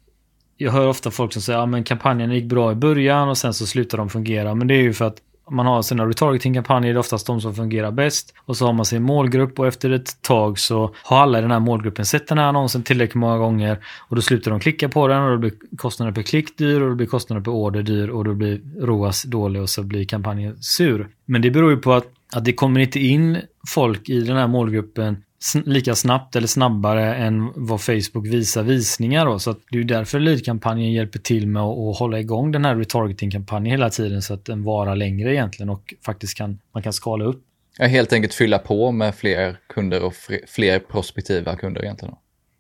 jag 0.57 0.73
hör 0.73 0.89
ofta 0.89 1.11
folk 1.11 1.33
som 1.33 1.43
säger 1.43 1.59
att 1.59 1.79
ja, 1.79 1.85
kampanjen 1.85 2.33
gick 2.33 2.45
bra 2.45 2.73
i 2.73 2.75
början 2.75 3.29
och 3.29 3.39
sen 3.39 3.55
så 3.55 3.67
slutar 3.67 3.99
de 3.99 4.09
fungera. 4.09 4.55
Men 4.55 4.67
det 4.67 4.75
är 4.75 4.83
ju 4.83 4.93
för 4.93 5.05
att 5.05 5.17
man 5.51 5.67
har 5.67 5.83
sina 5.83 6.07
retargeting-kampanjer, 6.07 6.93
det 6.93 6.97
är 6.97 7.01
oftast 7.01 7.27
de 7.27 7.41
som 7.41 7.55
fungerar 7.55 7.91
bäst. 7.91 8.35
Och 8.45 8.57
så 8.57 8.67
har 8.67 8.73
man 8.73 8.85
sin 8.85 9.03
målgrupp 9.03 9.59
och 9.59 9.67
efter 9.67 9.91
ett 9.91 10.23
tag 10.23 10.59
så 10.59 10.95
har 11.03 11.19
alla 11.19 11.39
i 11.39 11.43
den 11.43 11.51
här 11.51 11.61
målgruppen 11.61 12.07
sett 12.07 12.29
den 12.29 12.39
här 12.39 12.47
annonsen 12.47 12.83
tillräckligt 12.83 13.15
många 13.15 13.39
gånger 13.39 13.79
och 14.09 14.17
då 14.17 14.23
slutar 14.23 14.51
de 14.51 14.61
klicka 14.61 14.89
på 14.89 15.09
den 15.09 15.23
och 15.23 15.31
då 15.31 15.39
blir 15.39 15.53
kostnaden 15.77 16.15
per 16.15 16.23
klick 16.23 16.59
dyr 16.59 16.81
och 16.81 16.89
då 16.89 16.95
blir 16.95 17.07
kostnaden 17.07 17.45
per 17.45 17.51
order 17.51 17.83
dyr 17.83 18.09
och 18.09 18.25
då 18.25 18.35
blir 18.35 18.61
ROAS 18.81 19.23
dålig 19.23 19.63
och 19.63 19.71
så 19.71 19.83
blir 19.83 20.05
kampanjen 20.05 20.57
sur. 20.63 21.09
Men 21.25 21.43
det 21.43 21.51
beror 21.51 21.71
ju 21.71 21.77
på 21.77 21.93
att, 21.93 22.07
att 22.33 22.45
det 22.45 22.53
kommer 22.53 22.81
inte 22.81 23.01
in 23.01 23.39
folk 23.69 24.09
i 24.09 24.21
den 24.21 24.37
här 24.37 24.47
målgruppen 24.47 25.23
lika 25.65 25.95
snabbt 25.95 26.37
eller 26.37 26.47
snabbare 26.47 27.15
än 27.15 27.53
vad 27.55 27.81
Facebook 27.81 28.27
visar 28.27 28.63
visningar. 28.63 29.27
Då. 29.27 29.39
Så 29.39 29.51
att 29.51 29.59
det 29.71 29.79
är 29.79 29.85
därför 29.85 30.21
lead-kampanjen 30.21 30.93
hjälper 30.93 31.19
till 31.19 31.47
med 31.47 31.63
att, 31.63 31.99
hålla 31.99 32.21
igång 32.21 32.53
den 32.53 32.65
här 32.65 32.77
retargeting-kampanjen 32.77 33.71
hela 33.71 33.91
tiden 33.91 34.23
så 34.23 34.35
att 34.35 34.45
den 34.45 34.65
varar 34.65 34.97
längre 34.97 35.35
egentligen 35.35 35.71
och 35.71 35.95
faktiskt 36.07 36.37
kan, 36.37 36.59
man 36.75 36.83
kan 36.83 36.93
skala 36.93 37.25
upp. 37.25 37.43
Ja, 37.79 37.87
helt 37.87 38.13
enkelt 38.13 38.35
fylla 38.35 38.59
på 38.59 38.93
med 38.93 39.15
fler 39.15 39.57
kunder 39.69 40.05
och 40.05 40.15
fler 40.49 40.79
prospektiva 40.79 41.57
kunder 41.57 41.85
egentligen. 41.85 42.15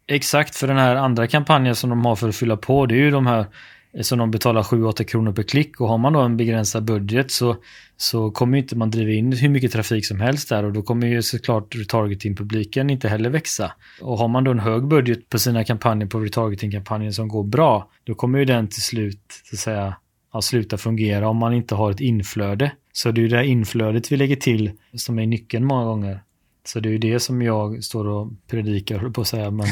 Exakt, 0.09 0.57
för 0.57 0.67
den 0.67 0.77
här 0.77 0.97
andra 0.97 1.27
kampanjen 1.27 1.75
som 1.75 1.91
de 1.91 2.05
har 2.05 2.17
för 2.17 2.29
att 2.29 2.37
fylla 2.37 2.57
på, 2.57 2.87
det 2.87 2.95
är 2.95 2.99
ju 2.99 3.11
de 3.11 3.27
här 3.27 3.47
som 4.01 4.19
de 4.19 4.31
betalar 4.31 4.63
7-8 4.63 5.03
kronor 5.05 5.33
per 5.33 5.43
klick 5.43 5.81
och 5.81 5.89
har 5.89 5.99
man 5.99 6.13
då 6.13 6.21
en 6.21 6.37
begränsad 6.37 6.85
budget 6.85 7.31
så, 7.31 7.57
så 7.97 8.31
kommer 8.31 8.59
inte 8.59 8.77
man 8.77 8.91
driva 8.91 9.13
in 9.13 9.33
hur 9.33 9.49
mycket 9.49 9.73
trafik 9.73 10.07
som 10.07 10.21
helst 10.21 10.49
där 10.49 10.65
och 10.65 10.73
då 10.73 10.83
kommer 10.83 11.07
ju 11.07 11.23
såklart 11.23 11.75
retargeting-publiken 11.75 12.91
inte 12.91 13.09
heller 13.09 13.31
växa. 13.31 13.73
Och 14.01 14.19
har 14.19 14.29
man 14.29 14.45
då 14.45 14.51
en 14.51 14.59
hög 14.59 14.89
budget 14.89 15.29
på 15.29 15.39
sina 15.39 15.65
kampanjer 15.65 16.09
på 16.09 16.21
retargeting-kampanjen 16.21 17.13
som 17.13 17.29
går 17.29 17.45
bra, 17.45 17.91
då 18.05 18.15
kommer 18.15 18.39
ju 18.39 18.45
den 18.45 18.69
till 18.69 18.83
slut 18.83 19.21
så 19.45 19.57
att 19.57 19.61
säga 19.61 19.97
ja, 20.33 20.43
sluta 20.43 20.77
fungera 20.77 21.29
om 21.29 21.37
man 21.37 21.55
inte 21.55 21.75
har 21.75 21.91
ett 21.91 22.01
inflöde. 22.01 22.73
Så 22.93 23.11
det 23.11 23.21
är 23.21 23.23
ju 23.23 23.29
det 23.29 23.37
här 23.37 23.45
inflödet 23.45 24.13
vi 24.13 24.17
lägger 24.17 24.37
till 24.37 24.71
som 24.95 25.19
är 25.19 25.27
nyckeln 25.27 25.65
många 25.65 25.85
gånger. 25.85 26.23
Så 26.69 26.81
det 26.81 26.89
är 26.89 26.91
ju 26.91 26.99
det 26.99 27.21
som 27.21 27.43
jag 27.43 27.85
står 27.85 28.09
och 28.09 28.29
predikar, 28.51 29.11
på 29.11 29.21
att 29.21 29.27
säga. 29.27 29.51
Men 29.51 29.67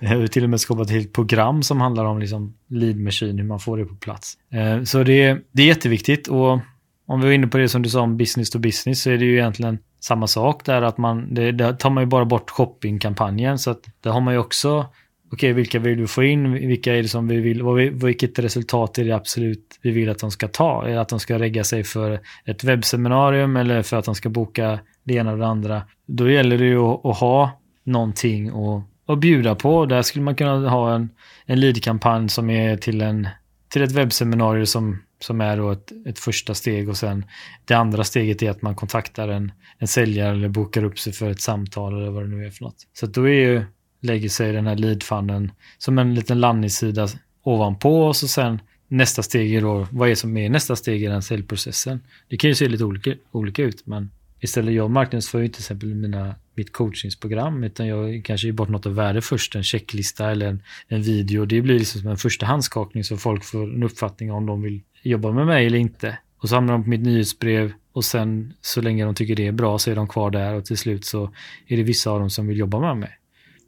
jag 0.00 0.08
har 0.08 0.26
till 0.26 0.44
och 0.44 0.50
med 0.50 0.60
skapat 0.60 0.86
ett 0.86 0.92
helt 0.92 1.12
program 1.12 1.62
som 1.62 1.80
handlar 1.80 2.04
om 2.04 2.18
liksom 2.18 2.54
lead 2.68 2.96
machine, 2.96 3.38
hur 3.38 3.46
man 3.46 3.60
får 3.60 3.76
det 3.76 3.84
på 3.84 3.94
plats. 3.94 4.38
Eh, 4.52 4.82
så 4.82 5.02
det, 5.02 5.38
det 5.52 5.62
är 5.62 5.66
jätteviktigt 5.66 6.28
och 6.28 6.60
om 7.06 7.20
vi 7.20 7.26
var 7.26 7.32
inne 7.32 7.46
på 7.46 7.58
det 7.58 7.68
som 7.68 7.82
du 7.82 7.88
sa 7.88 8.00
om 8.00 8.16
business 8.16 8.50
to 8.50 8.58
business 8.58 9.02
så 9.02 9.10
är 9.10 9.18
det 9.18 9.24
ju 9.24 9.32
egentligen 9.32 9.78
samma 10.00 10.26
sak 10.26 10.64
där 10.64 10.82
att 10.82 10.98
man, 10.98 11.34
det, 11.34 11.52
där 11.52 11.72
tar 11.72 11.90
man 11.90 12.02
ju 12.02 12.06
bara 12.06 12.24
bort 12.24 12.50
shoppingkampanjen 12.50 13.58
så 13.58 13.70
att 13.70 13.82
där 14.00 14.10
har 14.10 14.20
man 14.20 14.34
ju 14.34 14.40
också 14.40 14.78
okej, 14.78 14.88
okay, 15.32 15.52
vilka 15.52 15.78
vill 15.78 15.98
du 15.98 16.06
få 16.06 16.22
in? 16.22 16.52
Vilka 16.52 16.94
är 16.94 17.02
det 17.02 17.08
som 17.08 17.28
vi 17.28 17.40
vill? 17.40 17.62
Vad, 17.62 17.78
vilket 17.78 18.38
resultat 18.38 18.98
är 18.98 19.04
det 19.04 19.12
absolut 19.12 19.78
vi 19.82 19.90
vill 19.90 20.10
att 20.10 20.18
de 20.18 20.30
ska 20.30 20.48
ta? 20.48 20.86
Är 20.86 20.94
det 20.94 21.00
att 21.00 21.08
de 21.08 21.20
ska 21.20 21.38
regga 21.38 21.64
sig 21.64 21.84
för 21.84 22.20
ett 22.44 22.64
webbseminarium 22.64 23.56
eller 23.56 23.82
för 23.82 23.96
att 23.96 24.04
de 24.04 24.14
ska 24.14 24.28
boka 24.28 24.78
det 25.04 25.14
ena 25.14 25.32
och 25.32 25.38
det 25.38 25.46
andra? 25.46 25.82
Då 26.06 26.30
gäller 26.30 26.58
det 26.58 26.64
ju 26.64 26.78
att, 26.78 27.06
att 27.06 27.18
ha 27.18 27.60
någonting 27.84 28.48
att, 28.48 28.84
att 29.06 29.18
bjuda 29.18 29.54
på. 29.54 29.86
Där 29.86 30.02
skulle 30.02 30.24
man 30.24 30.34
kunna 30.34 30.70
ha 30.70 30.94
en, 30.94 31.10
en 31.46 31.60
lead-kampanj 31.60 32.28
som 32.28 32.50
är 32.50 32.76
till, 32.76 33.00
en, 33.00 33.28
till 33.68 33.82
ett 33.82 33.92
webbseminarium 33.92 34.66
som, 34.66 35.02
som 35.20 35.40
är 35.40 35.56
då 35.56 35.70
ett, 35.70 35.92
ett 36.06 36.18
första 36.18 36.54
steg 36.54 36.88
och 36.88 36.96
sen 36.96 37.24
det 37.64 37.74
andra 37.74 38.04
steget 38.04 38.42
är 38.42 38.50
att 38.50 38.62
man 38.62 38.74
kontaktar 38.74 39.28
en, 39.28 39.52
en 39.78 39.88
säljare 39.88 40.30
eller 40.30 40.48
bokar 40.48 40.84
upp 40.84 40.98
sig 40.98 41.12
för 41.12 41.30
ett 41.30 41.40
samtal 41.40 42.00
eller 42.00 42.10
vad 42.10 42.22
det 42.22 42.28
nu 42.28 42.46
är 42.46 42.50
för 42.50 42.64
något. 42.64 42.86
Så 42.92 43.06
då 43.06 43.28
är 43.28 43.32
ju 43.32 43.64
lägger 44.02 44.28
sig 44.28 44.52
den 44.52 44.66
här 44.66 44.76
leadfunnen 44.76 45.52
som 45.78 45.98
en 45.98 46.14
liten 46.14 46.40
landningssida 46.40 47.08
ovanpå 47.42 48.06
och 48.06 48.16
så 48.16 48.28
sen 48.28 48.60
nästa 48.88 49.22
steg 49.22 49.54
är 49.54 49.60
då, 49.60 49.86
vad 49.90 50.10
är 50.10 50.14
som 50.14 50.36
är 50.36 50.50
nästa 50.50 50.76
steg 50.76 51.04
i 51.04 51.06
den 51.06 51.22
säljprocessen? 51.22 52.00
Det 52.28 52.36
kan 52.36 52.50
ju 52.50 52.54
se 52.54 52.68
lite 52.68 52.84
olika, 52.84 53.14
olika 53.30 53.62
ut, 53.62 53.86
men 53.86 54.10
istället 54.42 54.74
jag 54.74 54.90
marknadsför 54.90 55.40
ju 55.40 55.48
till 55.48 55.60
exempel 55.60 55.94
mina, 55.94 56.34
mitt 56.54 56.72
coachingsprogram, 56.72 57.64
utan 57.64 57.86
jag 57.86 58.24
kanske 58.24 58.46
ger 58.46 58.54
bort 58.54 58.68
något 58.68 58.86
av 58.86 58.94
värde 58.94 59.22
först, 59.22 59.54
en 59.54 59.62
checklista 59.62 60.30
eller 60.30 60.46
en, 60.46 60.62
en 60.88 61.02
video. 61.02 61.44
Det 61.44 61.60
blir 61.60 61.78
liksom 61.78 62.00
som 62.00 62.10
en 62.10 62.16
första 62.16 62.46
handskakning 62.46 63.04
så 63.04 63.16
folk 63.16 63.44
får 63.44 63.62
en 63.62 63.82
uppfattning 63.82 64.32
om 64.32 64.46
de 64.46 64.62
vill 64.62 64.80
jobba 65.02 65.32
med 65.32 65.46
mig 65.46 65.66
eller 65.66 65.78
inte. 65.78 66.18
Och 66.38 66.48
så 66.48 66.54
hamnar 66.54 66.72
de 66.72 66.84
på 66.84 66.90
mitt 66.90 67.02
nyhetsbrev 67.02 67.72
och 67.92 68.04
sen 68.04 68.54
så 68.60 68.80
länge 68.80 69.04
de 69.04 69.14
tycker 69.14 69.36
det 69.36 69.46
är 69.46 69.52
bra 69.52 69.78
så 69.78 69.90
är 69.90 69.94
de 69.94 70.08
kvar 70.08 70.30
där 70.30 70.54
och 70.54 70.64
till 70.64 70.78
slut 70.78 71.04
så 71.04 71.32
är 71.66 71.76
det 71.76 71.82
vissa 71.82 72.10
av 72.10 72.20
dem 72.20 72.30
som 72.30 72.46
vill 72.46 72.58
jobba 72.58 72.80
med 72.80 72.96
mig 72.96 73.18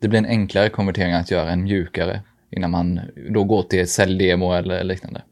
det 0.05 0.09
blir 0.09 0.19
en 0.19 0.27
enklare 0.27 0.69
konvertering 0.69 1.13
att 1.13 1.31
göra 1.31 1.51
en 1.51 1.63
mjukare 1.63 2.21
innan 2.51 2.71
man 2.71 3.01
då 3.31 3.45
går 3.45 3.63
till 3.63 3.89
säljdemo 3.89 4.53
eller 4.53 4.85
liknande. 4.85 5.23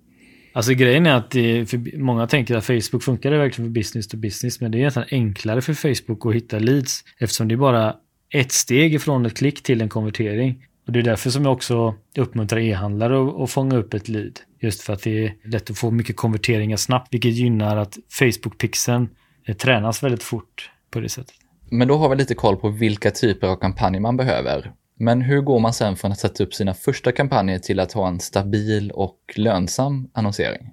Alltså 0.52 0.74
grejen 0.74 1.06
är 1.06 1.14
att 1.14 1.30
det, 1.30 1.66
för 1.66 1.98
många 1.98 2.26
tänker 2.26 2.56
att 2.56 2.64
Facebook 2.64 3.02
funkar 3.02 3.32
verkligen 3.32 3.70
för 3.70 3.74
business 3.74 4.08
to 4.08 4.16
business, 4.16 4.60
men 4.60 4.70
det 4.70 4.76
är 4.76 4.80
egentligen 4.80 5.08
enklare 5.10 5.60
för 5.60 5.74
Facebook 5.74 6.26
att 6.26 6.34
hitta 6.34 6.58
leads 6.58 7.04
eftersom 7.18 7.48
det 7.48 7.54
är 7.54 7.56
bara 7.56 7.96
ett 8.34 8.52
steg 8.52 8.94
ifrån 8.94 9.26
ett 9.26 9.36
klick 9.36 9.62
till 9.62 9.80
en 9.80 9.88
konvertering. 9.88 10.66
Och 10.86 10.92
det 10.92 10.98
är 10.98 11.02
därför 11.02 11.30
som 11.30 11.44
jag 11.44 11.52
också 11.52 11.94
uppmuntrar 12.16 12.58
e-handlare 12.58 13.44
att 13.44 13.50
fånga 13.50 13.76
upp 13.76 13.94
ett 13.94 14.08
lead. 14.08 14.40
Just 14.60 14.80
för 14.80 14.92
att 14.92 15.02
det 15.02 15.24
är 15.24 15.34
lätt 15.44 15.70
att 15.70 15.78
få 15.78 15.90
mycket 15.90 16.16
konverteringar 16.16 16.76
snabbt, 16.76 17.14
vilket 17.14 17.32
gynnar 17.32 17.76
att 17.76 17.98
Facebook-pixeln 18.20 19.08
eh, 19.46 19.56
tränas 19.56 20.02
väldigt 20.02 20.22
fort 20.22 20.70
på 20.90 21.00
det 21.00 21.08
sättet. 21.08 21.34
Men 21.70 21.88
då 21.88 21.96
har 21.96 22.08
vi 22.08 22.16
lite 22.16 22.34
koll 22.34 22.56
på 22.56 22.68
vilka 22.68 23.10
typer 23.10 23.46
av 23.46 23.56
kampanjer 23.56 24.00
man 24.00 24.16
behöver. 24.16 24.72
Men 25.02 25.22
hur 25.22 25.40
går 25.40 25.60
man 25.60 25.72
sen 25.72 25.96
från 25.96 26.12
att 26.12 26.18
sätta 26.18 26.44
upp 26.44 26.54
sina 26.54 26.74
första 26.74 27.12
kampanjer 27.12 27.58
till 27.58 27.80
att 27.80 27.92
ha 27.92 28.08
en 28.08 28.20
stabil 28.20 28.90
och 28.90 29.16
lönsam 29.36 30.08
annonsering? 30.14 30.70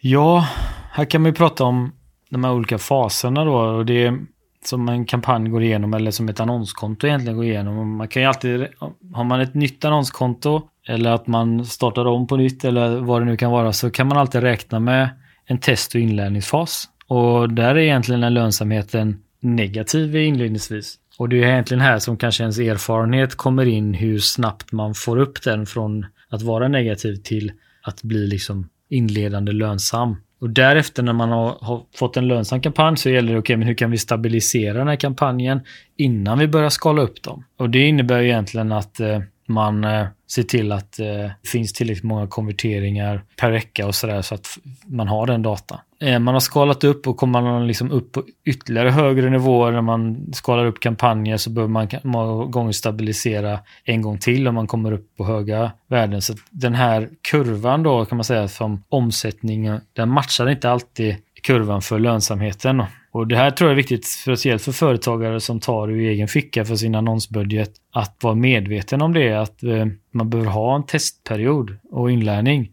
Ja, 0.00 0.46
här 0.92 1.04
kan 1.04 1.22
man 1.22 1.30
ju 1.30 1.34
prata 1.34 1.64
om 1.64 1.92
de 2.30 2.44
här 2.44 2.52
olika 2.52 2.78
faserna 2.78 3.44
då. 3.44 3.54
Och 3.54 3.86
det 3.86 4.06
är 4.06 4.18
som 4.64 4.88
en 4.88 5.04
kampanj 5.04 5.48
går 5.48 5.62
igenom 5.62 5.94
eller 5.94 6.10
som 6.10 6.28
ett 6.28 6.40
annonskonto 6.40 7.06
egentligen 7.06 7.36
går 7.36 7.44
igenom. 7.44 7.96
Man 7.96 8.08
kan 8.08 8.22
ju 8.22 8.28
alltid, 8.28 8.66
har 9.14 9.24
man 9.24 9.40
ett 9.40 9.54
nytt 9.54 9.84
annonskonto 9.84 10.62
eller 10.88 11.10
att 11.10 11.26
man 11.26 11.64
startar 11.64 12.04
om 12.04 12.26
på 12.26 12.36
nytt 12.36 12.64
eller 12.64 12.96
vad 12.96 13.20
det 13.20 13.24
nu 13.24 13.36
kan 13.36 13.50
vara 13.50 13.72
så 13.72 13.90
kan 13.90 14.06
man 14.06 14.18
alltid 14.18 14.42
räkna 14.42 14.80
med 14.80 15.08
en 15.46 15.58
test 15.58 15.94
och 15.94 16.00
inlärningsfas. 16.00 16.88
Och 17.06 17.52
där 17.52 17.74
är 17.74 17.78
egentligen 17.78 18.34
lönsamheten 18.34 19.22
negativ 19.40 20.16
inledningsvis. 20.16 20.98
Och 21.20 21.28
det 21.28 21.42
är 21.42 21.48
egentligen 21.48 21.80
här 21.80 21.98
som 21.98 22.16
kanske 22.16 22.42
ens 22.42 22.58
erfarenhet 22.58 23.34
kommer 23.34 23.66
in 23.66 23.94
hur 23.94 24.18
snabbt 24.18 24.72
man 24.72 24.94
får 24.94 25.16
upp 25.16 25.42
den 25.42 25.66
från 25.66 26.06
att 26.28 26.42
vara 26.42 26.68
negativ 26.68 27.16
till 27.16 27.52
att 27.82 28.02
bli 28.02 28.26
liksom 28.26 28.68
inledande 28.90 29.52
lönsam. 29.52 30.16
Och 30.40 30.50
därefter 30.50 31.02
när 31.02 31.12
man 31.12 31.30
har, 31.30 31.58
har 31.60 31.82
fått 31.96 32.16
en 32.16 32.28
lönsam 32.28 32.60
kampanj 32.60 32.96
så 32.96 33.10
gäller 33.10 33.32
det, 33.32 33.38
okej, 33.38 33.40
okay, 33.40 33.56
men 33.56 33.68
hur 33.68 33.74
kan 33.74 33.90
vi 33.90 33.98
stabilisera 33.98 34.78
den 34.78 34.88
här 34.88 34.96
kampanjen 34.96 35.60
innan 35.96 36.38
vi 36.38 36.48
börjar 36.48 36.68
skala 36.68 37.02
upp 37.02 37.22
dem? 37.22 37.44
Och 37.56 37.70
det 37.70 37.88
innebär 37.88 38.20
egentligen 38.20 38.72
att 38.72 39.00
eh, 39.00 39.20
man 39.50 39.84
eh, 39.84 40.06
ser 40.30 40.42
till 40.42 40.72
att 40.72 41.00
eh, 41.00 41.06
det 41.06 41.48
finns 41.48 41.72
tillräckligt 41.72 42.04
många 42.04 42.26
konverteringar 42.26 43.24
per 43.36 43.50
vecka 43.50 43.86
och 43.86 43.94
sådär 43.94 44.22
så 44.22 44.34
att 44.34 44.58
man 44.86 45.08
har 45.08 45.26
den 45.26 45.42
data. 45.42 45.80
Eh, 46.00 46.18
man 46.18 46.34
har 46.34 46.40
skalat 46.40 46.84
upp 46.84 47.06
och 47.06 47.16
kommer 47.16 47.42
man 47.42 47.66
liksom 47.66 47.90
upp 47.90 48.12
på 48.12 48.22
ytterligare 48.44 48.90
högre 48.90 49.30
nivåer 49.30 49.72
när 49.72 49.80
man 49.80 50.32
skalar 50.32 50.66
upp 50.66 50.80
kampanjer 50.80 51.36
så 51.36 51.50
behöver 51.50 51.72
man 51.72 51.88
många 52.02 52.44
gånger 52.44 52.72
stabilisera 52.72 53.58
en 53.84 54.02
gång 54.02 54.18
till 54.18 54.48
om 54.48 54.54
man 54.54 54.66
kommer 54.66 54.92
upp 54.92 55.16
på 55.16 55.24
höga 55.24 55.72
värden. 55.88 56.22
Så 56.22 56.34
den 56.50 56.74
här 56.74 57.08
kurvan 57.30 57.82
då 57.82 58.04
kan 58.04 58.16
man 58.16 58.24
säga 58.24 58.48
som 58.48 58.84
omsättning, 58.88 59.70
den 59.92 60.08
matchar 60.08 60.50
inte 60.50 60.70
alltid 60.70 61.16
kurvan 61.42 61.82
för 61.82 61.98
lönsamheten. 61.98 62.82
Och 63.12 63.26
det 63.26 63.36
här 63.36 63.50
tror 63.50 63.70
jag 63.70 63.72
är 63.72 63.76
viktigt, 63.76 64.06
speciellt 64.06 64.62
för 64.62 64.72
företagare 64.72 65.40
som 65.40 65.60
tar 65.60 65.90
ur 65.90 66.00
egen 66.00 66.28
ficka 66.28 66.64
för 66.64 66.76
sin 66.76 66.94
annonsbudget, 66.94 67.72
att 67.92 68.16
vara 68.22 68.34
medveten 68.34 69.02
om 69.02 69.14
det, 69.14 69.32
att 69.32 69.62
eh, 69.62 69.86
man 70.10 70.30
behöver 70.30 70.50
ha 70.50 70.76
en 70.76 70.86
testperiod 70.86 71.76
och 71.90 72.10
inlärning. 72.10 72.70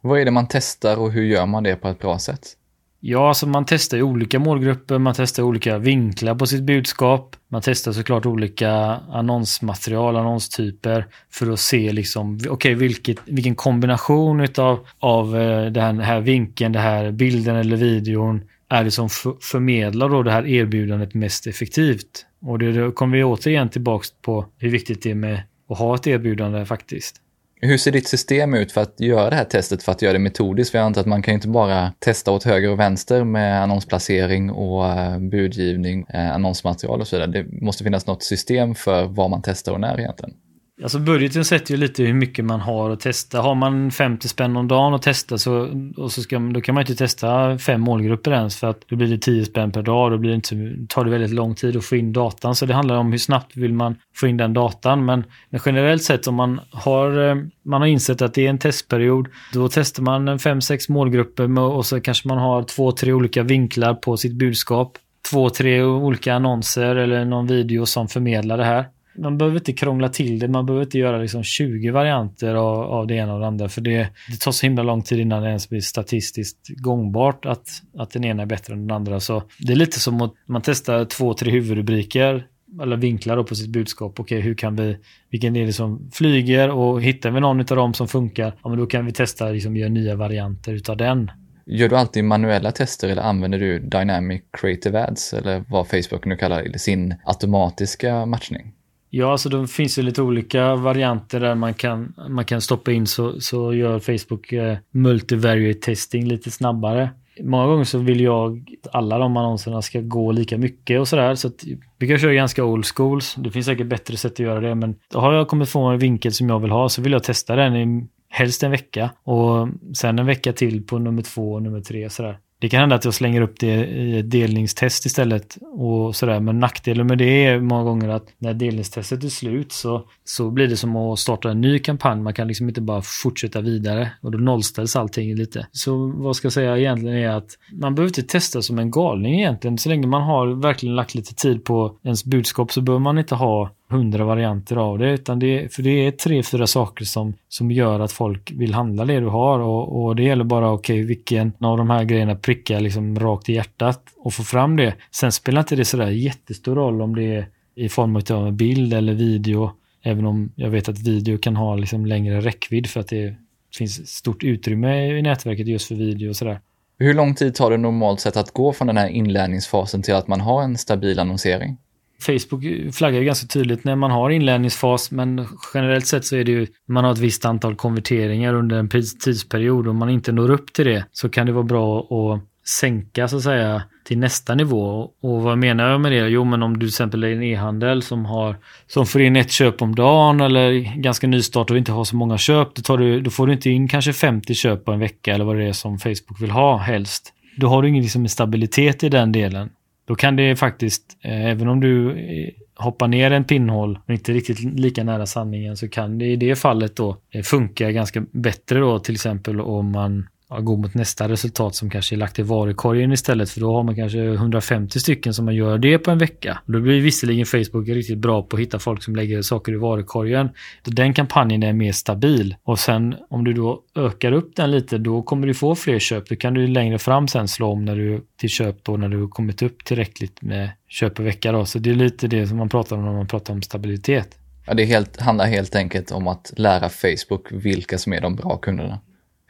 Vad 0.00 0.20
är 0.20 0.24
det 0.24 0.30
man 0.30 0.46
testar 0.50 0.96
och 0.96 1.12
hur 1.12 1.24
gör 1.24 1.46
man 1.46 1.62
det 1.62 1.76
på 1.76 1.88
ett 1.88 1.98
bra 1.98 2.18
sätt? 2.18 2.56
Ja, 3.02 3.28
alltså 3.28 3.46
man 3.46 3.64
testar 3.64 3.96
ju 3.96 4.02
olika 4.02 4.38
målgrupper, 4.38 4.98
man 4.98 5.14
testar 5.16 5.42
olika 5.42 5.78
vinklar 5.78 6.34
på 6.34 6.46
sitt 6.46 6.62
budskap. 6.62 7.36
Man 7.48 7.62
testar 7.64 7.92
såklart 7.92 8.26
olika 8.26 8.72
annonsmaterial, 9.10 10.16
annonstyper 10.16 11.06
för 11.30 11.52
att 11.52 11.60
se 11.60 11.92
liksom, 11.92 12.38
okej, 12.48 12.76
okay, 12.76 13.16
vilken 13.24 13.54
kombination 13.54 14.40
utav, 14.40 14.86
av 14.98 15.36
eh, 15.36 15.66
den 15.66 16.00
här 16.00 16.20
vinkeln, 16.20 16.72
den 16.72 16.82
här 16.82 17.10
bilden 17.10 17.56
eller 17.56 17.76
videon 17.76 18.40
är 18.70 18.84
det 18.84 18.90
som 18.90 19.08
förmedlar 19.40 20.08
då 20.08 20.22
det 20.22 20.30
här 20.30 20.46
erbjudandet 20.46 21.14
mest 21.14 21.46
effektivt. 21.46 22.26
Och 22.42 22.58
det, 22.58 22.92
kommer 22.94 23.16
vi 23.16 23.24
återigen 23.24 23.68
tillbaks 23.68 24.08
på 24.22 24.46
hur 24.58 24.70
viktigt 24.70 25.02
det 25.02 25.10
är 25.10 25.14
med 25.14 25.42
att 25.68 25.78
ha 25.78 25.94
ett 25.94 26.06
erbjudande 26.06 26.64
faktiskt. 26.64 27.16
Hur 27.62 27.78
ser 27.78 27.92
ditt 27.92 28.08
system 28.08 28.54
ut 28.54 28.72
för 28.72 28.80
att 28.80 29.00
göra 29.00 29.30
det 29.30 29.36
här 29.36 29.44
testet, 29.44 29.82
för 29.82 29.92
att 29.92 30.02
göra 30.02 30.12
det 30.12 30.18
metodiskt? 30.18 30.70
För 30.70 30.78
jag 30.78 30.86
antar 30.86 31.00
att 31.00 31.06
man 31.06 31.22
kan 31.22 31.34
inte 31.34 31.48
bara 31.48 31.92
testa 31.98 32.32
åt 32.32 32.44
höger 32.44 32.70
och 32.70 32.80
vänster 32.80 33.24
med 33.24 33.62
annonsplacering 33.62 34.50
och 34.50 34.86
eh, 34.86 35.18
budgivning, 35.18 36.06
eh, 36.08 36.34
annonsmaterial 36.34 37.00
och 37.00 37.08
så 37.08 37.16
vidare. 37.16 37.30
Det 37.30 37.62
måste 37.62 37.84
finnas 37.84 38.06
något 38.06 38.22
system 38.22 38.74
för 38.74 39.04
vad 39.04 39.30
man 39.30 39.42
testar 39.42 39.72
och 39.72 39.80
när 39.80 40.00
egentligen. 40.00 40.34
Alltså 40.82 40.98
budgeten 40.98 41.44
sätter 41.44 41.74
ju 41.74 41.80
lite 41.80 42.02
hur 42.02 42.14
mycket 42.14 42.44
man 42.44 42.60
har 42.60 42.90
att 42.90 43.00
testa. 43.00 43.40
Har 43.40 43.54
man 43.54 43.90
50 43.90 44.28
spänn 44.28 44.56
om 44.56 44.68
dagen 44.68 44.94
att 44.94 45.02
testa 45.02 45.38
så, 45.38 45.68
och 45.96 46.12
så 46.12 46.22
ska, 46.22 46.38
då 46.38 46.60
kan 46.60 46.74
man 46.74 46.82
inte 46.82 46.94
testa 46.94 47.58
fem 47.58 47.80
målgrupper 47.80 48.30
ens 48.30 48.56
för 48.56 48.66
att 48.66 48.80
då 48.88 48.96
blir 48.96 49.08
det 49.08 49.18
10 49.18 49.44
spänn 49.44 49.72
per 49.72 49.82
dag. 49.82 50.10
Då 50.10 50.18
blir 50.18 50.30
det 50.30 50.34
inte, 50.34 50.76
tar 50.88 51.04
det 51.04 51.10
väldigt 51.10 51.30
lång 51.30 51.54
tid 51.54 51.76
att 51.76 51.84
få 51.84 51.96
in 51.96 52.12
datan. 52.12 52.54
Så 52.54 52.66
det 52.66 52.74
handlar 52.74 52.96
om 52.96 53.10
hur 53.10 53.18
snabbt 53.18 53.56
vill 53.56 53.72
man 53.72 53.96
få 54.14 54.26
in 54.26 54.36
den 54.36 54.52
datan. 54.52 55.04
Men, 55.04 55.24
men 55.50 55.60
generellt 55.64 56.02
sett 56.02 56.26
om 56.26 56.34
man 56.34 56.60
har, 56.70 57.28
eh, 57.28 57.36
man 57.62 57.80
har 57.80 57.88
insett 57.88 58.22
att 58.22 58.34
det 58.34 58.46
är 58.46 58.50
en 58.50 58.58
testperiod, 58.58 59.28
då 59.52 59.68
testar 59.68 60.02
man 60.02 60.38
fem 60.38 60.60
sex 60.60 60.88
målgrupper 60.88 61.58
och 61.58 61.86
så 61.86 62.00
kanske 62.00 62.28
man 62.28 62.38
har 62.38 62.62
två, 62.62 62.92
tre 62.92 63.12
olika 63.12 63.42
vinklar 63.42 63.94
på 63.94 64.16
sitt 64.16 64.32
budskap. 64.32 64.98
Två, 65.30 65.50
tre 65.50 65.82
olika 65.82 66.34
annonser 66.34 66.96
eller 66.96 67.24
någon 67.24 67.46
video 67.46 67.86
som 67.86 68.08
förmedlar 68.08 68.58
det 68.58 68.64
här 68.64 68.86
man 69.18 69.38
behöver 69.38 69.58
inte 69.58 69.72
krångla 69.72 70.08
till 70.08 70.38
det. 70.38 70.48
Man 70.48 70.66
behöver 70.66 70.84
inte 70.84 70.98
göra 70.98 71.18
liksom 71.18 71.42
20 71.42 71.90
varianter 71.90 72.54
av, 72.54 72.82
av 72.82 73.06
det 73.06 73.14
ena 73.14 73.34
och 73.34 73.40
det 73.40 73.46
andra. 73.46 73.68
För 73.68 73.80
det, 73.80 74.08
det 74.28 74.40
tar 74.40 74.52
så 74.52 74.66
himla 74.66 74.82
lång 74.82 75.02
tid 75.02 75.20
innan 75.20 75.42
det 75.42 75.48
ens 75.48 75.68
blir 75.68 75.80
statistiskt 75.80 76.68
gångbart 76.68 77.46
att, 77.46 77.68
att 77.98 78.10
den 78.10 78.24
ena 78.24 78.42
är 78.42 78.46
bättre 78.46 78.74
än 78.74 78.86
den 78.86 78.96
andra. 78.96 79.20
Så 79.20 79.42
det 79.58 79.72
är 79.72 79.76
lite 79.76 80.00
som 80.00 80.20
att 80.20 80.34
man 80.46 80.62
testar 80.62 81.04
två, 81.04 81.34
tre 81.34 81.50
huvudrubriker 81.50 82.46
eller 82.82 82.96
vinklar 82.96 83.42
på 83.42 83.54
sitt 83.54 83.70
budskap. 83.70 84.20
Okej, 84.20 84.40
hur 84.40 84.54
kan 84.54 84.76
vi, 84.76 84.96
vilken 85.30 85.56
är 85.56 85.66
det 85.66 85.72
som 85.72 86.10
flyger 86.12 86.70
och 86.70 87.02
hittar 87.02 87.30
vi 87.30 87.40
någon 87.40 87.60
av 87.60 87.64
dem 87.64 87.94
som 87.94 88.08
funkar, 88.08 88.54
ja 88.62 88.68
men 88.68 88.78
då 88.78 88.86
kan 88.86 89.06
vi 89.06 89.12
testa 89.12 89.48
liksom 89.48 89.76
göra 89.76 89.88
nya 89.88 90.16
varianter 90.16 90.72
utav 90.72 90.96
den. 90.96 91.30
Gör 91.66 91.88
du 91.88 91.96
alltid 91.96 92.24
manuella 92.24 92.72
tester 92.72 93.08
eller 93.08 93.22
använder 93.22 93.58
du 93.58 93.78
Dynamic 93.78 94.42
Creative 94.52 95.02
Ads 95.02 95.32
eller 95.32 95.64
vad 95.68 95.88
Facebook 95.88 96.24
nu 96.24 96.36
kallar 96.36 96.78
sin 96.78 97.14
automatiska 97.24 98.26
matchning? 98.26 98.72
Ja, 99.10 99.32
alltså 99.32 99.48
det 99.48 99.66
finns 99.66 99.98
ju 99.98 100.02
lite 100.02 100.22
olika 100.22 100.74
varianter 100.74 101.40
där 101.40 101.54
man 101.54 101.74
kan, 101.74 102.14
man 102.28 102.44
kan 102.44 102.60
stoppa 102.60 102.92
in 102.92 103.06
så, 103.06 103.40
så 103.40 103.74
gör 103.74 103.98
Facebook 103.98 104.52
eh, 104.52 104.78
multivariate 104.90 105.80
testing 105.80 106.28
lite 106.28 106.50
snabbare. 106.50 107.10
Många 107.42 107.66
gånger 107.66 107.84
så 107.84 107.98
vill 107.98 108.20
jag 108.20 108.76
att 108.82 108.94
alla 108.94 109.18
de 109.18 109.36
annonserna 109.36 109.82
ska 109.82 110.00
gå 110.00 110.32
lika 110.32 110.58
mycket 110.58 111.00
och 111.00 111.08
sådär. 111.08 111.34
Så 111.34 111.48
att 111.48 111.64
vi 111.98 112.08
kan 112.08 112.18
köra 112.18 112.34
ganska 112.34 112.64
old 112.64 112.86
schools. 112.86 113.34
Det 113.34 113.50
finns 113.50 113.66
säkert 113.66 113.86
bättre 113.86 114.16
sätt 114.16 114.32
att 114.32 114.38
göra 114.38 114.60
det. 114.60 114.74
Men 114.74 114.94
har 115.14 115.32
jag 115.32 115.48
kommit 115.48 115.68
få 115.68 115.80
en 115.80 115.98
vinkel 115.98 116.32
som 116.32 116.48
jag 116.48 116.60
vill 116.60 116.70
ha 116.70 116.88
så 116.88 117.02
vill 117.02 117.12
jag 117.12 117.22
testa 117.22 117.56
den 117.56 117.76
i 117.76 118.06
helst 118.28 118.62
en 118.62 118.70
vecka. 118.70 119.10
Och 119.22 119.68
sen 119.96 120.18
en 120.18 120.26
vecka 120.26 120.52
till 120.52 120.86
på 120.86 120.98
nummer 120.98 121.22
två 121.22 121.52
och 121.52 121.62
nummer 121.62 121.80
tre. 121.80 122.10
Sådär. 122.10 122.38
Det 122.60 122.68
kan 122.68 122.80
hända 122.80 122.96
att 122.96 123.04
jag 123.04 123.14
slänger 123.14 123.40
upp 123.40 123.60
det 123.60 123.86
i 123.86 124.18
ett 124.18 124.30
delningstest 124.30 125.06
istället 125.06 125.58
och 125.72 126.16
sådär. 126.16 126.40
Men 126.40 126.60
nackdelen 126.60 127.06
med 127.06 127.18
det 127.18 127.44
är 127.44 127.60
många 127.60 127.84
gånger 127.84 128.08
att 128.08 128.26
när 128.38 128.54
delningstestet 128.54 129.24
är 129.24 129.28
slut 129.28 129.72
så, 129.72 130.04
så 130.24 130.50
blir 130.50 130.68
det 130.68 130.76
som 130.76 130.96
att 130.96 131.18
starta 131.18 131.50
en 131.50 131.60
ny 131.60 131.78
kampanj. 131.78 132.20
Man 132.20 132.34
kan 132.34 132.48
liksom 132.48 132.68
inte 132.68 132.80
bara 132.80 133.02
fortsätta 133.02 133.60
vidare 133.60 134.12
och 134.22 134.30
då 134.30 134.38
nollställs 134.38 134.96
allting 134.96 135.34
lite. 135.36 135.66
Så 135.72 136.12
vad 136.16 136.36
ska 136.36 136.46
jag 136.46 136.52
säga 136.52 136.78
egentligen 136.78 137.16
är 137.16 137.28
att 137.28 137.50
man 137.72 137.94
behöver 137.94 138.10
inte 138.10 138.32
testa 138.32 138.62
som 138.62 138.78
en 138.78 138.90
galning 138.90 139.40
egentligen. 139.40 139.78
Så 139.78 139.88
länge 139.88 140.06
man 140.06 140.22
har 140.22 140.46
verkligen 140.46 140.96
lagt 140.96 141.14
lite 141.14 141.34
tid 141.34 141.64
på 141.64 141.96
ens 142.04 142.24
budskap 142.24 142.72
så 142.72 142.80
behöver 142.80 143.02
man 143.02 143.18
inte 143.18 143.34
ha 143.34 143.70
hundra 143.90 144.24
varianter 144.24 144.76
av 144.76 144.98
det. 144.98 145.10
Utan 145.10 145.38
det, 145.38 145.74
för 145.74 145.82
det 145.82 146.06
är 146.06 146.10
tre, 146.10 146.42
fyra 146.42 146.66
saker 146.66 147.04
som, 147.04 147.34
som 147.48 147.70
gör 147.70 148.00
att 148.00 148.12
folk 148.12 148.52
vill 148.52 148.74
handla 148.74 149.04
det 149.04 149.20
du 149.20 149.26
har. 149.26 149.58
Och, 149.58 150.04
och 150.04 150.16
det 150.16 150.22
gäller 150.22 150.44
bara, 150.44 150.72
okej, 150.72 150.94
okay, 150.94 151.06
vilken 151.06 151.52
av 151.60 151.78
de 151.78 151.90
här 151.90 152.04
grejerna 152.04 152.34
prickar 152.34 152.80
liksom 152.80 153.18
rakt 153.18 153.48
i 153.48 153.52
hjärtat 153.52 154.02
och 154.18 154.34
få 154.34 154.42
fram 154.42 154.76
det. 154.76 154.94
Sen 155.10 155.32
spelar 155.32 155.60
inte 155.60 155.76
det 155.76 155.84
sådär 155.84 156.10
jättestor 156.10 156.74
roll 156.74 157.02
om 157.02 157.14
det 157.16 157.22
är 157.22 157.46
i 157.74 157.88
form 157.88 158.16
av 158.16 158.46
en 158.46 158.56
bild 158.56 158.94
eller 158.94 159.14
video. 159.14 159.70
Även 160.02 160.26
om 160.26 160.52
jag 160.56 160.70
vet 160.70 160.88
att 160.88 160.98
video 160.98 161.38
kan 161.38 161.56
ha 161.56 161.74
liksom 161.74 162.06
längre 162.06 162.40
räckvidd 162.40 162.86
för 162.86 163.00
att 163.00 163.08
det 163.08 163.34
finns 163.78 164.08
stort 164.08 164.42
utrymme 164.42 165.18
i 165.18 165.22
nätverket 165.22 165.66
just 165.66 165.88
för 165.88 165.94
video 165.94 166.28
och 166.28 166.36
sådär. 166.36 166.60
Hur 166.98 167.14
lång 167.14 167.34
tid 167.34 167.54
tar 167.54 167.70
det 167.70 167.76
normalt 167.76 168.20
sett 168.20 168.36
att 168.36 168.50
gå 168.50 168.72
från 168.72 168.86
den 168.86 168.96
här 168.96 169.08
inlärningsfasen 169.08 170.02
till 170.02 170.14
att 170.14 170.28
man 170.28 170.40
har 170.40 170.62
en 170.62 170.78
stabil 170.78 171.18
annonsering? 171.18 171.76
Facebook 172.20 172.94
flaggar 172.94 173.18
ju 173.18 173.24
ganska 173.24 173.46
tydligt 173.46 173.84
när 173.84 173.96
man 173.96 174.10
har 174.10 174.30
inlärningsfas, 174.30 175.10
men 175.10 175.46
generellt 175.74 176.06
sett 176.06 176.24
så 176.24 176.36
är 176.36 176.44
det 176.44 176.52
ju, 176.52 176.66
man 176.88 177.04
har 177.04 177.12
ett 177.12 177.18
visst 177.18 177.44
antal 177.44 177.74
konverteringar 177.74 178.54
under 178.54 178.76
en 178.76 178.88
tidsperiod 179.24 179.86
och 179.86 179.90
om 179.90 179.98
man 179.98 180.10
inte 180.10 180.32
når 180.32 180.50
upp 180.50 180.72
till 180.72 180.86
det 180.86 181.04
så 181.12 181.28
kan 181.28 181.46
det 181.46 181.52
vara 181.52 181.64
bra 181.64 182.00
att 182.00 182.40
sänka 182.66 183.28
så 183.28 183.36
att 183.36 183.42
säga 183.42 183.82
till 184.04 184.18
nästa 184.18 184.54
nivå. 184.54 185.10
Och 185.22 185.42
vad 185.42 185.58
menar 185.58 185.90
jag 185.90 186.00
med 186.00 186.12
det? 186.12 186.28
Jo, 186.28 186.44
men 186.44 186.62
om 186.62 186.72
du 186.72 186.80
till 186.80 186.88
exempel 186.88 187.24
är 187.24 187.28
en 187.28 187.42
e-handel 187.42 188.02
som, 188.02 188.24
har, 188.24 188.56
som 188.86 189.06
får 189.06 189.20
in 189.20 189.36
ett 189.36 189.50
köp 189.50 189.82
om 189.82 189.94
dagen 189.94 190.40
eller 190.40 190.70
ganska 191.00 191.26
nystart 191.26 191.70
och 191.70 191.78
inte 191.78 191.92
har 191.92 192.04
så 192.04 192.16
många 192.16 192.38
köp, 192.38 192.74
då, 192.74 192.82
tar 192.82 192.98
du, 192.98 193.20
då 193.20 193.30
får 193.30 193.46
du 193.46 193.52
inte 193.52 193.70
in 193.70 193.88
kanske 193.88 194.12
50 194.12 194.54
köp 194.54 194.84
på 194.84 194.92
en 194.92 195.00
vecka 195.00 195.34
eller 195.34 195.44
vad 195.44 195.56
det 195.56 195.64
är 195.64 195.72
som 195.72 195.98
Facebook 195.98 196.40
vill 196.40 196.50
ha 196.50 196.78
helst. 196.78 197.32
Då 197.56 197.68
har 197.68 197.82
du 197.82 197.88
ingen 197.88 198.02
liksom, 198.02 198.28
stabilitet 198.28 199.04
i 199.04 199.08
den 199.08 199.32
delen. 199.32 199.70
Då 200.10 200.16
kan 200.16 200.36
det 200.36 200.56
faktiskt, 200.56 201.16
eh, 201.20 201.46
även 201.46 201.68
om 201.68 201.80
du 201.80 202.10
eh, 202.10 202.50
hoppar 202.74 203.08
ner 203.08 203.30
en 203.30 203.44
pinnhål 203.44 203.98
och 204.06 204.14
inte 204.14 204.32
riktigt 204.32 204.60
lika 204.60 205.04
nära 205.04 205.26
sanningen 205.26 205.76
så 205.76 205.88
kan 205.88 206.18
det 206.18 206.26
i 206.26 206.36
det 206.36 206.56
fallet 206.56 206.96
då 206.96 207.16
eh, 207.30 207.42
funka 207.42 207.90
ganska 207.90 208.24
bättre 208.30 208.78
då 208.78 208.98
till 208.98 209.14
exempel 209.14 209.60
om 209.60 209.92
man 209.92 210.28
ja, 210.50 210.60
gå 210.60 210.76
mot 210.76 210.94
nästa 210.94 211.28
resultat 211.28 211.74
som 211.74 211.90
kanske 211.90 212.14
är 212.14 212.16
lagt 212.16 212.38
i 212.38 212.42
varukorgen 212.42 213.12
istället. 213.12 213.50
För 213.50 213.60
då 213.60 213.74
har 213.74 213.82
man 213.82 213.96
kanske 213.96 214.18
150 214.18 215.00
stycken 215.00 215.34
som 215.34 215.44
man 215.44 215.54
gör 215.54 215.78
det 215.78 215.98
på 215.98 216.10
en 216.10 216.18
vecka. 216.18 216.58
Då 216.66 216.80
blir 216.80 217.00
visserligen 217.00 217.46
Facebook 217.46 217.88
riktigt 217.88 218.18
bra 218.18 218.42
på 218.42 218.56
att 218.56 218.62
hitta 218.62 218.78
folk 218.78 219.02
som 219.02 219.16
lägger 219.16 219.42
saker 219.42 219.72
i 219.72 219.76
varukorgen. 219.76 220.48
Den 220.84 221.14
kampanjen 221.14 221.62
är 221.62 221.72
mer 221.72 221.92
stabil. 221.92 222.56
Och 222.62 222.78
sen 222.78 223.14
om 223.30 223.44
du 223.44 223.52
då 223.52 223.80
ökar 223.96 224.32
upp 224.32 224.56
den 224.56 224.70
lite, 224.70 224.98
då 224.98 225.22
kommer 225.22 225.46
du 225.46 225.54
få 225.54 225.74
fler 225.74 225.98
köp. 225.98 226.28
Då 226.28 226.36
kan 226.36 226.54
du 226.54 226.66
längre 226.66 226.98
fram 226.98 227.28
sen 227.28 227.48
slå 227.48 227.72
om 227.72 227.84
när 227.84 227.96
du, 227.96 228.24
till 228.36 228.48
köp 228.48 228.84
då 228.84 228.96
när 228.96 229.08
du 229.08 229.20
har 229.20 229.28
kommit 229.28 229.62
upp 229.62 229.84
tillräckligt 229.84 230.42
med 230.42 230.70
köp 230.88 231.14
per 231.14 231.24
vecka. 231.24 231.52
Då. 231.52 231.64
Så 231.64 231.78
det 231.78 231.90
är 231.90 231.94
lite 231.94 232.28
det 232.28 232.46
som 232.46 232.56
man 232.56 232.68
pratar 232.68 232.96
om 232.96 233.04
när 233.04 233.12
man 233.12 233.26
pratar 233.26 233.54
om 233.54 233.62
stabilitet. 233.62 234.38
Ja, 234.66 234.74
det 234.74 234.84
helt, 234.84 235.20
handlar 235.20 235.46
helt 235.46 235.76
enkelt 235.76 236.10
om 236.10 236.28
att 236.28 236.52
lära 236.56 236.88
Facebook 236.88 237.46
vilka 237.50 237.98
som 237.98 238.12
är 238.12 238.20
de 238.20 238.36
bra 238.36 238.56
kunderna. 238.56 238.98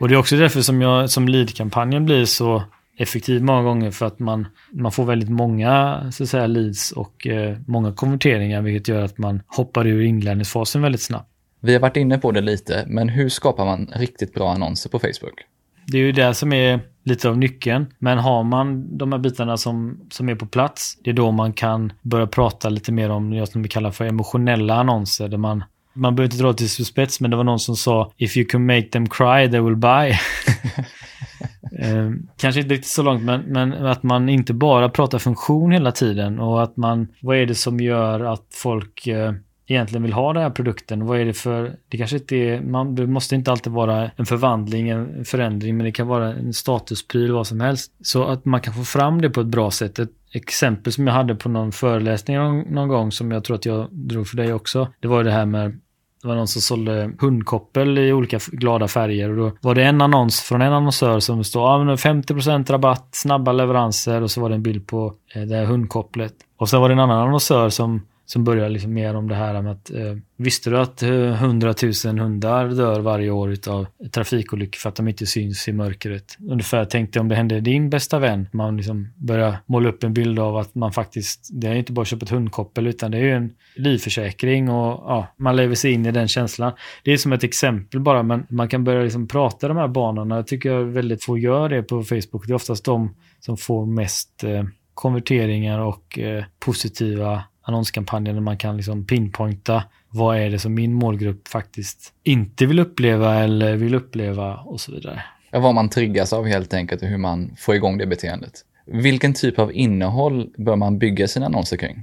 Och 0.00 0.08
det 0.08 0.14
är 0.14 0.18
också 0.18 0.36
därför 0.36 0.60
som, 0.60 0.80
jag, 0.82 1.10
som 1.10 1.28
lead-kampanjen 1.28 2.04
blir 2.04 2.24
så 2.24 2.62
effektiv 2.96 3.42
många 3.42 3.62
gånger 3.62 3.90
för 3.90 4.06
att 4.06 4.18
man, 4.18 4.46
man 4.72 4.92
får 4.92 5.04
väldigt 5.04 5.30
många 5.30 6.00
så 6.12 6.22
att 6.22 6.28
säga, 6.28 6.46
leads 6.46 6.92
och 6.92 7.26
eh, 7.26 7.56
många 7.66 7.92
konverteringar 7.92 8.62
vilket 8.62 8.88
gör 8.88 9.02
att 9.02 9.18
man 9.18 9.42
hoppar 9.46 9.86
ur 9.86 10.02
inlärningsfasen 10.02 10.82
väldigt 10.82 11.02
snabbt. 11.02 11.28
Vi 11.60 11.72
har 11.72 11.80
varit 11.80 11.96
inne 11.96 12.18
på 12.18 12.32
det 12.32 12.40
lite, 12.40 12.84
men 12.86 13.08
hur 13.08 13.28
skapar 13.28 13.64
man 13.64 13.90
riktigt 13.96 14.34
bra 14.34 14.52
annonser 14.52 14.90
på 14.90 14.98
Facebook? 14.98 15.40
Det 15.86 15.98
är 15.98 16.02
ju 16.02 16.12
det 16.12 16.34
som 16.34 16.52
är 16.52 16.80
lite 17.04 17.28
av 17.28 17.38
nyckeln. 17.38 17.86
Men 17.98 18.18
har 18.18 18.44
man 18.44 18.98
de 18.98 19.12
här 19.12 19.18
bitarna 19.18 19.56
som, 19.56 20.00
som 20.10 20.28
är 20.28 20.34
på 20.34 20.46
plats, 20.46 20.98
det 21.04 21.10
är 21.10 21.14
då 21.14 21.30
man 21.30 21.52
kan 21.52 21.92
börja 22.02 22.26
prata 22.26 22.68
lite 22.68 22.92
mer 22.92 23.10
om 23.10 23.30
det 23.30 23.46
som 23.46 23.62
vi 23.62 23.68
kallar 23.68 23.90
för 23.90 24.04
emotionella 24.04 24.74
annonser, 24.74 25.28
där 25.28 25.38
man 25.38 25.64
man 25.92 26.14
behöver 26.14 26.32
inte 26.34 26.44
dra 26.44 26.52
till 26.52 26.86
spets, 26.86 27.20
men 27.20 27.30
det 27.30 27.36
var 27.36 27.44
någon 27.44 27.58
som 27.58 27.76
sa 27.76 28.12
If 28.16 28.36
you 28.36 28.46
can 28.46 28.66
make 28.66 28.82
them 28.82 29.08
cry, 29.08 29.50
they 29.50 29.60
will 29.60 29.76
buy. 29.76 30.10
eh, 31.78 32.10
kanske 32.36 32.60
inte 32.60 32.74
riktigt 32.74 32.90
så 32.90 33.02
långt, 33.02 33.22
men, 33.22 33.40
men 33.40 33.72
att 33.72 34.02
man 34.02 34.28
inte 34.28 34.54
bara 34.54 34.88
pratar 34.88 35.18
funktion 35.18 35.72
hela 35.72 35.92
tiden 35.92 36.40
och 36.40 36.62
att 36.62 36.76
man, 36.76 37.08
vad 37.20 37.36
är 37.36 37.46
det 37.46 37.54
som 37.54 37.80
gör 37.80 38.20
att 38.20 38.46
folk 38.54 39.06
eh, 39.06 39.32
egentligen 39.66 40.02
vill 40.02 40.12
ha 40.12 40.32
den 40.32 40.42
här 40.42 40.50
produkten? 40.50 41.06
Vad 41.06 41.20
är 41.20 41.24
det 41.24 41.32
för, 41.32 41.76
det 41.88 41.98
kanske 41.98 42.16
inte 42.16 42.36
är, 42.36 42.60
man, 42.60 42.94
det 42.94 43.06
måste 43.06 43.34
inte 43.34 43.52
alltid 43.52 43.72
vara 43.72 44.10
en 44.16 44.26
förvandling, 44.26 44.88
en 44.88 45.24
förändring, 45.24 45.76
men 45.76 45.84
det 45.84 45.92
kan 45.92 46.06
vara 46.06 46.32
en 46.32 46.52
statuspryl, 46.52 47.32
vad 47.32 47.46
som 47.46 47.60
helst. 47.60 47.92
Så 48.02 48.24
att 48.24 48.44
man 48.44 48.60
kan 48.60 48.74
få 48.74 48.84
fram 48.84 49.20
det 49.20 49.30
på 49.30 49.40
ett 49.40 49.46
bra 49.46 49.70
sätt. 49.70 49.98
Ett 49.98 50.10
exempel 50.32 50.92
som 50.92 51.06
jag 51.06 51.14
hade 51.14 51.34
på 51.34 51.48
någon 51.48 51.72
föreläsning 51.72 52.36
någon, 52.36 52.60
någon 52.60 52.88
gång 52.88 53.12
som 53.12 53.30
jag 53.30 53.44
tror 53.44 53.56
att 53.56 53.66
jag 53.66 53.88
drog 53.90 54.28
för 54.28 54.36
dig 54.36 54.52
också. 54.52 54.88
Det 55.00 55.08
var 55.08 55.24
det 55.24 55.30
här 55.30 55.46
med 55.46 55.80
det 56.22 56.28
var 56.28 56.34
någon 56.34 56.48
som 56.48 56.62
sålde 56.62 57.12
hundkoppel 57.20 57.98
i 57.98 58.12
olika 58.12 58.38
glada 58.52 58.88
färger. 58.88 59.30
Och 59.30 59.36
då 59.36 59.56
var 59.60 59.74
det 59.74 59.84
en 59.84 60.00
annons 60.00 60.40
från 60.40 60.62
en 60.62 60.72
annonsör 60.72 61.20
som 61.20 61.44
stod 61.44 61.62
ah, 61.62 61.78
50% 61.78 62.72
rabatt, 62.72 63.08
snabba 63.12 63.52
leveranser 63.52 64.22
och 64.22 64.30
så 64.30 64.40
var 64.40 64.48
det 64.48 64.54
en 64.54 64.62
bild 64.62 64.86
på 64.86 65.14
eh, 65.34 65.42
det 65.42 65.56
här 65.56 65.64
hundkopplet. 65.64 66.34
Och 66.56 66.68
sen 66.68 66.80
var 66.80 66.88
det 66.88 66.92
en 66.92 66.98
annan 66.98 67.28
annonsör 67.28 67.68
som 67.68 68.06
som 68.32 68.44
börjar 68.44 68.68
liksom 68.68 68.92
mer 68.92 69.14
om 69.14 69.28
det 69.28 69.34
här 69.34 69.62
med 69.62 69.72
att 69.72 69.90
eh, 69.90 70.16
visste 70.36 70.70
du 70.70 70.78
att 70.78 71.02
eh, 71.02 71.10
hundratusen 71.10 72.18
eh, 72.18 72.24
hundar 72.24 72.68
dör 72.68 73.00
varje 73.00 73.30
år 73.30 73.56
av 73.68 73.86
trafikolyckor 74.10 74.78
för 74.78 74.88
att 74.88 74.96
de 74.96 75.08
inte 75.08 75.26
syns 75.26 75.68
i 75.68 75.72
mörkret? 75.72 76.36
Ungefär 76.40 76.84
tänkte 76.84 77.20
om 77.20 77.28
det 77.28 77.34
hände 77.34 77.60
din 77.60 77.90
bästa 77.90 78.18
vän. 78.18 78.48
Man 78.52 78.76
liksom 78.76 79.12
börjar 79.16 79.56
måla 79.66 79.88
upp 79.88 80.04
en 80.04 80.14
bild 80.14 80.38
av 80.38 80.56
att 80.56 80.74
man 80.74 80.92
faktiskt, 80.92 81.48
det 81.52 81.66
är 81.66 81.74
inte 81.74 81.92
bara 81.92 82.02
att 82.02 82.08
köpa 82.08 82.24
ett 82.24 82.30
hundkoppel 82.30 82.86
utan 82.86 83.10
det 83.10 83.18
är 83.18 83.22
ju 83.22 83.32
en 83.32 83.52
livförsäkring 83.76 84.68
och 84.70 84.86
ja, 84.86 85.34
man 85.36 85.56
lever 85.56 85.74
sig 85.74 85.92
in 85.92 86.06
i 86.06 86.10
den 86.12 86.28
känslan. 86.28 86.72
Det 87.04 87.12
är 87.12 87.16
som 87.16 87.32
ett 87.32 87.44
exempel 87.44 88.00
bara, 88.00 88.22
men 88.22 88.46
man 88.50 88.68
kan 88.68 88.84
börja 88.84 89.02
liksom 89.02 89.28
prata 89.28 89.68
de 89.68 89.76
här 89.76 89.88
banorna. 89.88 90.36
Jag 90.36 90.46
tycker 90.46 90.72
jag 90.72 90.84
väldigt 90.84 91.24
få 91.24 91.38
gör 91.38 91.68
det 91.68 91.82
på 91.82 92.02
Facebook. 92.02 92.46
Det 92.46 92.52
är 92.52 92.54
oftast 92.54 92.84
de 92.84 93.14
som 93.40 93.56
får 93.56 93.86
mest 93.86 94.44
eh, 94.44 94.64
konverteringar 94.94 95.78
och 95.78 96.18
eh, 96.18 96.44
positiva 96.58 97.42
annonskampanjer 97.62 98.34
där 98.34 98.40
man 98.40 98.58
kan 98.58 98.76
liksom 98.76 99.06
pinpointa 99.06 99.84
vad 100.08 100.38
är 100.38 100.50
det 100.50 100.58
som 100.58 100.74
min 100.74 100.94
målgrupp 100.94 101.48
faktiskt 101.48 102.12
inte 102.22 102.66
vill 102.66 102.78
uppleva 102.78 103.34
eller 103.34 103.76
vill 103.76 103.94
uppleva 103.94 104.56
och 104.56 104.80
så 104.80 104.92
vidare. 104.92 105.22
Ja, 105.50 105.60
vad 105.60 105.74
man 105.74 105.88
triggas 105.88 106.32
av 106.32 106.46
helt 106.46 106.74
enkelt 106.74 107.02
och 107.02 107.08
hur 107.08 107.18
man 107.18 107.54
får 107.58 107.74
igång 107.74 107.98
det 107.98 108.06
beteendet. 108.06 108.52
Vilken 108.86 109.34
typ 109.34 109.58
av 109.58 109.72
innehåll 109.72 110.50
bör 110.56 110.76
man 110.76 110.98
bygga 110.98 111.28
sina 111.28 111.46
annonser 111.46 111.76
kring? 111.76 112.02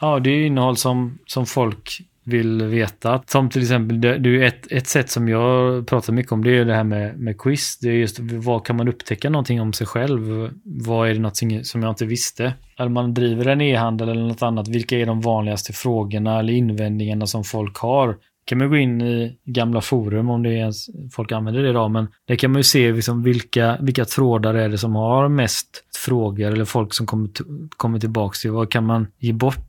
Ja, 0.00 0.18
det 0.20 0.30
är 0.30 0.46
innehåll 0.46 0.76
som, 0.76 1.18
som 1.26 1.46
folk 1.46 2.00
vill 2.28 2.62
veta. 2.62 3.22
Som 3.26 3.50
till 3.50 3.62
exempel, 3.62 4.00
det, 4.00 4.18
det 4.18 4.42
är 4.42 4.42
ett, 4.42 4.72
ett 4.72 4.86
sätt 4.86 5.10
som 5.10 5.28
jag 5.28 5.86
pratar 5.86 6.12
mycket 6.12 6.32
om, 6.32 6.44
det 6.44 6.58
är 6.58 6.64
det 6.64 6.74
här 6.74 6.84
med, 6.84 7.18
med 7.18 7.38
quiz. 7.38 7.78
Det 7.78 7.88
är 7.88 7.92
just 7.92 8.18
vad 8.20 8.66
kan 8.66 8.76
man 8.76 8.88
upptäcka 8.88 9.30
någonting 9.30 9.60
om 9.60 9.72
sig 9.72 9.86
själv? 9.86 10.50
Vad 10.64 11.08
är 11.08 11.14
det 11.14 11.20
något 11.20 11.36
som 11.66 11.82
jag 11.82 11.90
inte 11.90 12.06
visste? 12.06 12.54
Eller 12.78 12.90
man 12.90 13.14
driver 13.14 13.48
en 13.48 13.60
e-handel 13.60 14.08
eller 14.08 14.22
något 14.22 14.42
annat, 14.42 14.68
vilka 14.68 14.98
är 14.98 15.06
de 15.06 15.20
vanligaste 15.20 15.72
frågorna 15.72 16.38
eller 16.38 16.52
invändningarna 16.52 17.26
som 17.26 17.44
folk 17.44 17.76
har? 17.76 18.16
kan 18.48 18.58
man 18.58 18.70
gå 18.70 18.76
in 18.76 19.02
i 19.02 19.36
gamla 19.44 19.80
forum 19.80 20.30
om 20.30 20.42
det 20.42 20.48
är 20.48 20.56
ens 20.56 20.86
folk 21.12 21.32
använder 21.32 21.62
det 21.62 21.70
idag, 21.70 21.90
men 21.90 22.08
där 22.28 22.36
kan 22.36 22.52
man 22.52 22.58
ju 22.58 22.64
se 22.64 22.92
liksom 22.92 23.22
vilka, 23.22 23.78
vilka 23.80 24.04
trådar 24.04 24.54
är 24.54 24.68
det 24.68 24.78
som 24.78 24.94
har 24.94 25.28
mest 25.28 25.84
frågor 26.04 26.52
eller 26.52 26.64
folk 26.64 26.94
som 26.94 27.06
kommer, 27.06 27.30
kommer 27.76 27.98
tillbaka 27.98 28.36
till. 28.42 28.50
Vad 28.50 28.70
kan 28.70 28.84
man 28.84 29.06
ge 29.18 29.32
bort 29.32 29.67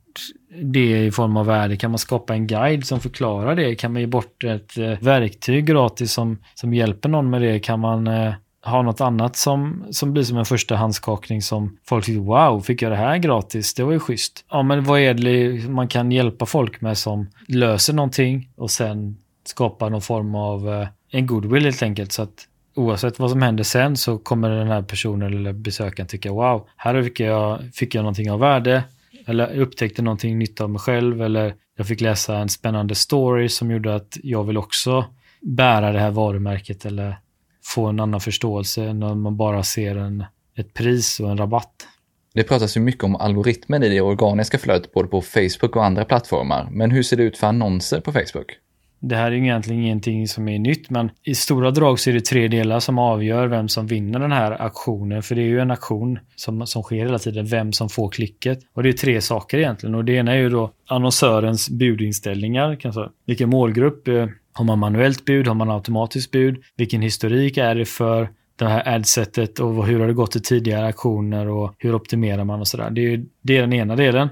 det 0.62 1.04
i 1.06 1.10
form 1.10 1.36
av 1.36 1.46
värde? 1.46 1.76
Kan 1.76 1.90
man 1.90 1.98
skapa 1.98 2.34
en 2.34 2.46
guide 2.46 2.86
som 2.86 3.00
förklarar 3.00 3.56
det? 3.56 3.74
Kan 3.74 3.92
man 3.92 4.00
ge 4.00 4.06
bort 4.06 4.44
ett 4.44 4.78
eh, 4.78 4.98
verktyg 5.00 5.66
gratis 5.66 6.12
som, 6.12 6.38
som 6.54 6.74
hjälper 6.74 7.08
någon 7.08 7.30
med 7.30 7.42
det? 7.42 7.60
Kan 7.60 7.80
man 7.80 8.06
eh, 8.06 8.32
ha 8.64 8.82
något 8.82 9.00
annat 9.00 9.36
som, 9.36 9.84
som 9.90 10.12
blir 10.12 10.22
som 10.22 10.36
en 10.36 10.44
första 10.44 10.76
handskakning 10.76 11.42
som 11.42 11.76
folk 11.86 12.04
tycker 12.04 12.20
wow, 12.20 12.60
fick 12.60 12.82
jag 12.82 12.92
det 12.92 12.96
här 12.96 13.18
gratis? 13.18 13.74
Det 13.74 13.82
var 13.82 13.92
ju 13.92 13.98
schysst. 13.98 14.44
Ja, 14.50 14.62
men 14.62 14.84
vad 14.84 15.00
är 15.00 15.14
det 15.14 15.68
man 15.68 15.88
kan 15.88 16.12
hjälpa 16.12 16.46
folk 16.46 16.80
med 16.80 16.98
som 16.98 17.30
löser 17.46 17.94
någonting 17.94 18.48
och 18.56 18.70
sen 18.70 19.16
skapar 19.44 19.90
någon 19.90 20.02
form 20.02 20.34
av 20.34 20.68
eh, 20.68 20.88
en 21.10 21.26
goodwill 21.26 21.64
helt 21.64 21.82
enkelt 21.82 22.12
så 22.12 22.22
att 22.22 22.46
oavsett 22.74 23.18
vad 23.18 23.30
som 23.30 23.42
händer 23.42 23.64
sen 23.64 23.96
så 23.96 24.18
kommer 24.18 24.50
den 24.50 24.68
här 24.68 24.82
personen 24.82 25.34
eller 25.34 25.52
besökaren 25.52 26.08
tycka 26.08 26.32
wow, 26.32 26.68
här 26.76 27.02
fick 27.02 27.20
jag, 27.20 27.60
fick 27.74 27.94
jag 27.94 28.02
någonting 28.02 28.30
av 28.30 28.40
värde 28.40 28.82
eller 29.26 29.58
upptäckte 29.58 30.02
någonting 30.02 30.38
nytt 30.38 30.60
av 30.60 30.70
mig 30.70 30.80
själv 30.80 31.22
eller 31.22 31.54
jag 31.76 31.86
fick 31.86 32.00
läsa 32.00 32.36
en 32.36 32.48
spännande 32.48 32.94
story 32.94 33.48
som 33.48 33.70
gjorde 33.70 33.94
att 33.94 34.16
jag 34.22 34.44
vill 34.44 34.56
också 34.56 35.04
bära 35.40 35.92
det 35.92 35.98
här 35.98 36.10
varumärket 36.10 36.84
eller 36.84 37.16
få 37.64 37.86
en 37.86 38.00
annan 38.00 38.20
förståelse 38.20 38.92
när 38.92 39.14
man 39.14 39.36
bara 39.36 39.62
ser 39.62 39.96
en, 39.96 40.24
ett 40.56 40.74
pris 40.74 41.20
och 41.20 41.30
en 41.30 41.36
rabatt. 41.36 41.86
Det 42.34 42.44
pratas 42.44 42.76
ju 42.76 42.80
mycket 42.80 43.04
om 43.04 43.16
algoritmen 43.16 43.82
i 43.82 43.88
det 43.88 44.00
organiska 44.00 44.58
flödet 44.58 44.92
både 44.92 45.08
på 45.08 45.20
Facebook 45.20 45.76
och 45.76 45.84
andra 45.84 46.04
plattformar. 46.04 46.68
Men 46.70 46.90
hur 46.90 47.02
ser 47.02 47.16
det 47.16 47.22
ut 47.22 47.38
för 47.38 47.46
annonser 47.46 48.00
på 48.00 48.12
Facebook? 48.12 48.56
Det 49.00 49.16
här 49.16 49.32
är 49.32 49.36
egentligen 49.36 49.82
ingenting 49.82 50.28
som 50.28 50.48
är 50.48 50.58
nytt, 50.58 50.90
men 50.90 51.10
i 51.22 51.34
stora 51.34 51.70
drag 51.70 52.00
så 52.00 52.10
är 52.10 52.14
det 52.14 52.20
tre 52.20 52.48
delar 52.48 52.80
som 52.80 52.98
avgör 52.98 53.46
vem 53.46 53.68
som 53.68 53.86
vinner 53.86 54.18
den 54.18 54.32
här 54.32 54.62
aktionen. 54.62 55.22
För 55.22 55.34
det 55.34 55.42
är 55.42 55.46
ju 55.46 55.60
en 55.60 55.70
aktion 55.70 56.18
som, 56.36 56.66
som 56.66 56.82
sker 56.82 56.96
hela 56.96 57.18
tiden, 57.18 57.46
vem 57.46 57.72
som 57.72 57.88
får 57.88 58.08
klicket. 58.10 58.58
Och 58.74 58.82
det 58.82 58.88
är 58.88 58.92
tre 58.92 59.20
saker 59.20 59.58
egentligen. 59.58 59.94
Och 59.94 60.04
det 60.04 60.12
ena 60.12 60.32
är 60.32 60.38
ju 60.38 60.48
då 60.48 60.70
annonsörens 60.88 61.70
budinställningar, 61.70 62.76
kanske. 62.76 63.08
Vilken 63.26 63.50
målgrupp? 63.50 64.08
Eh, 64.08 64.26
har 64.52 64.64
man 64.64 64.78
manuellt 64.78 65.24
bud? 65.24 65.46
Har 65.46 65.54
man 65.54 65.70
automatiskt 65.70 66.30
bud? 66.30 66.62
Vilken 66.76 67.02
historik 67.02 67.56
är 67.56 67.74
det 67.74 67.84
för 67.84 68.28
det 68.56 68.68
här 68.68 68.94
adsetet 68.94 69.58
och 69.58 69.86
hur 69.86 70.00
har 70.00 70.06
det 70.06 70.12
gått 70.12 70.36
i 70.36 70.40
tidigare 70.40 70.86
aktioner 70.86 71.48
och 71.48 71.74
hur 71.78 71.94
optimerar 71.94 72.44
man 72.44 72.60
och 72.60 72.68
sådär. 72.68 72.90
Det 72.90 73.14
är, 73.14 73.24
det 73.42 73.56
är 73.56 73.60
den 73.60 73.72
ena 73.72 73.96
delen. 73.96 74.28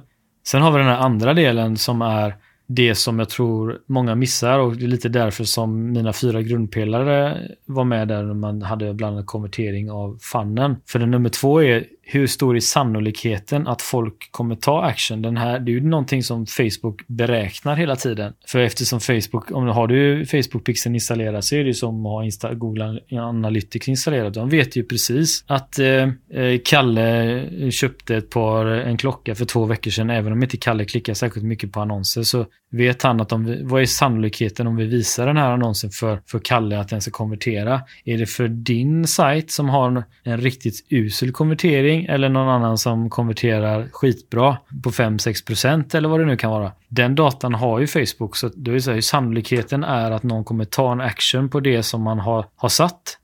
Sen 0.47 0.63
har 0.63 0.73
vi 0.73 0.79
den 0.79 0.87
här 0.87 0.99
andra 0.99 1.35
delen 1.35 1.77
som 1.77 2.03
är 2.03 2.35
det 2.71 2.95
som 2.95 3.19
jag 3.19 3.29
tror 3.29 3.79
många 3.87 4.15
missar 4.15 4.59
och 4.59 4.77
det 4.77 4.85
är 4.85 4.89
lite 4.89 5.09
därför 5.09 5.45
som 5.45 5.93
mina 5.93 6.13
fyra 6.13 6.43
grundpelare 6.43 7.39
var 7.67 7.85
med 7.85 8.09
där 8.09 8.23
när 8.23 8.35
man 8.35 8.63
hade 8.63 8.95
bland 8.95 9.17
annat 9.17 9.27
konvertering 9.27 9.91
av 9.91 10.19
fannen. 10.33 10.77
För 10.87 10.99
det 10.99 11.07
nummer 11.07 11.29
två 11.29 11.63
är 11.63 11.85
hur 12.11 12.27
stor 12.27 12.57
är 12.57 12.61
sannolikheten 12.61 13.67
att 13.67 13.83
folk 13.83 14.33
kommer 14.33 14.55
ta 14.55 14.83
action? 14.83 15.23
Den 15.23 15.37
här, 15.37 15.59
det 15.59 15.71
är 15.71 15.75
ju 15.75 15.81
någonting 15.81 16.23
som 16.23 16.47
Facebook 16.47 17.03
beräknar 17.07 17.77
hela 17.77 17.97
tiden. 17.97 18.33
För 18.47 18.59
eftersom 18.59 19.01
Facebook, 19.01 19.51
om 19.51 19.67
du 19.67 19.73
har 19.73 19.87
du 19.87 20.25
Facebook-pixeln 20.25 20.95
installerad 20.95 21.45
så 21.45 21.55
är 21.55 21.59
det 21.59 21.67
ju 21.67 21.75
som 21.75 22.07
att 22.07 22.13
ha 22.13 22.25
Insta, 22.25 22.55
Google 22.55 23.01
Analytics 23.11 23.89
installerad. 23.89 24.33
De 24.33 24.49
vet 24.49 24.77
ju 24.77 24.85
precis 24.85 25.45
att 25.47 25.79
eh, 25.79 25.87
eh, 25.87 26.61
Kalle 26.65 27.71
köpte 27.71 28.17
ett 28.17 28.31
par, 28.31 28.67
en 28.67 28.97
klocka 28.97 29.35
för 29.35 29.45
två 29.45 29.65
veckor 29.65 29.91
sedan. 29.91 30.11
Även 30.11 30.33
om 30.33 30.43
inte 30.43 30.57
Kalle 30.57 30.85
klickar 30.85 31.15
särskilt 31.15 31.47
mycket 31.47 31.73
på 31.73 31.81
annonser 31.81 32.23
så 32.23 32.47
vet 32.71 33.03
han 33.03 33.21
att 33.21 33.33
om 33.33 33.45
vi, 33.45 33.63
vad 33.63 33.83
är 33.83 33.87
sannolikheten 33.87 34.67
om 34.67 34.77
vi 34.77 34.85
visar 34.85 35.27
den 35.27 35.37
här 35.37 35.51
annonsen 35.51 35.91
för, 35.91 36.21
för 36.27 36.39
Kalle 36.39 36.79
att 36.79 36.89
den 36.89 37.01
ska 37.01 37.11
konvertera? 37.11 37.81
Är 38.05 38.19
det 38.19 38.27
för 38.27 38.49
din 38.49 39.07
sajt 39.07 39.51
som 39.51 39.69
har 39.69 39.89
en, 39.89 40.03
en 40.23 40.41
riktigt 40.41 40.87
usel 40.89 41.33
konvertering 41.33 41.98
eller 42.07 42.29
någon 42.29 42.49
annan 42.49 42.79
som 42.79 43.11
konverterar 43.11 43.89
skitbra 43.93 44.57
på 44.83 44.91
5-6% 44.91 45.97
eller 45.97 46.09
vad 46.09 46.21
det 46.21 46.27
nu 46.27 46.37
kan 46.37 46.51
vara? 46.51 46.73
Den 46.89 47.15
datan 47.15 47.55
har 47.55 47.79
ju 47.79 47.87
Facebook 47.87 48.37
så 48.37 48.49
det 48.49 48.71
vill 48.71 48.83
säga 48.83 49.03
sannolikheten 49.03 49.85
är 49.85 50.11
att 50.11 50.23
någon 50.23 50.45
kommer 50.45 50.65
ta 50.65 50.93
en 50.93 51.01
action 51.01 51.49
på 51.49 51.61
det 51.61 51.83
som 51.83 52.03
man 52.03 52.19
har, 52.19 52.47
har 52.57 52.69
satt. 52.69 53.19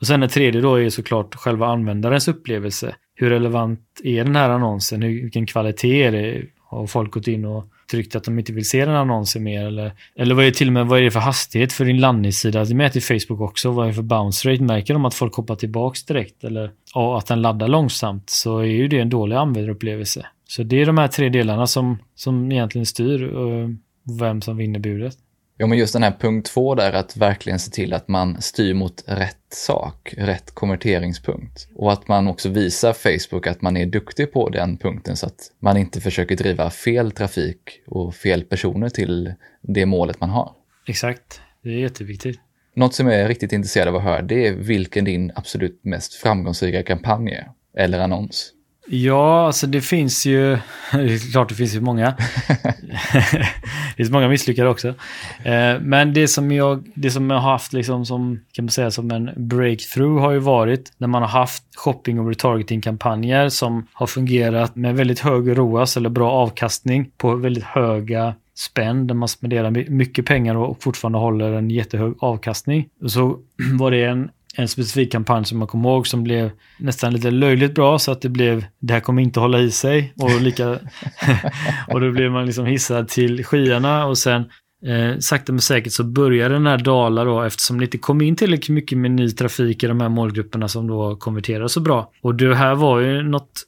Och 0.00 0.06
sen 0.06 0.20
det 0.20 0.28
tredje 0.28 0.60
då 0.60 0.80
är 0.80 0.90
såklart 0.90 1.34
själva 1.34 1.66
användarens 1.66 2.28
upplevelse. 2.28 2.94
Hur 3.14 3.30
relevant 3.30 3.80
är 4.04 4.24
den 4.24 4.36
här 4.36 4.50
annonsen? 4.50 5.02
Hur, 5.02 5.22
vilken 5.22 5.46
kvalitet 5.46 6.02
är 6.02 6.12
det? 6.12 6.42
Har 6.60 6.86
folk 6.86 7.12
gått 7.12 7.28
in 7.28 7.44
och 7.44 7.64
tryckt 7.90 8.16
att 8.16 8.24
de 8.24 8.38
inte 8.38 8.52
vill 8.52 8.68
se 8.68 8.84
den 8.84 8.94
annonsen 8.94 9.42
mer? 9.42 9.66
Eller, 9.66 9.92
eller 10.16 10.34
vad 10.34 10.44
är 10.44 10.50
till 10.50 10.66
och 10.66 10.72
med 10.72 10.86
vad 10.86 10.98
är 10.98 11.02
det 11.02 11.10
för 11.10 11.20
hastighet 11.20 11.72
för 11.72 11.84
din 11.84 12.00
landningssida? 12.00 12.64
Det 12.64 12.74
mäter 12.74 13.00
Facebook 13.00 13.40
också. 13.40 13.70
Vad 13.70 13.84
är 13.84 13.88
det 13.88 13.94
för 13.94 14.02
bounce 14.02 14.52
rate? 14.52 14.62
Märker 14.62 14.94
de 14.94 15.04
att 15.04 15.14
folk 15.14 15.34
hoppar 15.34 15.56
tillbaks 15.56 16.04
direkt 16.04 16.44
eller 16.44 16.70
att 17.18 17.26
den 17.26 17.42
laddar 17.42 17.68
långsamt 17.68 18.30
så 18.30 18.58
är 18.58 18.64
ju 18.64 18.88
det 18.88 18.98
en 18.98 19.10
dålig 19.10 19.36
användarupplevelse. 19.36 20.26
Så 20.48 20.62
det 20.62 20.80
är 20.80 20.86
de 20.86 20.98
här 20.98 21.08
tre 21.08 21.28
delarna 21.28 21.66
som, 21.66 21.98
som 22.14 22.52
egentligen 22.52 22.86
styr 22.86 23.22
eh, 23.22 23.68
vem 24.20 24.42
som 24.42 24.56
vinner 24.56 24.78
budet. 24.80 25.16
Ja, 25.60 25.66
men 25.66 25.78
just 25.78 25.92
den 25.92 26.02
här 26.02 26.16
punkt 26.20 26.46
två 26.46 26.74
där, 26.74 26.92
att 26.92 27.16
verkligen 27.16 27.58
se 27.58 27.70
till 27.70 27.92
att 27.94 28.08
man 28.08 28.42
styr 28.42 28.74
mot 28.74 29.04
rätt 29.06 29.36
sak, 29.52 30.14
rätt 30.16 30.50
konverteringspunkt. 30.50 31.68
Och 31.74 31.92
att 31.92 32.08
man 32.08 32.28
också 32.28 32.48
visar 32.48 32.92
Facebook 32.92 33.46
att 33.46 33.62
man 33.62 33.76
är 33.76 33.86
duktig 33.86 34.32
på 34.32 34.48
den 34.48 34.76
punkten 34.76 35.16
så 35.16 35.26
att 35.26 35.52
man 35.60 35.76
inte 35.76 36.00
försöker 36.00 36.36
driva 36.36 36.70
fel 36.70 37.10
trafik 37.10 37.58
och 37.86 38.14
fel 38.14 38.44
personer 38.44 38.88
till 38.88 39.34
det 39.62 39.86
målet 39.86 40.20
man 40.20 40.30
har. 40.30 40.52
Exakt, 40.86 41.40
det 41.62 41.68
är 41.68 41.78
jätteviktigt. 41.78 42.40
Något 42.74 42.94
som 42.94 43.06
jag 43.06 43.20
är 43.20 43.28
riktigt 43.28 43.52
intresserad 43.52 43.88
av 43.88 43.96
att 43.96 44.02
höra, 44.02 44.22
det 44.22 44.46
är 44.46 44.52
vilken 44.52 45.04
din 45.04 45.32
absolut 45.34 45.84
mest 45.84 46.14
framgångsrika 46.14 46.82
kampanj 46.82 47.32
är, 47.32 47.50
eller 47.82 47.98
annons. 47.98 48.52
Ja, 48.90 49.46
alltså 49.46 49.66
det 49.66 49.80
finns 49.80 50.26
ju, 50.26 50.50
det 50.92 51.14
är 51.14 51.32
klart 51.32 51.48
det 51.48 51.54
finns 51.54 51.74
ju 51.74 51.80
många. 51.80 52.14
det 53.12 53.96
finns 53.96 54.10
många 54.10 54.28
misslyckade 54.28 54.68
också. 54.68 54.88
Eh, 55.42 55.80
men 55.80 56.14
det 56.14 56.28
som 56.28 56.52
jag, 56.52 56.84
det 56.94 57.10
som 57.10 57.30
jag 57.30 57.38
har 57.38 57.50
haft 57.50 57.72
liksom 57.72 58.06
som, 58.06 58.40
kan 58.52 58.64
man 58.64 58.70
säga 58.70 58.90
som 58.90 59.10
en 59.10 59.30
breakthrough 59.36 60.20
har 60.20 60.32
ju 60.32 60.38
varit 60.38 60.92
när 60.98 61.08
man 61.08 61.22
har 61.22 61.28
haft 61.28 61.64
shopping 61.76 62.20
och 62.20 62.28
retargeting-kampanjer 62.28 63.48
som 63.48 63.86
har 63.92 64.06
fungerat 64.06 64.76
med 64.76 64.96
väldigt 64.96 65.20
hög 65.20 65.58
ROAS 65.58 65.96
eller 65.96 66.10
bra 66.10 66.30
avkastning 66.30 67.10
på 67.16 67.34
väldigt 67.34 67.64
höga 67.64 68.34
spänn 68.54 69.06
där 69.06 69.14
man 69.14 69.28
spenderar 69.28 69.70
mycket 69.90 70.26
pengar 70.26 70.54
och 70.54 70.82
fortfarande 70.82 71.18
håller 71.18 71.52
en 71.52 71.70
jättehög 71.70 72.14
avkastning. 72.18 72.88
Så 73.06 73.38
var 73.78 73.90
det 73.90 74.04
en 74.04 74.30
en 74.58 74.68
specifik 74.68 75.12
kampanj 75.12 75.44
som 75.44 75.58
man 75.58 75.68
kommer 75.68 75.88
ihåg 75.88 76.06
som 76.06 76.24
blev 76.24 76.50
nästan 76.78 77.12
lite 77.12 77.30
löjligt 77.30 77.74
bra 77.74 77.98
så 77.98 78.12
att 78.12 78.20
det 78.20 78.28
blev 78.28 78.64
det 78.78 78.92
här 78.92 79.00
kommer 79.00 79.22
inte 79.22 79.40
hålla 79.40 79.60
i 79.60 79.70
sig 79.70 80.12
och 80.16 80.40
lika 80.40 80.70
och 81.88 82.00
då 82.00 82.12
blev 82.12 82.30
man 82.30 82.46
liksom 82.46 82.66
hissad 82.66 83.08
till 83.08 83.44
skyarna 83.44 84.06
och 84.06 84.18
sen 84.18 84.44
Eh, 84.86 85.18
sakta 85.18 85.52
men 85.52 85.60
säkert 85.60 85.92
så 85.92 86.04
började 86.04 86.54
den 86.54 86.66
här 86.66 86.78
dala 86.78 87.24
då 87.24 87.42
eftersom 87.42 87.78
det 87.78 87.84
inte 87.84 87.98
kom 87.98 88.20
in 88.20 88.36
tillräckligt 88.36 88.74
mycket 88.74 88.98
med 88.98 89.10
ny 89.10 89.30
trafik 89.30 89.82
i 89.82 89.86
de 89.86 90.00
här 90.00 90.08
målgrupperna 90.08 90.68
som 90.68 90.86
då 90.86 91.16
konverterade 91.16 91.68
så 91.68 91.80
bra. 91.80 92.10
Och 92.22 92.34
det 92.34 92.54
här 92.54 92.74
var 92.74 93.00
ju 93.00 93.22
något, 93.22 93.62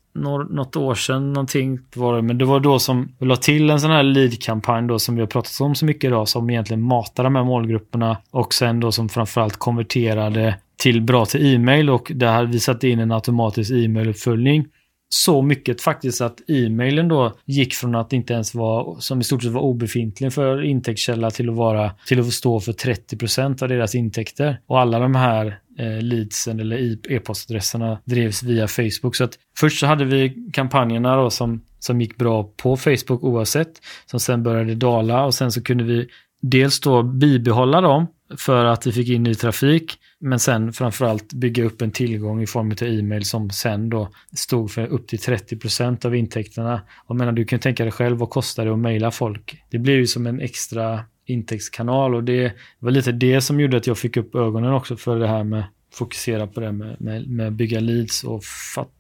något 0.51 0.77
år 0.77 0.95
sedan 0.95 1.33
någonting 1.33 1.79
var 1.95 2.17
det, 2.17 2.23
men 2.23 2.39
det 2.39 2.45
var 2.45 2.61
då 2.61 2.79
som 2.79 3.09
vi 3.19 3.27
la 3.27 3.37
till 3.37 3.71
en 3.71 3.81
sån 3.81 3.91
här 3.91 4.03
lead-kampanj 4.03 4.89
då 4.89 4.99
som 4.99 5.15
vi 5.15 5.21
har 5.21 5.27
pratat 5.27 5.61
om 5.61 5.75
så 5.75 5.85
mycket 5.85 6.05
idag 6.05 6.29
som 6.29 6.51
egentligen 6.51 6.83
matar 6.83 7.25
de 7.25 7.37
här 7.37 7.45
målgrupperna 7.45 8.17
och 8.31 8.55
sen 8.55 8.81
då 8.81 8.93
som 8.93 9.09
framförallt 9.09 9.57
konverterade 9.57 10.57
till 10.81 11.03
bra 11.03 11.27
till 11.27 11.55
e-mail 11.55 11.91
och 11.91 12.13
där 12.15 12.33
hade 12.33 12.49
vi 12.49 12.61
satt 12.61 12.85
in 12.85 12.99
en 12.99 13.13
automatisk 13.13 13.71
e-mailuppföljning 13.71 14.67
så 15.13 15.43
mycket 15.43 15.81
faktiskt 15.81 16.21
att 16.21 16.51
e-mailen 16.51 17.09
då 17.09 17.37
gick 17.47 17.75
från 17.75 17.95
att 17.95 18.13
inte 18.13 18.33
ens 18.33 18.55
vara, 18.55 19.01
som 19.01 19.21
i 19.21 19.25
stort 19.25 19.43
sett 19.43 19.53
var 19.53 19.61
obefintlig 19.61 20.33
för 20.33 20.65
intäktskälla 20.65 21.31
till 21.31 21.49
att 21.49 21.57
vara, 21.57 21.93
till 22.07 22.21
att 22.21 22.33
stå 22.33 22.61
för 22.61 22.73
30% 22.73 23.63
av 23.63 23.69
deras 23.69 23.95
intäkter. 23.95 24.61
Och 24.67 24.81
alla 24.81 24.99
de 24.99 25.15
här 25.15 25.59
eh, 25.79 26.03
leadsen 26.03 26.61
eller 26.61 26.97
e-postadresserna 27.13 27.99
drevs 28.05 28.43
via 28.43 28.69
Facebook. 28.69 29.17
Så 29.17 29.25
att 29.25 29.39
först 29.57 29.81
så 29.81 29.87
hade 29.87 30.05
vi 30.05 30.51
kampanjerna 30.53 31.17
då 31.17 31.31
som, 31.31 31.65
som 31.79 32.01
gick 32.01 32.17
bra 32.17 32.43
på 32.57 32.77
Facebook 32.77 33.25
oavsett, 33.25 33.73
som 34.07 34.21
sen 34.21 34.43
började 34.43 34.75
dala 34.75 35.25
och 35.25 35.35
sen 35.35 35.53
så 35.53 35.63
kunde 35.63 35.85
vi 35.85 36.09
dels 36.43 36.81
då 36.81 37.03
bibehålla 37.03 37.81
dem 37.81 38.07
för 38.39 38.65
att 38.65 38.87
vi 38.87 38.93
fick 38.93 39.09
in 39.09 39.23
ny 39.23 39.35
trafik 39.35 39.99
men 40.21 40.39
sen 40.39 40.73
framförallt 40.73 41.33
bygga 41.33 41.65
upp 41.65 41.83
en 41.83 41.91
tillgång 41.91 42.43
i 42.43 42.47
form 42.47 42.71
av 42.71 42.83
e-mail 42.83 43.25
som 43.25 43.51
sen 43.51 43.91
då 43.91 44.09
stod 44.37 44.71
för 44.71 44.87
upp 44.87 45.09
till 45.09 45.19
30 45.19 45.57
procent 45.57 46.05
av 46.05 46.17
intäkterna. 46.17 46.81
Och 47.07 47.17
menar, 47.17 47.33
du 47.33 47.45
kan 47.45 47.59
tänka 47.59 47.83
dig 47.83 47.93
själv, 47.93 48.17
vad 48.17 48.31
kostar 48.31 48.65
det 48.65 48.73
att 48.73 48.79
mejla 48.79 49.11
folk? 49.11 49.63
Det 49.71 49.79
blir 49.79 49.95
ju 49.95 50.07
som 50.07 50.27
en 50.27 50.41
extra 50.41 51.01
intäktskanal 51.27 52.15
och 52.15 52.25
det 52.25 52.53
var 52.79 52.91
lite 52.91 53.13
det 53.13 53.41
som 53.41 53.61
gjorde 53.61 53.77
att 53.77 53.87
jag 53.87 53.99
fick 53.99 54.17
upp 54.17 54.35
ögonen 54.35 54.73
också 54.73 54.97
för 54.97 55.19
det 55.19 55.29
här 55.29 55.45
med 55.45 55.65
fokusera 55.93 56.47
på 56.47 56.61
det 56.61 56.73
med, 56.73 57.01
med, 57.01 57.29
med 57.29 57.53
bygga 57.53 57.81
leads 57.81 58.25
och 58.25 58.43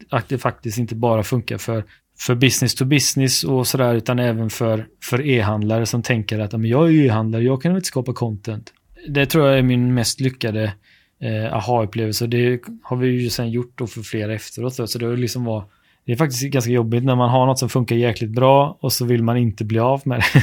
att 0.08 0.28
det 0.28 0.38
faktiskt 0.38 0.78
inte 0.78 0.94
bara 0.94 1.22
funkar 1.22 1.58
för 1.58 1.84
för 2.18 2.34
business 2.34 2.74
to 2.74 2.84
business 2.84 3.44
och 3.44 3.66
sådär 3.66 3.94
utan 3.94 4.18
även 4.18 4.50
för, 4.50 4.86
för 5.04 5.26
e-handlare 5.26 5.86
som 5.86 6.02
tänker 6.02 6.38
att 6.38 6.52
jag 6.52 6.88
är 6.88 6.92
e-handlare, 6.92 7.42
jag 7.42 7.62
kan 7.62 7.72
väl 7.72 7.76
inte 7.76 7.86
skapa 7.86 8.12
content. 8.12 8.72
Det 9.08 9.26
tror 9.26 9.48
jag 9.48 9.58
är 9.58 9.62
min 9.62 9.94
mest 9.94 10.20
lyckade 10.20 10.72
eh, 11.20 11.54
aha-upplevelse. 11.56 12.26
Det 12.26 12.60
har 12.82 12.96
vi 12.96 13.08
ju 13.08 13.30
sen 13.30 13.50
gjort 13.50 13.72
då 13.74 13.86
för 13.86 14.00
flera 14.00 14.34
efteråt. 14.34 14.90
Så 14.90 14.98
det, 14.98 15.16
liksom 15.16 15.44
var, 15.44 15.64
det 16.06 16.12
är 16.12 16.16
faktiskt 16.16 16.42
ganska 16.42 16.70
jobbigt 16.70 17.04
när 17.04 17.16
man 17.16 17.30
har 17.30 17.46
något 17.46 17.58
som 17.58 17.68
funkar 17.68 17.96
jäkligt 17.96 18.30
bra 18.30 18.78
och 18.80 18.92
så 18.92 19.04
vill 19.04 19.22
man 19.22 19.36
inte 19.36 19.64
bli 19.64 19.78
av 19.78 20.02
med 20.04 20.18
det. 20.18 20.42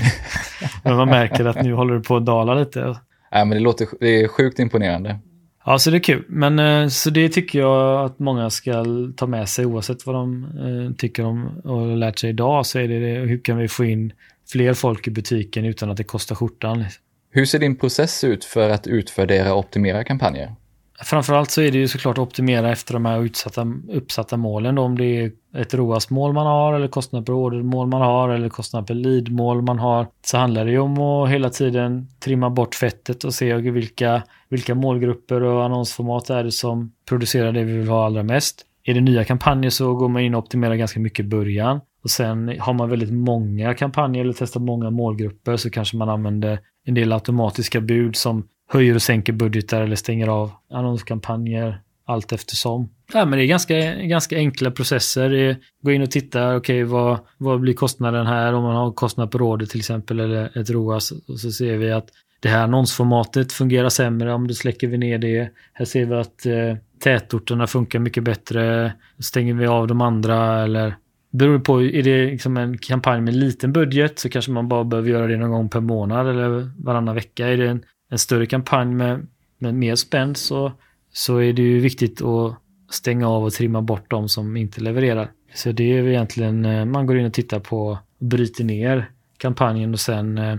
men 0.83 0.95
man 0.95 1.09
märker 1.09 1.45
att 1.45 1.63
nu 1.63 1.73
håller 1.73 1.93
det 1.93 2.01
på 2.01 2.15
att 2.15 2.25
dala 2.25 2.53
lite. 2.53 2.95
Ja, 3.31 3.45
men 3.45 3.49
det, 3.49 3.59
låter, 3.59 3.87
det 3.99 4.23
är 4.23 4.27
sjukt 4.27 4.59
imponerande. 4.59 5.19
Ja, 5.65 5.79
så 5.79 5.91
det 5.91 5.97
är 5.97 5.99
kul. 5.99 6.23
Men 6.27 6.59
eh, 6.59 6.87
så 6.87 7.09
det 7.09 7.29
tycker 7.29 7.59
jag 7.59 8.05
att 8.05 8.19
många 8.19 8.49
ska 8.49 8.85
ta 9.15 9.27
med 9.27 9.49
sig 9.49 9.65
oavsett 9.65 10.05
vad 10.05 10.15
de 10.15 10.43
eh, 10.43 10.95
tycker 10.95 11.25
om 11.25 11.47
och 11.63 11.97
lärt 11.97 12.19
sig 12.19 12.29
idag. 12.29 12.65
Så 12.65 12.79
är 12.79 12.87
det, 12.87 12.99
det 12.99 13.19
hur 13.19 13.43
kan 13.43 13.57
vi 13.57 13.67
få 13.67 13.85
in 13.85 14.13
fler 14.51 14.73
folk 14.73 15.07
i 15.07 15.11
butiken 15.11 15.65
utan 15.65 15.91
att 15.91 15.97
det 15.97 16.03
kostar 16.03 16.35
skjortan. 16.35 16.85
Hur 17.31 17.45
ser 17.45 17.59
din 17.59 17.75
process 17.75 18.23
ut 18.23 18.45
för 18.45 18.69
att 18.69 18.87
utvärdera 18.87 19.53
och 19.53 19.59
optimera 19.59 20.03
kampanjer? 20.03 20.55
Framförallt 21.03 21.51
så 21.51 21.61
är 21.61 21.71
det 21.71 21.77
ju 21.77 21.87
såklart 21.87 22.17
att 22.17 22.23
optimera 22.23 22.71
efter 22.71 22.93
de 22.93 23.05
här 23.05 23.21
utsatta, 23.21 23.67
uppsatta 23.89 24.37
målen. 24.37 24.75
Då, 24.75 24.81
om 24.81 24.97
det 24.97 25.05
är 25.05 25.31
ett 25.55 25.73
ROAS-mål 25.73 26.33
man 26.33 26.45
har 26.45 26.73
eller 26.73 26.87
kostnad 26.87 27.25
per 27.25 27.33
ordermål 27.33 27.87
man 27.87 28.01
har 28.01 28.29
eller 28.29 28.49
kostnad 28.49 28.87
per 28.87 28.93
lead-mål 28.93 29.61
man 29.61 29.79
har. 29.79 30.07
Så 30.25 30.37
handlar 30.37 30.65
det 30.65 30.71
ju 30.71 30.79
om 30.79 30.97
att 30.97 31.29
hela 31.29 31.49
tiden 31.49 32.07
trimma 32.19 32.49
bort 32.49 32.75
fettet 32.75 33.23
och 33.23 33.33
se 33.33 33.53
vilka, 33.55 34.23
vilka 34.49 34.75
målgrupper 34.75 35.43
och 35.43 35.65
annonsformat 35.65 36.29
är 36.29 36.43
det 36.43 36.51
som 36.51 36.91
producerar 37.09 37.51
det 37.51 37.63
vi 37.63 37.77
vill 37.77 37.89
ha 37.89 38.05
allra 38.05 38.23
mest. 38.23 38.65
Är 38.83 38.93
det 38.93 39.01
nya 39.01 39.23
kampanjer 39.23 39.69
så 39.69 39.95
går 39.95 40.09
man 40.09 40.21
in 40.21 40.35
och 40.35 40.43
optimerar 40.43 40.75
ganska 40.75 40.99
mycket 40.99 41.25
i 41.25 41.27
början. 41.27 41.79
Och 42.03 42.09
sen 42.09 42.59
har 42.59 42.73
man 42.73 42.89
väldigt 42.89 43.13
många 43.13 43.73
kampanjer 43.73 44.21
eller 44.21 44.35
testar 44.37 44.59
många 44.59 44.89
målgrupper 44.89 45.57
så 45.57 45.69
kanske 45.69 45.97
man 45.97 46.09
använder 46.09 46.59
en 46.85 46.93
del 46.93 47.13
automatiska 47.13 47.81
bud 47.81 48.15
som 48.15 48.47
höjer 48.67 48.95
och 48.95 49.01
sänker 49.01 49.33
budgetar 49.33 49.81
eller 49.81 49.95
stänger 49.95 50.27
av 50.27 50.51
annonskampanjer 50.71 51.81
allt 52.07 52.31
eftersom. 52.31 52.89
Ja, 53.13 53.25
men 53.25 53.39
det 53.39 53.45
är 53.45 53.47
ganska, 53.47 53.95
ganska 53.95 54.37
enkla 54.37 54.71
processer. 54.71 55.57
Gå 55.81 55.91
in 55.91 56.01
och 56.01 56.11
titta, 56.11 56.55
okej 56.55 56.83
okay, 56.83 56.83
vad, 56.83 57.19
vad 57.37 57.59
blir 57.59 57.73
kostnaden 57.73 58.27
här 58.27 58.53
om 58.53 58.63
man 58.63 58.75
har 58.75 58.91
kostnad 58.91 59.31
på 59.31 59.37
rådet 59.37 59.69
till 59.69 59.79
exempel 59.79 60.19
eller 60.19 60.57
ett 60.57 60.69
ROAS 60.69 61.11
och 61.11 61.39
så 61.39 61.51
ser 61.51 61.77
vi 61.77 61.91
att 61.91 62.09
det 62.39 62.49
här 62.49 62.63
annonsformatet 62.63 63.53
fungerar 63.53 63.89
sämre 63.89 64.33
om 64.33 64.47
du 64.47 64.53
släcker 64.53 64.87
vi 64.87 64.97
ner 64.97 65.17
det. 65.17 65.49
Här 65.73 65.85
ser 65.85 66.05
vi 66.05 66.15
att 66.15 66.45
eh, 66.45 66.75
tätorterna 66.99 67.67
funkar 67.67 67.99
mycket 67.99 68.23
bättre. 68.23 68.93
Stänger 69.19 69.53
vi 69.53 69.67
av 69.67 69.87
de 69.87 70.01
andra 70.01 70.63
eller 70.63 70.95
beror 71.31 71.59
på, 71.59 71.83
är 71.83 72.03
det 72.03 72.25
liksom 72.25 72.57
en 72.57 72.77
kampanj 72.77 73.21
med 73.21 73.35
liten 73.35 73.73
budget 73.73 74.19
så 74.19 74.29
kanske 74.29 74.51
man 74.51 74.67
bara 74.67 74.83
behöver 74.83 75.09
göra 75.09 75.27
det 75.27 75.37
någon 75.37 75.51
gång 75.51 75.69
per 75.69 75.79
månad 75.79 76.29
eller 76.29 76.71
varannan 76.83 77.15
vecka. 77.15 77.47
Är 77.47 77.57
det 77.57 77.69
en 77.69 77.83
en 78.09 78.19
större 78.19 78.45
kampanj 78.45 78.93
med, 78.93 79.27
med 79.57 79.75
mer 79.75 79.95
spänn 79.95 80.35
så, 80.35 80.71
så 81.13 81.37
är 81.37 81.53
det 81.53 81.61
ju 81.61 81.79
viktigt 81.79 82.21
att 82.21 82.55
stänga 82.89 83.29
av 83.29 83.43
och 83.43 83.53
trimma 83.53 83.81
bort 83.81 84.09
de 84.09 84.29
som 84.29 84.57
inte 84.57 84.81
levererar. 84.81 85.31
Så 85.53 85.71
det 85.71 85.97
är 85.97 86.07
egentligen, 86.07 86.65
eh, 86.65 86.85
man 86.85 87.05
går 87.05 87.17
in 87.17 87.25
och 87.25 87.33
tittar 87.33 87.59
på, 87.59 87.87
och 87.87 87.97
bryter 88.19 88.63
ner 88.63 89.09
kampanjen 89.37 89.93
och 89.93 89.99
sen 89.99 90.37
eh, 90.37 90.57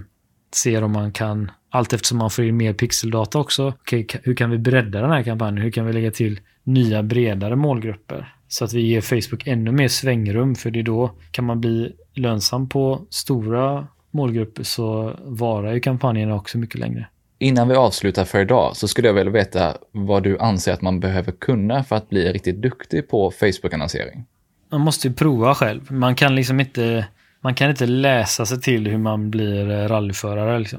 ser 0.55 0.85
om 0.85 0.93
man 0.93 1.13
kan, 1.13 1.51
allt 1.71 1.93
eftersom 1.93 2.19
man 2.19 2.31
får 2.31 2.45
in 2.45 2.57
mer 2.57 2.73
pixeldata 2.73 3.39
också, 3.39 3.69
okay, 3.69 4.07
hur 4.23 4.35
kan 4.35 4.51
vi 4.51 4.59
bredda 4.59 5.01
den 5.01 5.11
här 5.11 5.23
kampanjen? 5.23 5.63
Hur 5.63 5.71
kan 5.71 5.87
vi 5.87 5.93
lägga 5.93 6.11
till 6.11 6.41
nya 6.65 7.03
bredare 7.03 7.57
målgrupper? 7.57 8.35
Så 8.49 8.65
att 8.65 8.73
vi 8.73 8.81
ger 8.81 9.01
Facebook 9.01 9.47
ännu 9.47 9.73
mer 9.73 9.89
svängrum 9.89 10.55
för 10.55 10.71
det 10.71 10.79
är 10.79 10.83
då 10.83 11.11
kan 11.31 11.45
man 11.45 11.61
bli 11.61 11.93
lönsam 12.15 12.69
på 12.69 13.07
stora 13.11 13.87
målgrupper 14.11 14.63
så 14.63 15.17
varar 15.25 15.75
ju 15.75 15.81
kampanjerna 15.81 16.35
också 16.35 16.59
mycket 16.59 16.81
längre. 16.81 17.09
Innan 17.41 17.69
vi 17.69 17.75
avslutar 17.75 18.25
för 18.25 18.41
idag 18.41 18.77
så 18.77 18.89
skulle 18.89 19.09
jag 19.09 19.15
vilja 19.15 19.33
veta 19.33 19.77
vad 19.93 20.23
du 20.23 20.39
anser 20.39 20.73
att 20.73 20.83
man 20.83 21.01
behöver 21.01 21.33
kunna 21.33 21.85
för 21.85 21.97
att 21.97 22.09
bli 22.09 22.33
riktigt 22.33 22.63
duktig 22.63 23.09
på 23.09 23.31
Facebook-annonsering. 23.31 24.25
Man 24.71 24.81
måste 24.81 25.09
ju 25.09 25.15
prova 25.15 25.55
själv. 25.55 25.93
Man 25.93 26.15
kan 26.15 26.35
liksom 26.35 26.61
inte, 26.61 27.07
man 27.41 27.55
kan 27.55 27.71
inte 27.71 27.87
läsa 27.87 28.47
sig 28.47 28.61
till 28.61 28.87
hur 28.87 28.99
man 28.99 29.31
blir 29.31 29.71
eh, 29.71 29.89
rallyförare. 29.89 30.59
Liksom. 30.59 30.79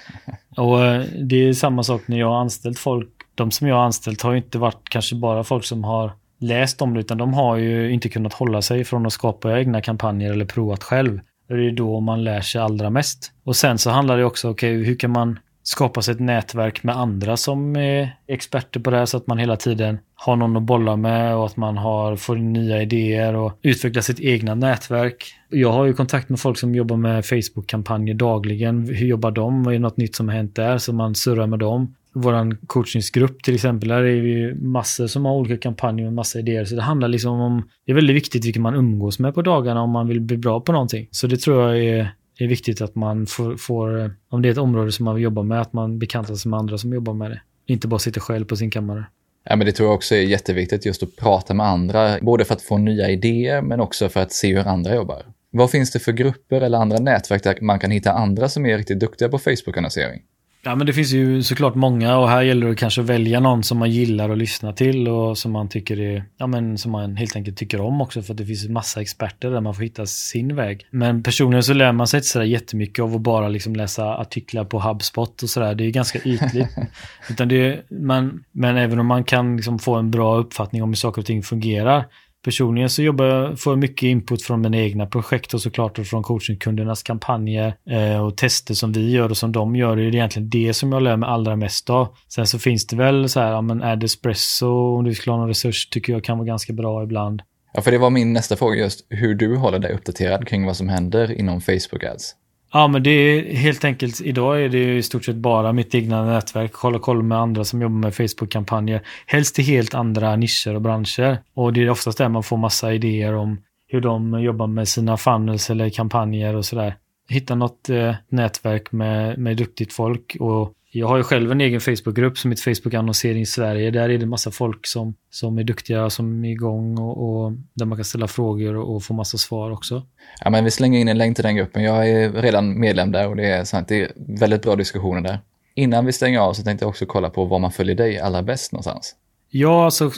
och 0.56 0.84
eh, 0.84 1.04
det 1.22 1.48
är 1.48 1.52
samma 1.52 1.82
sak 1.82 2.02
när 2.06 2.18
jag 2.18 2.28
har 2.28 2.40
anställt 2.40 2.78
folk. 2.78 3.08
De 3.34 3.50
som 3.50 3.68
jag 3.68 3.76
har 3.76 3.84
anställt 3.84 4.22
har 4.22 4.34
inte 4.34 4.58
varit 4.58 4.88
kanske 4.88 5.16
bara 5.16 5.44
folk 5.44 5.64
som 5.64 5.84
har 5.84 6.12
läst 6.40 6.82
om 6.82 6.94
det 6.94 7.00
utan 7.00 7.18
de 7.18 7.34
har 7.34 7.56
ju 7.56 7.90
inte 7.92 8.08
kunnat 8.08 8.32
hålla 8.32 8.62
sig 8.62 8.84
från 8.84 9.06
att 9.06 9.12
skapa 9.12 9.58
egna 9.58 9.80
kampanjer 9.80 10.32
eller 10.32 10.44
provat 10.44 10.82
själv. 10.82 11.20
Det 11.48 11.54
är 11.54 11.70
då 11.70 12.00
man 12.00 12.24
lär 12.24 12.40
sig 12.40 12.60
allra 12.60 12.90
mest. 12.90 13.32
Och 13.44 13.56
sen 13.56 13.78
så 13.78 13.90
handlar 13.90 14.18
det 14.18 14.24
också, 14.24 14.50
okej, 14.50 14.76
okay, 14.76 14.84
hur 14.84 14.96
kan 14.96 15.10
man 15.10 15.38
skapa 15.68 16.02
sig 16.02 16.14
ett 16.14 16.20
nätverk 16.20 16.82
med 16.82 16.96
andra 16.96 17.36
som 17.36 17.76
är 17.76 18.16
experter 18.28 18.80
på 18.80 18.90
det 18.90 18.96
här 18.96 19.06
så 19.06 19.16
att 19.16 19.26
man 19.26 19.38
hela 19.38 19.56
tiden 19.56 19.98
har 20.14 20.36
någon 20.36 20.56
att 20.56 20.62
bolla 20.62 20.96
med 20.96 21.36
och 21.36 21.46
att 21.46 21.56
man 21.56 21.76
har, 21.76 22.16
får 22.16 22.36
nya 22.36 22.82
idéer 22.82 23.36
och 23.36 23.58
utvecklar 23.62 24.02
sitt 24.02 24.20
egna 24.20 24.54
nätverk. 24.54 25.24
Jag 25.48 25.72
har 25.72 25.84
ju 25.84 25.92
kontakt 25.92 26.28
med 26.28 26.40
folk 26.40 26.58
som 26.58 26.74
jobbar 26.74 26.96
med 26.96 27.26
Facebook-kampanjer 27.26 28.14
dagligen. 28.14 28.86
Hur 28.86 29.06
jobbar 29.06 29.30
de? 29.30 29.62
Vad 29.62 29.74
är 29.74 29.78
något 29.78 29.96
nytt 29.96 30.16
som 30.16 30.28
har 30.28 30.36
hänt 30.36 30.54
där? 30.54 30.78
Så 30.78 30.92
man 30.92 31.14
surrar 31.14 31.46
med 31.46 31.58
dem. 31.58 31.94
Vår 32.12 32.66
coachningsgrupp 32.66 33.42
till 33.42 33.54
exempel, 33.54 33.88
där 33.88 34.02
är 34.02 34.20
vi 34.20 34.54
massor 34.54 35.06
som 35.06 35.24
har 35.24 35.34
olika 35.34 35.56
kampanjer 35.56 36.06
och 36.06 36.12
massa 36.12 36.38
idéer. 36.38 36.64
Så 36.64 36.74
det 36.74 36.82
handlar 36.82 37.08
liksom 37.08 37.40
om, 37.40 37.68
det 37.86 37.92
är 37.92 37.94
väldigt 37.94 38.16
viktigt 38.16 38.44
vilka 38.44 38.60
man 38.60 38.74
umgås 38.74 39.18
med 39.18 39.34
på 39.34 39.42
dagarna 39.42 39.82
om 39.82 39.90
man 39.90 40.08
vill 40.08 40.20
bli 40.20 40.36
bra 40.36 40.60
på 40.60 40.72
någonting. 40.72 41.08
Så 41.10 41.26
det 41.26 41.36
tror 41.36 41.62
jag 41.62 41.84
är 41.84 42.10
det 42.38 42.44
är 42.44 42.48
viktigt 42.48 42.80
att 42.80 42.94
man 42.94 43.26
får, 43.26 43.56
får, 43.56 44.14
om 44.28 44.42
det 44.42 44.48
är 44.48 44.52
ett 44.52 44.58
område 44.58 44.92
som 44.92 45.04
man 45.04 45.14
vill 45.14 45.24
jobba 45.24 45.42
med, 45.42 45.60
att 45.60 45.72
man 45.72 45.98
bekantar 45.98 46.34
sig 46.34 46.50
med 46.50 46.58
andra 46.58 46.78
som 46.78 46.92
jobbar 46.92 47.14
med 47.14 47.30
det. 47.30 47.40
Inte 47.66 47.88
bara 47.88 47.98
sitter 47.98 48.20
själv 48.20 48.44
på 48.44 48.56
sin 48.56 48.70
kammare. 48.70 49.06
Ja, 49.44 49.56
men 49.56 49.66
det 49.66 49.72
tror 49.72 49.88
jag 49.88 49.94
också 49.94 50.14
är 50.14 50.20
jätteviktigt 50.20 50.86
just 50.86 51.02
att 51.02 51.16
prata 51.16 51.54
med 51.54 51.66
andra, 51.66 52.18
både 52.22 52.44
för 52.44 52.54
att 52.54 52.62
få 52.62 52.78
nya 52.78 53.10
idéer 53.10 53.62
men 53.62 53.80
också 53.80 54.08
för 54.08 54.20
att 54.20 54.32
se 54.32 54.56
hur 54.56 54.66
andra 54.66 54.94
jobbar. 54.94 55.22
Vad 55.50 55.70
finns 55.70 55.90
det 55.90 55.98
för 55.98 56.12
grupper 56.12 56.60
eller 56.60 56.78
andra 56.78 56.98
nätverk 56.98 57.42
där 57.42 57.58
man 57.60 57.78
kan 57.78 57.90
hitta 57.90 58.12
andra 58.12 58.48
som 58.48 58.66
är 58.66 58.78
riktigt 58.78 59.00
duktiga 59.00 59.28
på 59.28 59.38
Facebook-annonsering? 59.38 60.22
Ja, 60.66 60.74
men 60.74 60.86
det 60.86 60.92
finns 60.92 61.12
ju 61.12 61.42
såklart 61.42 61.74
många 61.74 62.16
och 62.16 62.28
här 62.28 62.42
gäller 62.42 62.66
det 62.66 62.74
kanske 62.74 63.00
att 63.00 63.06
välja 63.06 63.40
någon 63.40 63.62
som 63.62 63.78
man 63.78 63.90
gillar 63.90 64.30
att 64.30 64.38
lyssna 64.38 64.72
till 64.72 65.08
och 65.08 65.38
som 65.38 65.52
man 65.52 65.68
tycker 65.68 66.00
är, 66.00 66.24
ja 66.36 66.46
men 66.46 66.78
som 66.78 66.92
man 66.92 67.16
helt 67.16 67.36
enkelt 67.36 67.56
tycker 67.56 67.80
om 67.80 68.00
också 68.00 68.22
för 68.22 68.32
att 68.32 68.38
det 68.38 68.46
finns 68.46 68.68
massa 68.68 69.00
experter 69.00 69.50
där 69.50 69.60
man 69.60 69.74
får 69.74 69.82
hitta 69.82 70.06
sin 70.06 70.56
väg. 70.56 70.86
Men 70.90 71.22
personligen 71.22 71.62
så 71.62 71.74
lär 71.74 71.92
man 71.92 72.06
sig 72.06 72.18
inte 72.18 72.28
sådär 72.28 72.46
jättemycket 72.46 73.02
av 73.02 73.14
att 73.14 73.20
bara 73.20 73.48
liksom 73.48 73.76
läsa 73.76 74.16
artiklar 74.16 74.64
på 74.64 74.80
HubSpot 74.80 75.42
och 75.42 75.50
sådär. 75.50 75.74
Det 75.74 75.84
är 75.84 75.90
ganska 75.90 76.18
ytligt. 76.18 76.76
Utan 77.30 77.48
det, 77.48 77.90
man, 77.90 78.44
men 78.52 78.76
även 78.76 78.98
om 78.98 79.06
man 79.06 79.24
kan 79.24 79.56
liksom 79.56 79.78
få 79.78 79.94
en 79.94 80.10
bra 80.10 80.36
uppfattning 80.36 80.82
om 80.82 80.88
hur 80.88 80.96
saker 80.96 81.22
och 81.22 81.26
ting 81.26 81.42
fungerar 81.42 82.04
Personligen 82.46 82.90
så 82.90 83.02
jobbar 83.02 83.24
jag, 83.24 83.60
får 83.60 83.72
jag 83.72 83.78
mycket 83.78 84.02
input 84.02 84.42
från 84.42 84.60
mina 84.60 84.76
egna 84.76 85.06
projekt 85.06 85.54
och 85.54 85.60
såklart 85.60 85.98
och 85.98 86.06
från 86.06 86.22
coachingkundernas 86.22 87.02
kampanjer 87.02 87.74
eh, 87.90 88.26
och 88.26 88.36
tester 88.36 88.74
som 88.74 88.92
vi 88.92 89.10
gör 89.10 89.30
och 89.30 89.36
som 89.36 89.52
de 89.52 89.76
gör. 89.76 89.96
Det 89.96 90.02
är 90.02 90.14
egentligen 90.14 90.50
det 90.50 90.74
som 90.74 90.92
jag 90.92 91.02
lär 91.02 91.16
mig 91.16 91.28
allra 91.28 91.56
mest 91.56 91.90
av. 91.90 92.08
Sen 92.28 92.46
så 92.46 92.58
finns 92.58 92.86
det 92.86 92.96
väl 92.96 93.28
så 93.28 93.40
här, 93.40 93.50
ja 93.50 93.60
men 93.60 93.82
är 93.82 93.96
det 93.96 94.06
espresso 94.06 94.96
om 94.96 95.04
du 95.04 95.14
skulle 95.14 95.32
ha 95.32 95.38
någon 95.38 95.48
resurs 95.48 95.88
tycker 95.88 96.12
jag 96.12 96.24
kan 96.24 96.38
vara 96.38 96.46
ganska 96.46 96.72
bra 96.72 97.02
ibland. 97.02 97.42
Ja, 97.72 97.82
för 97.82 97.90
det 97.90 97.98
var 97.98 98.10
min 98.10 98.32
nästa 98.32 98.56
fråga 98.56 98.76
just, 98.76 99.06
hur 99.08 99.34
du 99.34 99.56
håller 99.56 99.78
dig 99.78 99.92
uppdaterad 99.92 100.48
kring 100.48 100.66
vad 100.66 100.76
som 100.76 100.88
händer 100.88 101.32
inom 101.32 101.60
Facebook 101.60 102.04
Ads. 102.04 102.34
Ja, 102.72 102.88
men 102.88 103.02
det 103.02 103.10
är 103.10 103.54
helt 103.54 103.84
enkelt, 103.84 104.20
idag 104.20 104.62
är 104.62 104.68
det 104.68 104.96
i 104.96 105.02
stort 105.02 105.24
sett 105.24 105.36
bara 105.36 105.72
mitt 105.72 105.94
egna 105.94 106.24
nätverk. 106.24 106.72
Kolla 106.72 106.98
koll 106.98 107.22
med 107.22 107.38
andra 107.38 107.64
som 107.64 107.82
jobbar 107.82 107.96
med 107.96 108.14
Facebook-kampanjer. 108.14 109.00
Helst 109.26 109.58
i 109.58 109.62
helt 109.62 109.94
andra 109.94 110.36
nischer 110.36 110.74
och 110.74 110.82
branscher. 110.82 111.38
Och 111.54 111.72
det 111.72 111.82
är 111.82 111.90
oftast 111.90 112.18
där 112.18 112.28
man 112.28 112.42
får 112.42 112.56
massa 112.56 112.92
idéer 112.94 113.34
om 113.34 113.58
hur 113.88 114.00
de 114.00 114.40
jobbar 114.40 114.66
med 114.66 114.88
sina 114.88 115.16
funnels 115.16 115.70
eller 115.70 115.90
kampanjer 115.90 116.54
och 116.54 116.64
sådär. 116.64 116.96
Hitta 117.28 117.54
något 117.54 117.88
eh, 117.88 118.14
nätverk 118.28 118.92
med, 118.92 119.38
med 119.38 119.56
duktigt 119.56 119.92
folk 119.92 120.36
och 120.40 120.72
jag 120.98 121.06
har 121.06 121.16
ju 121.16 121.22
själv 121.22 121.52
en 121.52 121.60
egen 121.60 121.80
Facebookgrupp 121.80 122.38
som 122.38 122.50
heter 122.50 122.74
Facebook 122.74 122.94
Annonsering 122.94 123.46
Sverige. 123.46 123.90
Där 123.90 124.08
är 124.08 124.18
det 124.18 124.26
massa 124.26 124.50
folk 124.50 124.86
som, 124.86 125.14
som 125.30 125.58
är 125.58 125.64
duktiga, 125.64 126.10
som 126.10 126.44
är 126.44 126.50
igång 126.50 126.98
och, 126.98 127.44
och 127.44 127.52
där 127.74 127.86
man 127.86 127.98
kan 127.98 128.04
ställa 128.04 128.28
frågor 128.28 128.76
och, 128.76 128.96
och, 128.96 129.02
få 129.02 129.14
massa 129.14 129.38
svar 129.38 129.70
också. 129.70 130.02
Ja, 130.44 130.50
men 130.50 130.64
vi 130.64 130.70
slänger 130.70 131.00
in 131.00 131.08
en 131.08 131.18
länk 131.18 131.36
till 131.36 131.44
den 131.44 131.56
gruppen. 131.56 131.82
Jag 131.82 132.10
är 132.10 132.32
redan 132.32 132.80
medlem 132.80 133.12
där 133.12 133.28
och 133.28 133.36
det 133.36 133.46
är, 133.46 133.64
sant, 133.64 133.88
det 133.88 134.02
är 134.02 134.12
väldigt 134.16 134.62
bra 134.62 134.76
diskussioner 134.76 135.20
där. 135.20 135.38
Innan 135.74 136.06
vi 136.06 136.12
stänger 136.12 136.38
av 136.38 136.52
så 136.52 136.62
tänkte 136.62 136.84
jag 136.84 136.90
också 136.90 137.06
kolla 137.06 137.30
på 137.30 137.44
var 137.44 137.58
man 137.58 137.72
följer 137.72 137.96
dig 137.96 138.18
allra 138.18 138.42
bäst 138.42 138.72
någonstans. 138.72 139.14
Ja, 139.58 139.90
så, 139.90 140.10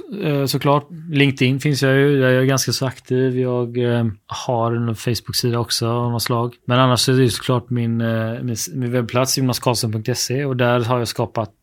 såklart. 0.46 0.86
LinkedIn 1.10 1.60
finns 1.60 1.82
jag 1.82 1.94
ju. 1.94 2.20
Där 2.20 2.28
jag 2.28 2.42
är 2.42 2.46
ganska 2.46 2.72
så 2.72 2.86
aktiv. 2.86 3.38
Jag 3.38 3.78
eh, 3.78 4.06
har 4.26 4.72
en 4.72 4.94
Facebook-sida 4.94 5.58
också 5.58 5.88
av 5.88 6.12
något 6.12 6.22
slag. 6.22 6.54
Men 6.64 6.80
annars 6.80 7.08
är 7.08 7.12
det 7.12 7.30
såklart 7.30 7.70
min, 7.70 8.00
eh, 8.00 8.42
min, 8.42 8.56
min 8.74 8.92
webbplats 8.92 9.38
jonaskarlsson.se 9.38 10.44
och 10.44 10.56
där 10.56 10.80
har 10.80 10.98
jag 10.98 11.08
skapat 11.08 11.54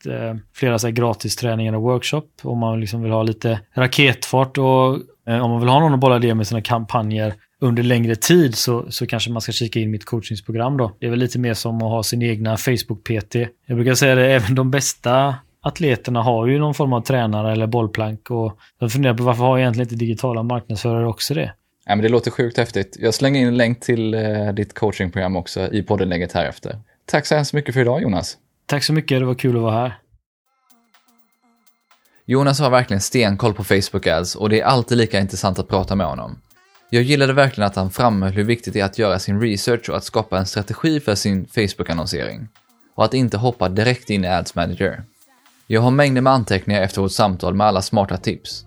flera 0.53 0.79
så 0.79 0.87
här, 0.87 0.91
gratis 0.91 1.35
träningar 1.35 1.73
och 1.73 1.81
workshop 1.81 2.27
om 2.41 2.59
man 2.59 2.79
liksom 2.79 3.01
vill 3.01 3.11
ha 3.11 3.23
lite 3.23 3.59
raketfart 3.75 4.57
och 4.57 4.87
om 5.25 5.51
man 5.51 5.59
vill 5.59 5.69
ha 5.69 5.79
någon 5.79 5.93
att 5.93 5.99
bolla 5.99 6.19
det 6.19 6.35
med 6.35 6.47
sina 6.47 6.61
kampanjer 6.61 7.33
under 7.61 7.83
längre 7.83 8.15
tid 8.15 8.55
så, 8.55 8.85
så 8.89 9.07
kanske 9.07 9.31
man 9.31 9.41
ska 9.41 9.51
kika 9.51 9.79
in 9.79 9.91
mitt 9.91 10.05
coachningsprogram 10.05 10.77
då. 10.77 10.91
Det 10.99 11.05
är 11.05 11.09
väl 11.09 11.19
lite 11.19 11.39
mer 11.39 11.53
som 11.53 11.75
att 11.75 11.89
ha 11.89 12.03
sin 12.03 12.21
egna 12.21 12.55
Facebook-PT. 12.55 13.35
Jag 13.65 13.77
brukar 13.77 13.95
säga 13.95 14.15
det, 14.15 14.33
även 14.33 14.55
de 14.55 14.71
bästa 14.71 15.35
atleterna 15.65 16.21
har 16.21 16.47
ju 16.47 16.59
någon 16.59 16.73
form 16.73 16.93
av 16.93 17.01
tränare 17.01 17.51
eller 17.51 17.67
bollplank 17.67 18.31
och 18.31 18.57
jag 18.79 18.91
funderar 18.91 19.13
på 19.13 19.23
varför 19.23 19.43
har 19.43 19.59
egentligen 19.59 19.85
inte 19.85 19.95
digitala 19.95 20.43
marknadsförare 20.43 21.07
också 21.07 21.33
det? 21.33 21.53
Ja, 21.85 21.95
men 21.95 22.03
det 22.03 22.09
låter 22.09 22.31
sjukt 22.31 22.57
häftigt. 22.57 22.97
Jag 22.99 23.13
slänger 23.13 23.41
in 23.41 23.47
en 23.47 23.57
länk 23.57 23.79
till 23.79 24.13
eh, 24.13 24.53
ditt 24.53 24.73
coachingprogram 24.73 25.35
också 25.35 25.73
i 25.73 25.83
poddenlägget 25.83 26.31
här 26.31 26.45
efter. 26.45 26.79
Tack 27.05 27.25
så 27.25 27.35
hemskt 27.35 27.53
mycket 27.53 27.73
för 27.73 27.81
idag 27.81 28.01
Jonas. 28.01 28.37
Tack 28.65 28.83
så 28.83 28.93
mycket, 28.93 29.19
det 29.19 29.25
var 29.25 29.35
kul 29.35 29.55
att 29.55 29.61
vara 29.61 29.73
här. 29.73 29.97
Jonas 32.25 32.59
har 32.59 32.69
verkligen 32.69 33.01
stenkoll 33.01 33.53
på 33.53 33.63
Facebook 33.63 34.07
Ads 34.07 34.35
och 34.35 34.49
det 34.49 34.61
är 34.61 34.65
alltid 34.65 34.97
lika 34.97 35.19
intressant 35.19 35.59
att 35.59 35.67
prata 35.67 35.95
med 35.95 36.07
honom. 36.07 36.41
Jag 36.89 37.03
gillade 37.03 37.33
verkligen 37.33 37.67
att 37.67 37.75
han 37.75 37.91
framhöll 37.91 38.33
hur 38.33 38.43
viktigt 38.43 38.73
det 38.73 38.79
är 38.79 38.85
att 38.85 38.97
göra 38.97 39.19
sin 39.19 39.41
research 39.41 39.89
och 39.89 39.97
att 39.97 40.03
skapa 40.03 40.37
en 40.37 40.45
strategi 40.45 40.99
för 40.99 41.15
sin 41.15 41.45
Facebook-annonsering. 41.45 42.47
Och 42.95 43.05
att 43.05 43.13
inte 43.13 43.37
hoppa 43.37 43.69
direkt 43.69 44.09
in 44.09 44.25
i 44.25 44.27
Ads 44.27 44.55
Manager. 44.55 45.03
Jag 45.67 45.81
har 45.81 45.91
mängder 45.91 46.21
med 46.21 46.33
anteckningar 46.33 46.81
efter 46.81 47.01
vårt 47.01 47.11
samtal 47.11 47.53
med 47.53 47.67
alla 47.67 47.81
smarta 47.81 48.17
tips. 48.17 48.65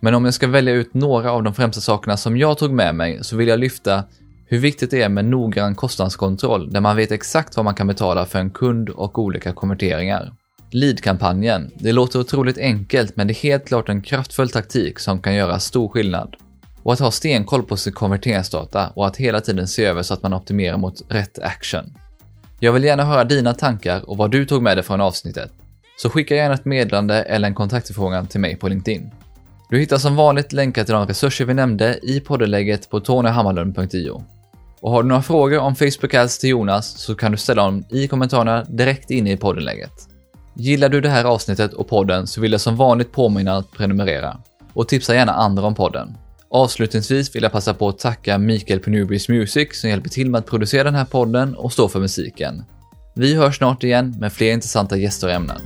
Men 0.00 0.14
om 0.14 0.24
jag 0.24 0.34
ska 0.34 0.46
välja 0.46 0.72
ut 0.72 0.94
några 0.94 1.32
av 1.32 1.42
de 1.42 1.54
främsta 1.54 1.80
sakerna 1.80 2.16
som 2.16 2.36
jag 2.36 2.58
tog 2.58 2.72
med 2.72 2.94
mig 2.94 3.24
så 3.24 3.36
vill 3.36 3.48
jag 3.48 3.60
lyfta 3.60 4.04
hur 4.46 4.58
viktigt 4.58 4.90
det 4.90 5.02
är 5.02 5.08
med 5.08 5.24
noggrann 5.24 5.74
kostnadskontroll 5.74 6.72
där 6.72 6.80
man 6.80 6.96
vet 6.96 7.12
exakt 7.12 7.56
vad 7.56 7.64
man 7.64 7.74
kan 7.74 7.86
betala 7.86 8.26
för 8.26 8.38
en 8.38 8.50
kund 8.50 8.88
och 8.88 9.18
olika 9.18 9.52
konverteringar. 9.52 10.32
Lead-kampanjen. 10.70 11.70
Det 11.74 11.92
låter 11.92 12.20
otroligt 12.20 12.58
enkelt 12.58 13.16
men 13.16 13.26
det 13.26 13.32
är 13.32 13.42
helt 13.42 13.66
klart 13.66 13.88
en 13.88 14.02
kraftfull 14.02 14.50
taktik 14.50 14.98
som 14.98 15.22
kan 15.22 15.34
göra 15.34 15.58
stor 15.58 15.88
skillnad. 15.88 16.36
Och 16.82 16.92
att 16.92 17.00
ha 17.00 17.10
stenkoll 17.10 17.62
på 17.62 17.76
sin 17.76 17.92
konverteringsdata 17.92 18.88
och 18.88 19.06
att 19.06 19.16
hela 19.16 19.40
tiden 19.40 19.68
se 19.68 19.84
över 19.84 20.02
så 20.02 20.14
att 20.14 20.22
man 20.22 20.34
optimerar 20.34 20.76
mot 20.76 21.02
rätt 21.08 21.38
action. 21.38 21.94
Jag 22.60 22.72
vill 22.72 22.84
gärna 22.84 23.04
höra 23.04 23.24
dina 23.24 23.54
tankar 23.54 24.10
och 24.10 24.16
vad 24.16 24.30
du 24.30 24.46
tog 24.46 24.62
med 24.62 24.76
dig 24.76 24.84
från 24.84 25.00
avsnittet. 25.00 25.52
Så 26.02 26.10
skicka 26.10 26.34
gärna 26.34 26.54
ett 26.54 26.64
meddelande 26.64 27.22
eller 27.22 27.48
en 27.48 27.54
kontaktförfrågan 27.54 28.26
till 28.26 28.40
mig 28.40 28.56
på 28.56 28.68
LinkedIn. 28.68 29.10
Du 29.70 29.78
hittar 29.78 29.98
som 29.98 30.16
vanligt 30.16 30.52
länkar 30.52 30.84
till 30.84 30.94
de 30.94 31.06
resurser 31.06 31.44
vi 31.44 31.54
nämnde 31.54 31.98
i 32.02 32.20
poddenlägget 32.20 32.90
på 32.90 33.00
tonyhammarlund.io. 33.00 34.24
Och 34.80 34.90
har 34.90 35.02
du 35.02 35.08
några 35.08 35.22
frågor 35.22 35.58
om 35.58 35.76
Facebook 35.76 36.14
Ads 36.14 36.38
till 36.38 36.50
Jonas 36.50 36.98
så 36.98 37.14
kan 37.14 37.32
du 37.32 37.38
ställa 37.38 37.62
dem 37.62 37.84
i 37.90 38.08
kommentarerna 38.08 38.64
direkt 38.64 39.10
inne 39.10 39.32
i 39.32 39.36
poddenlägget. 39.36 39.92
Gillar 40.54 40.88
du 40.88 41.00
det 41.00 41.08
här 41.08 41.24
avsnittet 41.24 41.72
och 41.72 41.88
podden 41.88 42.26
så 42.26 42.40
vill 42.40 42.52
jag 42.52 42.60
som 42.60 42.76
vanligt 42.76 43.12
påminna 43.12 43.56
att 43.56 43.70
prenumerera. 43.70 44.36
Och 44.72 44.88
tipsa 44.88 45.14
gärna 45.14 45.32
andra 45.32 45.66
om 45.66 45.74
podden. 45.74 46.16
Avslutningsvis 46.50 47.36
vill 47.36 47.42
jag 47.42 47.52
passa 47.52 47.74
på 47.74 47.88
att 47.88 47.98
tacka 47.98 48.38
Mikael 48.38 48.80
på 48.80 48.90
Newbies 48.90 49.28
Music 49.28 49.80
som 49.80 49.90
hjälper 49.90 50.08
till 50.08 50.30
med 50.30 50.38
att 50.38 50.46
producera 50.46 50.84
den 50.84 50.94
här 50.94 51.04
podden 51.04 51.54
och 51.54 51.72
stå 51.72 51.88
för 51.88 52.00
musiken. 52.00 52.64
Vi 53.14 53.34
hörs 53.34 53.56
snart 53.56 53.84
igen 53.84 54.16
med 54.20 54.32
fler 54.32 54.52
intressanta 54.52 54.96
gäster 54.96 55.26
och 55.26 55.32
ämnen. 55.32 55.60